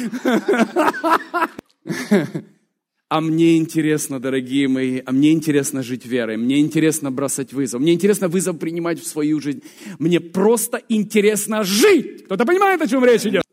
А 3.08 3.22
мне 3.22 3.58
интересно, 3.58 4.20
дорогие 4.20 4.68
мои, 4.68 5.00
а 5.06 5.12
мне 5.12 5.32
интересно 5.32 5.84
жить 5.84 6.08
верой, 6.08 6.38
мне 6.38 6.60
интересно 6.60 7.12
бросать 7.12 7.54
вызов, 7.54 7.80
мне 7.80 7.94
интересно 7.94 8.28
вызов 8.28 8.58
принимать 8.58 9.00
в 9.00 9.06
свою 9.06 9.40
жизнь. 9.40 9.62
Мне 10.00 10.20
просто 10.20 10.82
интересно 10.90 11.64
жить. 11.64 12.26
Кто-то 12.26 12.46
понимает, 12.46 12.82
о 12.82 12.88
чем 12.88 13.06
речь 13.06 13.26
идет? 13.26 13.45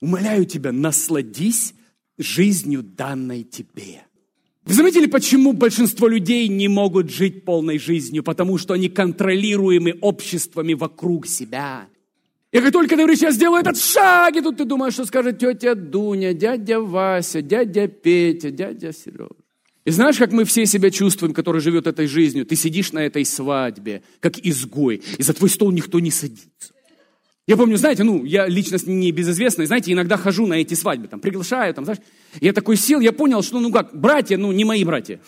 Умоляю 0.00 0.44
тебя, 0.44 0.72
насладись 0.72 1.74
жизнью 2.18 2.82
данной 2.82 3.42
тебе. 3.42 4.02
Вы 4.64 4.74
заметили, 4.74 5.06
почему 5.06 5.54
большинство 5.54 6.08
людей 6.08 6.46
не 6.48 6.68
могут 6.68 7.10
жить 7.10 7.44
полной 7.44 7.78
жизнью? 7.78 8.22
Потому 8.22 8.58
что 8.58 8.74
они 8.74 8.88
контролируемы 8.88 9.96
обществами 10.00 10.74
вокруг 10.74 11.26
себя. 11.26 11.88
И 12.52 12.60
как 12.60 12.72
только 12.72 12.90
ты 12.90 12.96
говоришь, 12.96 13.20
я 13.20 13.30
сделаю 13.30 13.60
этот 13.60 13.78
шаг, 13.78 14.36
и 14.36 14.40
тут 14.40 14.58
ты 14.58 14.64
думаешь, 14.64 14.94
что 14.94 15.04
скажет 15.04 15.38
тетя 15.38 15.74
Дуня, 15.74 16.32
дядя 16.32 16.80
Вася, 16.80 17.42
дядя 17.42 17.88
Петя, 17.88 18.50
дядя 18.50 18.92
Сережа. 18.92 19.30
И 19.84 19.90
знаешь, 19.90 20.18
как 20.18 20.32
мы 20.32 20.44
все 20.44 20.66
себя 20.66 20.90
чувствуем, 20.90 21.32
который 21.32 21.62
живет 21.62 21.86
этой 21.86 22.06
жизнью? 22.06 22.44
Ты 22.44 22.56
сидишь 22.56 22.92
на 22.92 22.98
этой 22.98 23.24
свадьбе, 23.24 24.02
как 24.20 24.38
изгой, 24.38 25.02
и 25.16 25.22
за 25.22 25.32
твой 25.32 25.48
стол 25.48 25.70
никто 25.72 25.98
не 25.98 26.10
садится. 26.10 26.74
Я 27.48 27.56
помню, 27.56 27.78
знаете, 27.78 28.04
ну, 28.04 28.24
я 28.26 28.46
личность 28.46 28.86
не 28.86 29.10
безызвестная, 29.10 29.64
знаете, 29.64 29.90
иногда 29.90 30.18
хожу 30.18 30.46
на 30.46 30.60
эти 30.60 30.74
свадьбы, 30.74 31.08
там, 31.08 31.18
приглашаю, 31.18 31.72
там, 31.72 31.84
знаешь, 31.84 32.00
я 32.42 32.52
такой 32.52 32.76
сел, 32.76 33.00
я 33.00 33.10
понял, 33.10 33.42
что, 33.42 33.58
ну 33.58 33.72
как, 33.72 33.98
братья, 33.98 34.36
ну, 34.36 34.52
не 34.52 34.66
мои 34.66 34.84
братья. 34.84 35.18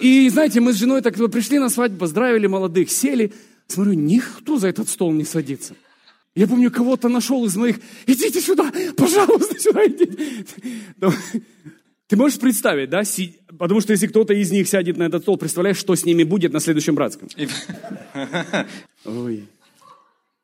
И 0.00 0.28
знаете, 0.28 0.60
мы 0.60 0.72
с 0.72 0.76
женой 0.76 1.02
так 1.02 1.16
пришли 1.32 1.58
на 1.58 1.68
свадьбу, 1.68 1.98
поздравили 1.98 2.46
молодых, 2.46 2.92
сели. 2.92 3.32
Смотрю, 3.66 3.94
никто 3.94 4.56
за 4.56 4.68
этот 4.68 4.88
стол 4.88 5.12
не 5.12 5.24
садится. 5.24 5.74
Я 6.36 6.46
помню, 6.46 6.70
кого-то 6.70 7.08
нашел 7.08 7.44
из 7.44 7.56
моих, 7.56 7.80
идите 8.06 8.40
сюда, 8.40 8.72
пожалуйста, 8.96 9.58
сюда 9.58 9.84
идите. 9.84 10.46
Ты 12.12 12.18
можешь 12.18 12.38
представить, 12.38 12.90
да? 12.90 13.04
Потому 13.58 13.80
что 13.80 13.92
если 13.94 14.06
кто-то 14.06 14.34
из 14.34 14.52
них 14.52 14.68
сядет 14.68 14.98
на 14.98 15.04
этот 15.04 15.22
стол, 15.22 15.38
представляешь, 15.38 15.78
что 15.78 15.94
с 15.94 16.04
ними 16.04 16.24
будет 16.24 16.52
на 16.52 16.60
следующем 16.60 16.94
братском? 16.94 17.26
Ой. 19.06 19.48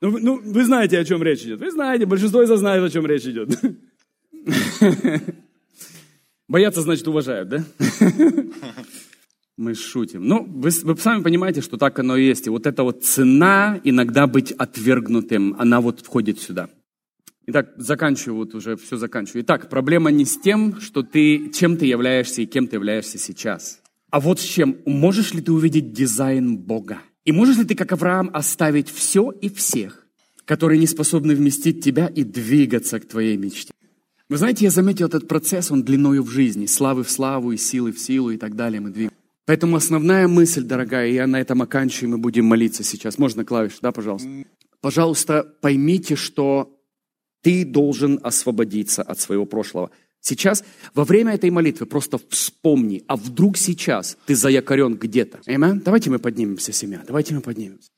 Ну, 0.00 0.18
ну, 0.18 0.40
вы 0.42 0.64
знаете, 0.64 0.98
о 0.98 1.04
чем 1.04 1.22
речь 1.22 1.42
идет. 1.42 1.60
Вы 1.60 1.70
знаете, 1.70 2.06
большинство 2.06 2.42
из 2.42 2.48
вас 2.48 2.60
знает, 2.60 2.82
о 2.82 2.88
чем 2.88 3.04
речь 3.04 3.26
идет. 3.26 3.50
Боятся, 6.48 6.80
значит, 6.80 7.06
уважают, 7.06 7.50
да? 7.50 7.64
Мы 9.58 9.74
шутим. 9.74 10.26
Ну, 10.26 10.44
вы, 10.44 10.70
вы 10.84 10.96
сами 10.96 11.22
понимаете, 11.22 11.60
что 11.60 11.76
так 11.76 11.98
оно 11.98 12.16
и 12.16 12.24
есть. 12.24 12.46
И 12.46 12.50
вот 12.50 12.66
эта 12.66 12.82
вот 12.82 13.04
цена 13.04 13.78
иногда 13.84 14.26
быть 14.26 14.52
отвергнутым, 14.52 15.54
она 15.58 15.82
вот 15.82 16.00
входит 16.00 16.40
сюда. 16.40 16.70
Итак, 17.51 17.72
заканчиваю, 17.78 18.40
вот 18.40 18.55
уже 18.55 18.76
все 18.76 18.99
заканчиваю. 18.99 19.42
Итак, 19.42 19.70
проблема 19.70 20.11
не 20.11 20.26
с 20.26 20.38
тем, 20.38 20.78
что 20.82 21.03
ты, 21.03 21.49
чем 21.49 21.78
ты 21.78 21.86
являешься 21.86 22.42
и 22.42 22.46
кем 22.46 22.68
ты 22.68 22.76
являешься 22.76 23.16
сейчас. 23.16 23.80
А 24.11 24.20
вот 24.20 24.38
с 24.38 24.42
чем. 24.42 24.76
Можешь 24.84 25.32
ли 25.32 25.40
ты 25.40 25.51
увидеть 25.51 25.94
дизайн 25.94 26.59
Бога? 26.59 26.99
И 27.24 27.32
можешь 27.32 27.57
ли 27.57 27.64
ты, 27.64 27.74
как 27.74 27.90
Авраам, 27.90 28.28
оставить 28.34 28.90
все 28.90 29.30
и 29.30 29.49
всех, 29.49 30.07
которые 30.44 30.78
не 30.78 30.86
способны 30.86 31.34
вместить 31.34 31.82
тебя 31.82 32.09
и 32.09 32.22
двигаться 32.22 33.01
к 33.01 33.09
твоей 33.09 33.38
мечте? 33.38 33.72
Вы 34.28 34.36
знаете, 34.36 34.66
я 34.66 34.70
заметил 34.70 35.07
этот 35.07 35.26
процесс, 35.26 35.70
он 35.70 35.84
длиною 35.84 36.24
в 36.24 36.28
жизни, 36.28 36.66
славы 36.66 37.03
в 37.03 37.11
славу 37.11 37.53
и 37.53 37.57
силы 37.57 37.92
в 37.92 37.99
силу 37.99 38.28
и 38.28 38.36
так 38.36 38.57
далее 38.57 38.82
мы 38.82 38.90
двигаемся. 38.90 39.16
Поэтому 39.46 39.76
основная 39.76 40.28
мысль, 40.28 40.64
дорогая, 40.64 41.11
я 41.11 41.26
на 41.26 41.40
этом 41.40 41.62
оканчиваю, 41.62 42.11
мы 42.11 42.18
будем 42.18 42.44
молиться 42.44 42.84
сейчас. 42.84 43.16
Можно 43.16 43.46
клавиш, 43.46 43.78
да, 43.80 43.90
пожалуйста? 43.90 44.28
Пожалуйста, 44.82 45.51
поймите, 45.62 46.14
что 46.14 46.77
ты 47.43 47.64
должен 47.64 48.20
освободиться 48.22 49.03
от 49.03 49.20
своего 49.20 49.47
прошлого. 49.47 49.91
Сейчас, 50.20 50.64
во 50.95 51.05
время 51.05 51.34
этой 51.34 51.51
молитвы, 51.51 51.86
просто 51.86 52.18
вспомни, 52.28 53.05
а 53.07 53.16
вдруг 53.16 53.57
сейчас 53.57 54.16
ты 54.26 54.34
заякорен 54.34 54.97
где-то. 54.97 55.39
Amen? 55.47 55.80
Давайте 55.84 56.11
мы 56.11 56.18
поднимемся, 56.18 56.72
семья, 56.72 57.03
давайте 57.07 57.34
мы 57.34 57.41
поднимемся. 57.41 57.89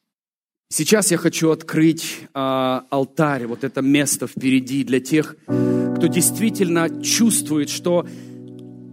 Сейчас 0.73 1.11
я 1.11 1.17
хочу 1.17 1.51
открыть 1.51 2.21
э, 2.23 2.29
алтарь, 2.33 3.47
вот 3.47 3.65
это 3.65 3.83
место 3.83 4.29
впереди 4.29 4.85
для 4.85 5.01
тех, 5.01 5.35
кто 5.45 6.07
действительно 6.07 7.03
чувствует, 7.03 7.71
что 7.71 8.07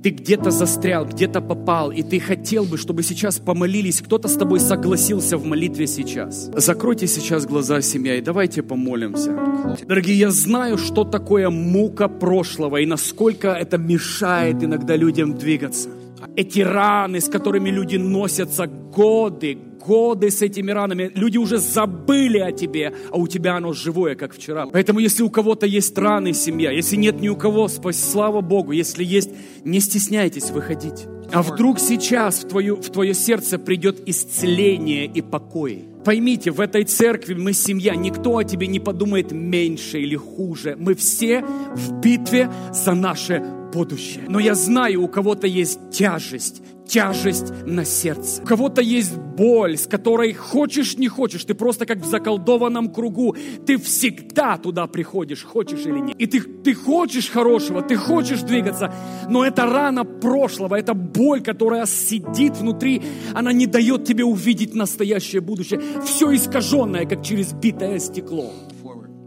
ты 0.08 0.14
где-то 0.14 0.52
застрял, 0.52 1.06
где-то 1.06 1.42
попал, 1.42 1.92
и 1.92 2.02
ты 2.02 2.22
хотел 2.22 2.64
бы, 2.64 2.78
чтобы 2.78 3.04
сейчас 3.04 3.40
помолились, 3.40 4.02
кто-то 4.02 4.30
с 4.30 4.38
тобой 4.38 4.62
согласился 4.62 5.38
в 5.38 5.46
молитве 5.46 5.86
сейчас. 5.86 6.50
Закройте 6.56 7.08
сейчас 7.08 7.46
глаза, 7.46 7.82
семья, 7.82 8.16
и 8.16 8.22
давайте 8.22 8.64
помолимся. 8.64 9.38
Дорогие, 9.86 10.18
я 10.18 10.32
знаю, 10.32 10.78
что 10.78 11.04
такое 11.04 11.50
мука 11.50 12.08
прошлого, 12.08 12.78
и 12.78 12.86
насколько 12.86 13.50
это 13.50 13.78
мешает 13.78 14.64
иногда 14.64 14.96
людям 14.96 15.38
двигаться. 15.38 15.90
Эти 16.38 16.62
раны, 16.62 17.20
с 17.20 17.28
которыми 17.28 17.70
люди 17.70 17.98
носятся 17.98 18.66
годы, 18.68 19.58
годы 19.86 20.30
с 20.32 20.42
этими 20.42 20.72
ранами. 20.72 21.12
Люди 21.16 21.38
уже 21.38 21.58
забыли 21.58 22.40
о 22.40 22.52
тебе, 22.52 22.94
а 23.12 23.18
у 23.18 23.28
тебя 23.28 23.56
оно 23.56 23.74
живое, 23.74 24.16
как 24.16 24.34
вчера. 24.34 24.68
Поэтому, 24.68 25.00
если 25.00 25.24
у 25.24 25.30
кого-то 25.30 25.66
есть 25.66 25.98
раны, 25.98 26.34
семья, 26.34 26.72
если 26.72 26.96
нет 26.96 27.22
ни 27.22 27.30
у 27.30 27.36
кого, 27.36 27.68
слава 27.68 28.42
Богу, 28.42 28.72
если 28.72 29.04
есть, 29.04 29.30
не 29.64 29.80
стесняйтесь 29.80 30.50
выходить. 30.52 31.06
А 31.32 31.42
вдруг 31.42 31.80
сейчас 31.80 32.44
в 32.44 32.48
твое, 32.48 32.76
в 32.76 32.90
твое 32.90 33.14
сердце 33.14 33.60
придет 33.60 34.02
исцеление 34.06 35.06
и 35.06 35.22
покой. 35.22 35.84
Поймите, 36.06 36.52
в 36.52 36.62
этой 36.62 36.86
церкви 36.86 37.34
мы 37.34 37.52
семья, 37.52 37.96
никто 37.96 38.38
о 38.38 38.44
тебе 38.46 38.68
не 38.68 38.80
подумает 38.80 39.34
меньше 39.34 40.00
или 40.00 40.16
хуже. 40.16 40.78
Мы 40.80 40.96
все 40.96 41.44
в 41.76 42.00
битве 42.00 42.50
за 42.72 42.94
наше 42.94 43.44
будущее. 43.74 44.24
Но 44.30 44.40
я 44.40 44.56
знаю, 44.56 45.04
у 45.04 45.10
кого-то 45.10 45.48
есть 45.48 45.80
тяжесть, 45.92 46.62
тяжесть 46.88 47.54
на 47.66 47.86
сердце. 47.86 48.42
У 48.42 48.46
кого-то 48.46 48.82
есть 48.82 49.16
боль, 49.16 49.78
с 49.78 49.88
которой 49.88 50.34
хочешь, 50.34 50.98
не 50.98 51.08
хочешь, 51.08 51.44
ты 51.44 51.54
просто 51.54 51.86
как 51.86 52.00
в 52.00 52.06
заколдованном 52.06 52.92
кругу. 52.92 53.36
Ты 53.66 53.78
всегда 53.78 54.58
туда 54.58 54.88
приходишь, 54.88 55.44
хочешь 55.44 55.86
или 55.86 56.00
нет. 56.00 56.16
И 56.18 56.26
ты, 56.26 56.42
ты 56.42 56.74
хочешь 56.74 57.30
хорошего, 57.30 57.82
ты 57.82 57.96
хочешь 57.96 58.42
двигаться, 58.42 58.94
но 59.30 59.46
это 59.46 59.66
рана 59.66 60.04
прошлого, 60.04 60.76
это 60.76 60.94
боль, 60.94 61.42
которая 61.42 61.86
сидит 61.86 62.58
внутри, 62.58 63.02
она 63.34 63.54
не 63.54 63.68
дает 63.68 64.06
тебе 64.06 64.24
увидеть 64.24 64.74
настоящее 64.74 65.42
будущее. 65.42 65.82
Все 66.06 66.34
искаженное, 66.34 67.06
как 67.06 67.24
через 67.24 67.54
битое 67.54 68.00
стекло. 68.00 68.54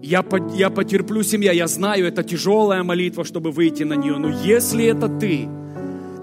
Я, 0.02 0.24
я 0.54 0.70
потерплю 0.70 1.22
семья, 1.22 1.52
я 1.52 1.66
знаю, 1.66 2.06
это 2.06 2.22
тяжелая 2.22 2.82
молитва, 2.82 3.22
чтобы 3.22 3.50
выйти 3.50 3.82
на 3.82 3.94
нее, 3.94 4.16
но 4.16 4.30
если 4.30 4.86
это 4.86 5.08
ты, 5.08 5.46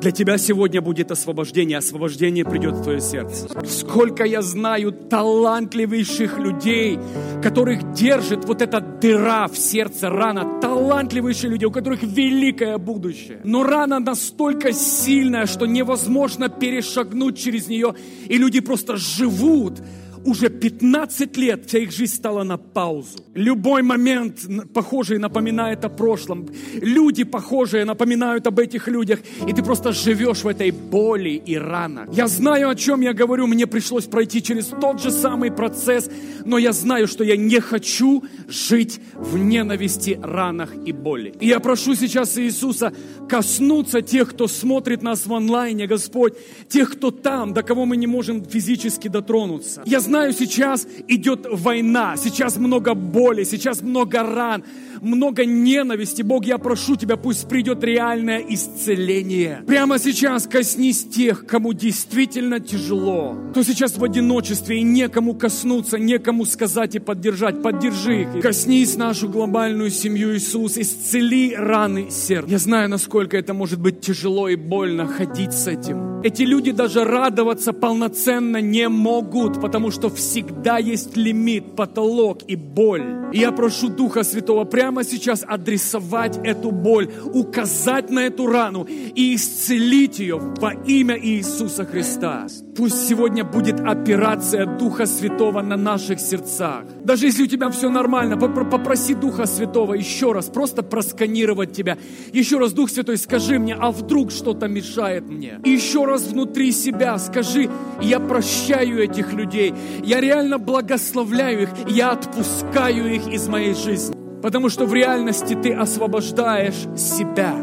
для 0.08 0.14
тебя 0.14 0.38
сегодня 0.38 0.82
будет 0.82 1.12
освобождение, 1.12 1.80
освобождение 1.80 2.46
придет 2.46 2.76
в 2.76 2.84
твое 2.84 3.02
сердце. 3.02 3.50
Сколько 3.68 4.24
я 4.24 4.42
знаю 4.42 4.94
талантливейших 4.94 6.38
людей, 6.40 6.98
которых 7.44 7.92
держит 7.92 8.46
вот 8.46 8.62
эта 8.62 8.80
дыра 8.80 9.50
в 9.50 9.58
сердце, 9.58 10.10
рана, 10.10 10.62
талантливейшие 10.62 11.52
люди, 11.52 11.66
у 11.66 11.72
которых 11.72 12.04
великое 12.04 12.78
будущее. 12.78 13.42
Но 13.44 13.64
рана 13.64 14.00
настолько 14.00 14.72
сильная, 14.72 15.46
что 15.46 15.66
невозможно 15.66 16.48
перешагнуть 16.48 17.38
через 17.38 17.68
нее, 17.68 17.94
и 18.30 18.38
люди 18.38 18.62
просто 18.62 18.96
живут 18.96 19.82
уже 20.26 20.50
15 20.50 21.38
лет 21.38 21.66
вся 21.68 21.80
их 21.80 21.92
жизнь 21.92 22.14
стала 22.14 22.44
на 22.44 22.58
паузу. 22.58 23.20
Любой 23.34 23.82
момент 23.82 24.40
похожий 24.74 25.18
напоминает 25.18 25.86
о 25.86 25.90
прошлом. 25.90 26.48
Люди 26.74 27.24
похожие 27.24 27.86
напоминают 27.86 28.48
об 28.48 28.60
этих 28.60 28.88
людях. 28.88 29.20
И 29.48 29.54
ты 29.54 29.64
просто 29.64 29.92
живешь 29.92 30.44
в 30.44 30.48
этой 30.48 30.72
боли 30.72 31.30
и 31.30 31.56
ранах. 31.56 32.10
Я 32.12 32.28
знаю, 32.28 32.70
о 32.70 32.76
чем 32.76 33.02
я 33.02 33.14
говорю. 33.14 33.48
Мне 33.48 33.68
пришлось 33.68 34.06
пройти 34.06 34.42
через 34.42 34.66
тот 34.68 35.02
же 35.02 35.12
самый 35.12 35.52
процесс. 35.52 36.10
Но 36.46 36.58
я 36.58 36.72
знаю, 36.72 37.08
что 37.08 37.24
я 37.24 37.38
не 37.38 37.60
хочу 37.60 38.24
жить 38.48 39.00
в 39.16 39.38
ненависти, 39.38 40.20
ранах 40.22 40.74
и 40.86 40.92
боли. 40.92 41.34
И 41.40 41.48
я 41.48 41.60
прошу 41.60 41.96
сейчас 41.96 42.38
Иисуса 42.38 42.94
коснуться 43.30 44.02
тех, 44.02 44.30
кто 44.30 44.48
смотрит 44.48 45.04
нас 45.04 45.26
в 45.26 45.34
онлайне, 45.34 45.88
Господь. 45.88 46.34
Тех, 46.70 46.92
кто 46.94 47.12
там, 47.12 47.54
до 47.54 47.64
кого 47.64 47.86
мы 47.86 47.98
не 47.98 48.08
можем 48.08 48.44
физически 48.44 49.08
дотронуться. 49.08 49.84
Я 49.86 50.00
знаю, 50.08 50.34
сейчас 50.34 50.88
идет 51.08 51.46
война, 51.52 52.16
сейчас 52.18 52.58
много 52.58 52.94
боли, 52.94 53.44
сейчас 53.44 53.82
много 53.82 54.24
ран, 54.24 54.64
много 55.02 55.46
ненависти. 55.46 56.22
Бог, 56.22 56.46
я 56.46 56.58
прошу 56.58 56.96
Тебя, 56.96 57.18
пусть 57.18 57.48
придет 57.48 57.84
реальное 57.84 58.40
исцеление. 58.40 59.64
Прямо 59.68 60.00
сейчас 60.00 60.48
коснись 60.48 61.04
тех, 61.04 61.46
кому 61.46 61.74
действительно 61.74 62.60
тяжело, 62.60 63.38
кто 63.52 63.64
сейчас 63.64 63.98
в 63.98 64.04
одиночестве 64.04 64.80
и 64.80 64.84
некому 64.84 65.36
коснуться, 65.36 66.00
некому 66.00 66.46
сказать 66.46 66.96
и 66.96 67.00
поддержать. 67.00 67.62
Поддержи 67.62 68.22
их. 68.24 68.42
Коснись 68.42 68.96
нашу 68.98 69.30
глобальную 69.30 69.92
семью, 69.92 70.36
Иисус. 70.36 70.78
Исцели 70.78 71.56
раны 71.56 72.10
сердца. 72.10 72.50
Я 72.50 72.58
знаю, 72.58 72.90
насколько 72.90 73.38
это 73.38 73.54
может 73.54 73.80
быть 73.80 74.02
тяжело 74.02 74.50
и 74.50 74.56
больно 74.56 75.06
ходить 75.06 75.54
с 75.54 75.68
этим. 75.68 76.22
Эти 76.24 76.44
люди 76.44 76.72
даже 76.72 77.04
радоваться 77.04 77.74
полноценно 77.74 78.58
не 78.58 78.90
могут, 78.90 79.62
потому 79.62 79.92
что 79.92 80.10
всегда 80.10 80.78
есть 80.80 81.16
лимит, 81.16 81.76
потолок 81.76 82.40
и 82.48 82.56
боль. 82.56 83.04
И 83.34 83.40
я 83.40 83.52
прошу 83.52 83.90
Духа 83.90 84.24
Святого 84.24 84.64
прямо 84.64 84.87
прямо 84.88 85.04
сейчас 85.04 85.44
адресовать 85.46 86.40
эту 86.46 86.72
боль, 86.72 87.10
указать 87.34 88.10
на 88.10 88.20
эту 88.20 88.48
рану 88.48 88.88
и 88.88 89.36
исцелить 89.36 90.20
ее 90.20 90.38
во 90.38 90.72
имя 90.72 91.20
Иисуса 91.20 91.84
Христа. 91.84 92.48
Пусть 92.78 93.10
сегодня 93.10 93.44
будет 93.44 93.82
операция 93.82 94.66
Духа 94.66 95.06
Святого 95.06 95.62
на 95.62 95.76
наших 95.76 96.22
сердцах. 96.22 96.86
Даже 97.04 97.26
если 97.26 97.44
у 97.44 97.48
тебя 97.48 97.70
все 97.70 97.90
нормально, 97.90 98.38
попроси 98.38 99.14
Духа 99.14 99.46
Святого 99.46 99.96
еще 99.96 100.32
раз, 100.32 100.46
просто 100.46 100.84
просканировать 100.84 101.74
тебя. 101.74 101.98
Еще 102.32 102.58
раз, 102.58 102.72
Дух 102.72 102.90
Святой, 102.90 103.18
скажи 103.18 103.60
мне, 103.60 103.76
а 103.78 103.92
вдруг 103.92 104.32
что-то 104.32 104.68
мешает 104.68 105.28
мне? 105.28 105.60
Еще 105.66 106.06
раз 106.06 106.28
внутри 106.28 106.72
себя 106.72 107.18
скажи, 107.18 107.70
я 108.02 108.22
прощаю 108.22 109.04
этих 109.04 109.34
людей, 109.34 109.74
я 110.06 110.22
реально 110.22 110.60
благословляю 110.60 111.64
их, 111.64 111.70
я 111.90 112.12
отпускаю 112.12 113.14
их 113.14 113.28
из 113.28 113.50
моей 113.50 113.74
жизни. 113.74 114.27
Потому 114.48 114.70
что 114.70 114.86
в 114.86 114.94
реальности 114.94 115.58
ты 115.62 115.74
освобождаешь 115.74 116.88
себя. 116.96 117.54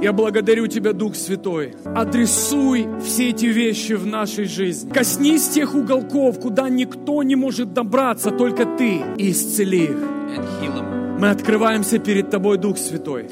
Я 0.00 0.12
благодарю 0.12 0.68
Тебя, 0.68 0.92
Дух 0.92 1.16
Святой. 1.16 1.74
Адресуй 1.84 2.86
все 3.04 3.30
эти 3.30 3.46
вещи 3.46 3.94
в 3.94 4.06
нашей 4.06 4.44
жизни. 4.44 4.92
Коснись 4.92 5.48
тех 5.48 5.74
уголков, 5.74 6.38
куда 6.38 6.68
никто 6.68 7.24
не 7.24 7.34
может 7.34 7.72
добраться, 7.72 8.30
только 8.30 8.64
Ты. 8.64 9.02
И 9.16 9.32
исцели 9.32 9.86
их. 9.86 9.98
Мы 11.18 11.30
открываемся 11.30 11.98
перед 11.98 12.30
Тобой, 12.30 12.58
Дух 12.58 12.78
Святой. 12.78 13.30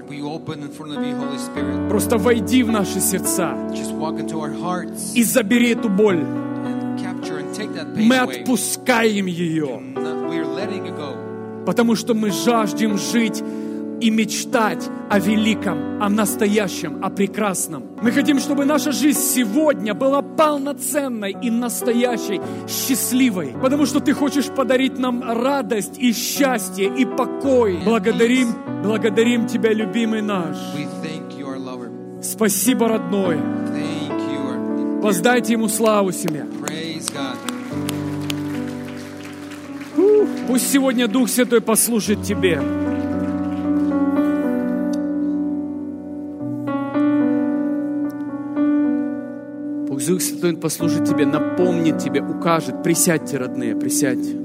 Просто 1.88 2.18
войди 2.18 2.64
в 2.64 2.72
наши 2.72 2.98
сердца 2.98 3.56
и 5.14 5.22
забери 5.22 5.70
эту 5.70 5.88
боль. 5.88 6.24
Мы 7.94 8.18
отпускаем 8.18 9.26
ее 9.26 9.80
потому 11.66 11.96
что 11.96 12.14
мы 12.14 12.30
жаждем 12.30 12.96
жить 12.96 13.42
и 14.00 14.10
мечтать 14.10 14.88
о 15.08 15.18
великом, 15.18 16.02
о 16.02 16.08
настоящем, 16.08 17.02
о 17.02 17.10
прекрасном. 17.10 17.84
Мы 18.02 18.10
хотим, 18.10 18.38
чтобы 18.38 18.64
наша 18.64 18.92
жизнь 18.92 19.20
сегодня 19.20 19.94
была 19.94 20.22
полноценной 20.22 21.32
и 21.32 21.50
настоящей, 21.50 22.40
счастливой, 22.68 23.54
потому 23.62 23.86
что 23.86 24.00
Ты 24.00 24.12
хочешь 24.12 24.46
подарить 24.46 24.98
нам 24.98 25.22
радость 25.22 25.98
и 25.98 26.12
счастье 26.12 26.92
и 26.94 27.04
покой. 27.04 27.80
Благодарим, 27.84 28.48
благодарим 28.82 29.46
Тебя, 29.46 29.72
любимый 29.72 30.22
наш. 30.22 30.56
Спасибо, 32.22 32.88
родной. 32.88 33.40
Воздайте 35.00 35.52
Ему 35.52 35.68
славу 35.68 36.12
семья. 36.12 36.46
Пусть 40.46 40.70
сегодня 40.70 41.08
Дух 41.08 41.28
Святой 41.28 41.60
послужит 41.60 42.22
тебе. 42.22 42.60
Пусть 49.88 50.08
Дух 50.08 50.20
Святой 50.20 50.56
послужит 50.56 51.04
тебе, 51.04 51.26
напомнит 51.26 51.98
тебе, 51.98 52.22
укажет. 52.22 52.82
Присядьте, 52.82 53.38
родные, 53.38 53.74
присядьте. 53.74 54.36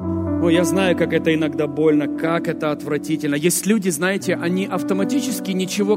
Uh, 0.00 0.42
Ой, 0.42 0.54
я 0.54 0.64
знаю, 0.64 0.96
как 0.96 1.12
это 1.12 1.34
иногда 1.34 1.66
больно, 1.66 2.08
как 2.08 2.48
это 2.48 2.72
отвратительно. 2.72 3.34
Есть 3.34 3.66
люди, 3.66 3.90
знаете, 3.90 4.34
они 4.34 4.66
автоматически 4.66 5.52
ничего 5.52 5.96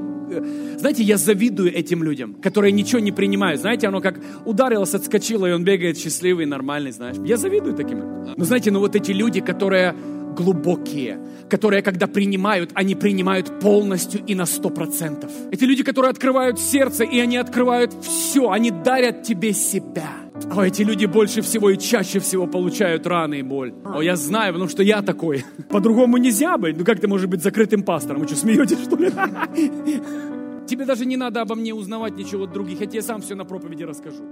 знаете, 0.78 1.04
я 1.04 1.18
завидую 1.18 1.74
этим 1.74 2.04
людям, 2.04 2.36
которые 2.36 2.72
ничего 2.72 3.00
не 3.00 3.12
принимают. 3.12 3.62
Знаете, 3.62 3.88
оно 3.88 4.02
как 4.02 4.20
ударилось, 4.46 4.94
отскочило, 4.94 5.46
и 5.46 5.52
он 5.52 5.64
бегает 5.64 5.98
счастливый, 5.98 6.46
нормальный, 6.46 6.92
знаешь. 6.92 7.18
Я 7.26 7.38
завидую 7.38 7.76
таким. 7.76 8.00
Но 8.36 8.46
знаете, 8.46 8.72
ну 8.72 8.80
вот 8.80 8.96
эти 8.96 9.12
люди, 9.12 9.42
которые 9.42 9.96
глубокие, 10.36 11.20
которые, 11.50 11.82
когда 11.82 12.08
принимают, 12.08 12.72
они 12.74 12.96
принимают 12.96 13.60
полностью 13.60 14.22
и 14.26 14.36
на 14.36 14.46
сто 14.46 14.70
процентов. 14.70 15.32
Эти 15.52 15.64
люди, 15.66 15.84
которые 15.84 16.10
открывают 16.10 16.60
сердце, 16.60 17.04
и 17.04 17.20
они 17.20 17.38
открывают 17.38 17.94
все, 18.02 18.50
они 18.50 18.72
дарят 18.72 19.24
тебе 19.24 19.54
себя. 19.54 20.23
А 20.52 20.68
эти 20.68 20.84
люди 20.84 21.06
больше 21.06 21.42
всего 21.42 21.70
и 21.70 21.78
чаще 21.78 22.20
всего 22.20 22.48
получают 22.48 23.08
раны 23.08 23.40
и 23.40 23.42
боль. 23.42 23.74
О, 23.86 24.02
я 24.02 24.16
знаю, 24.16 24.54
потому 24.54 24.70
что 24.70 24.84
я 24.84 25.02
такой. 25.02 25.44
По-другому 25.70 26.18
нельзя 26.18 26.58
быть. 26.58 26.78
Ну 26.78 26.86
как 26.86 27.00
ты 27.00 27.08
можешь 27.08 27.28
быть 27.28 27.42
закрытым 27.42 27.84
пастором? 27.84 28.22
Вы 28.22 28.28
что, 28.28 28.36
смеетесь, 28.36 28.84
что 28.84 28.96
ли? 28.96 29.10
Тебе 30.68 30.86
даже 30.86 31.06
не 31.06 31.18
надо 31.18 31.42
обо 31.42 31.56
мне 31.56 31.74
узнавать 31.74 32.16
ничего 32.16 32.44
от 32.46 32.54
других. 32.54 32.80
Я 32.80 32.88
тебе 32.88 33.02
сам 33.02 33.22
все 33.22 33.36
на 33.36 33.44
проповеди 33.44 33.84
расскажу. 33.84 34.24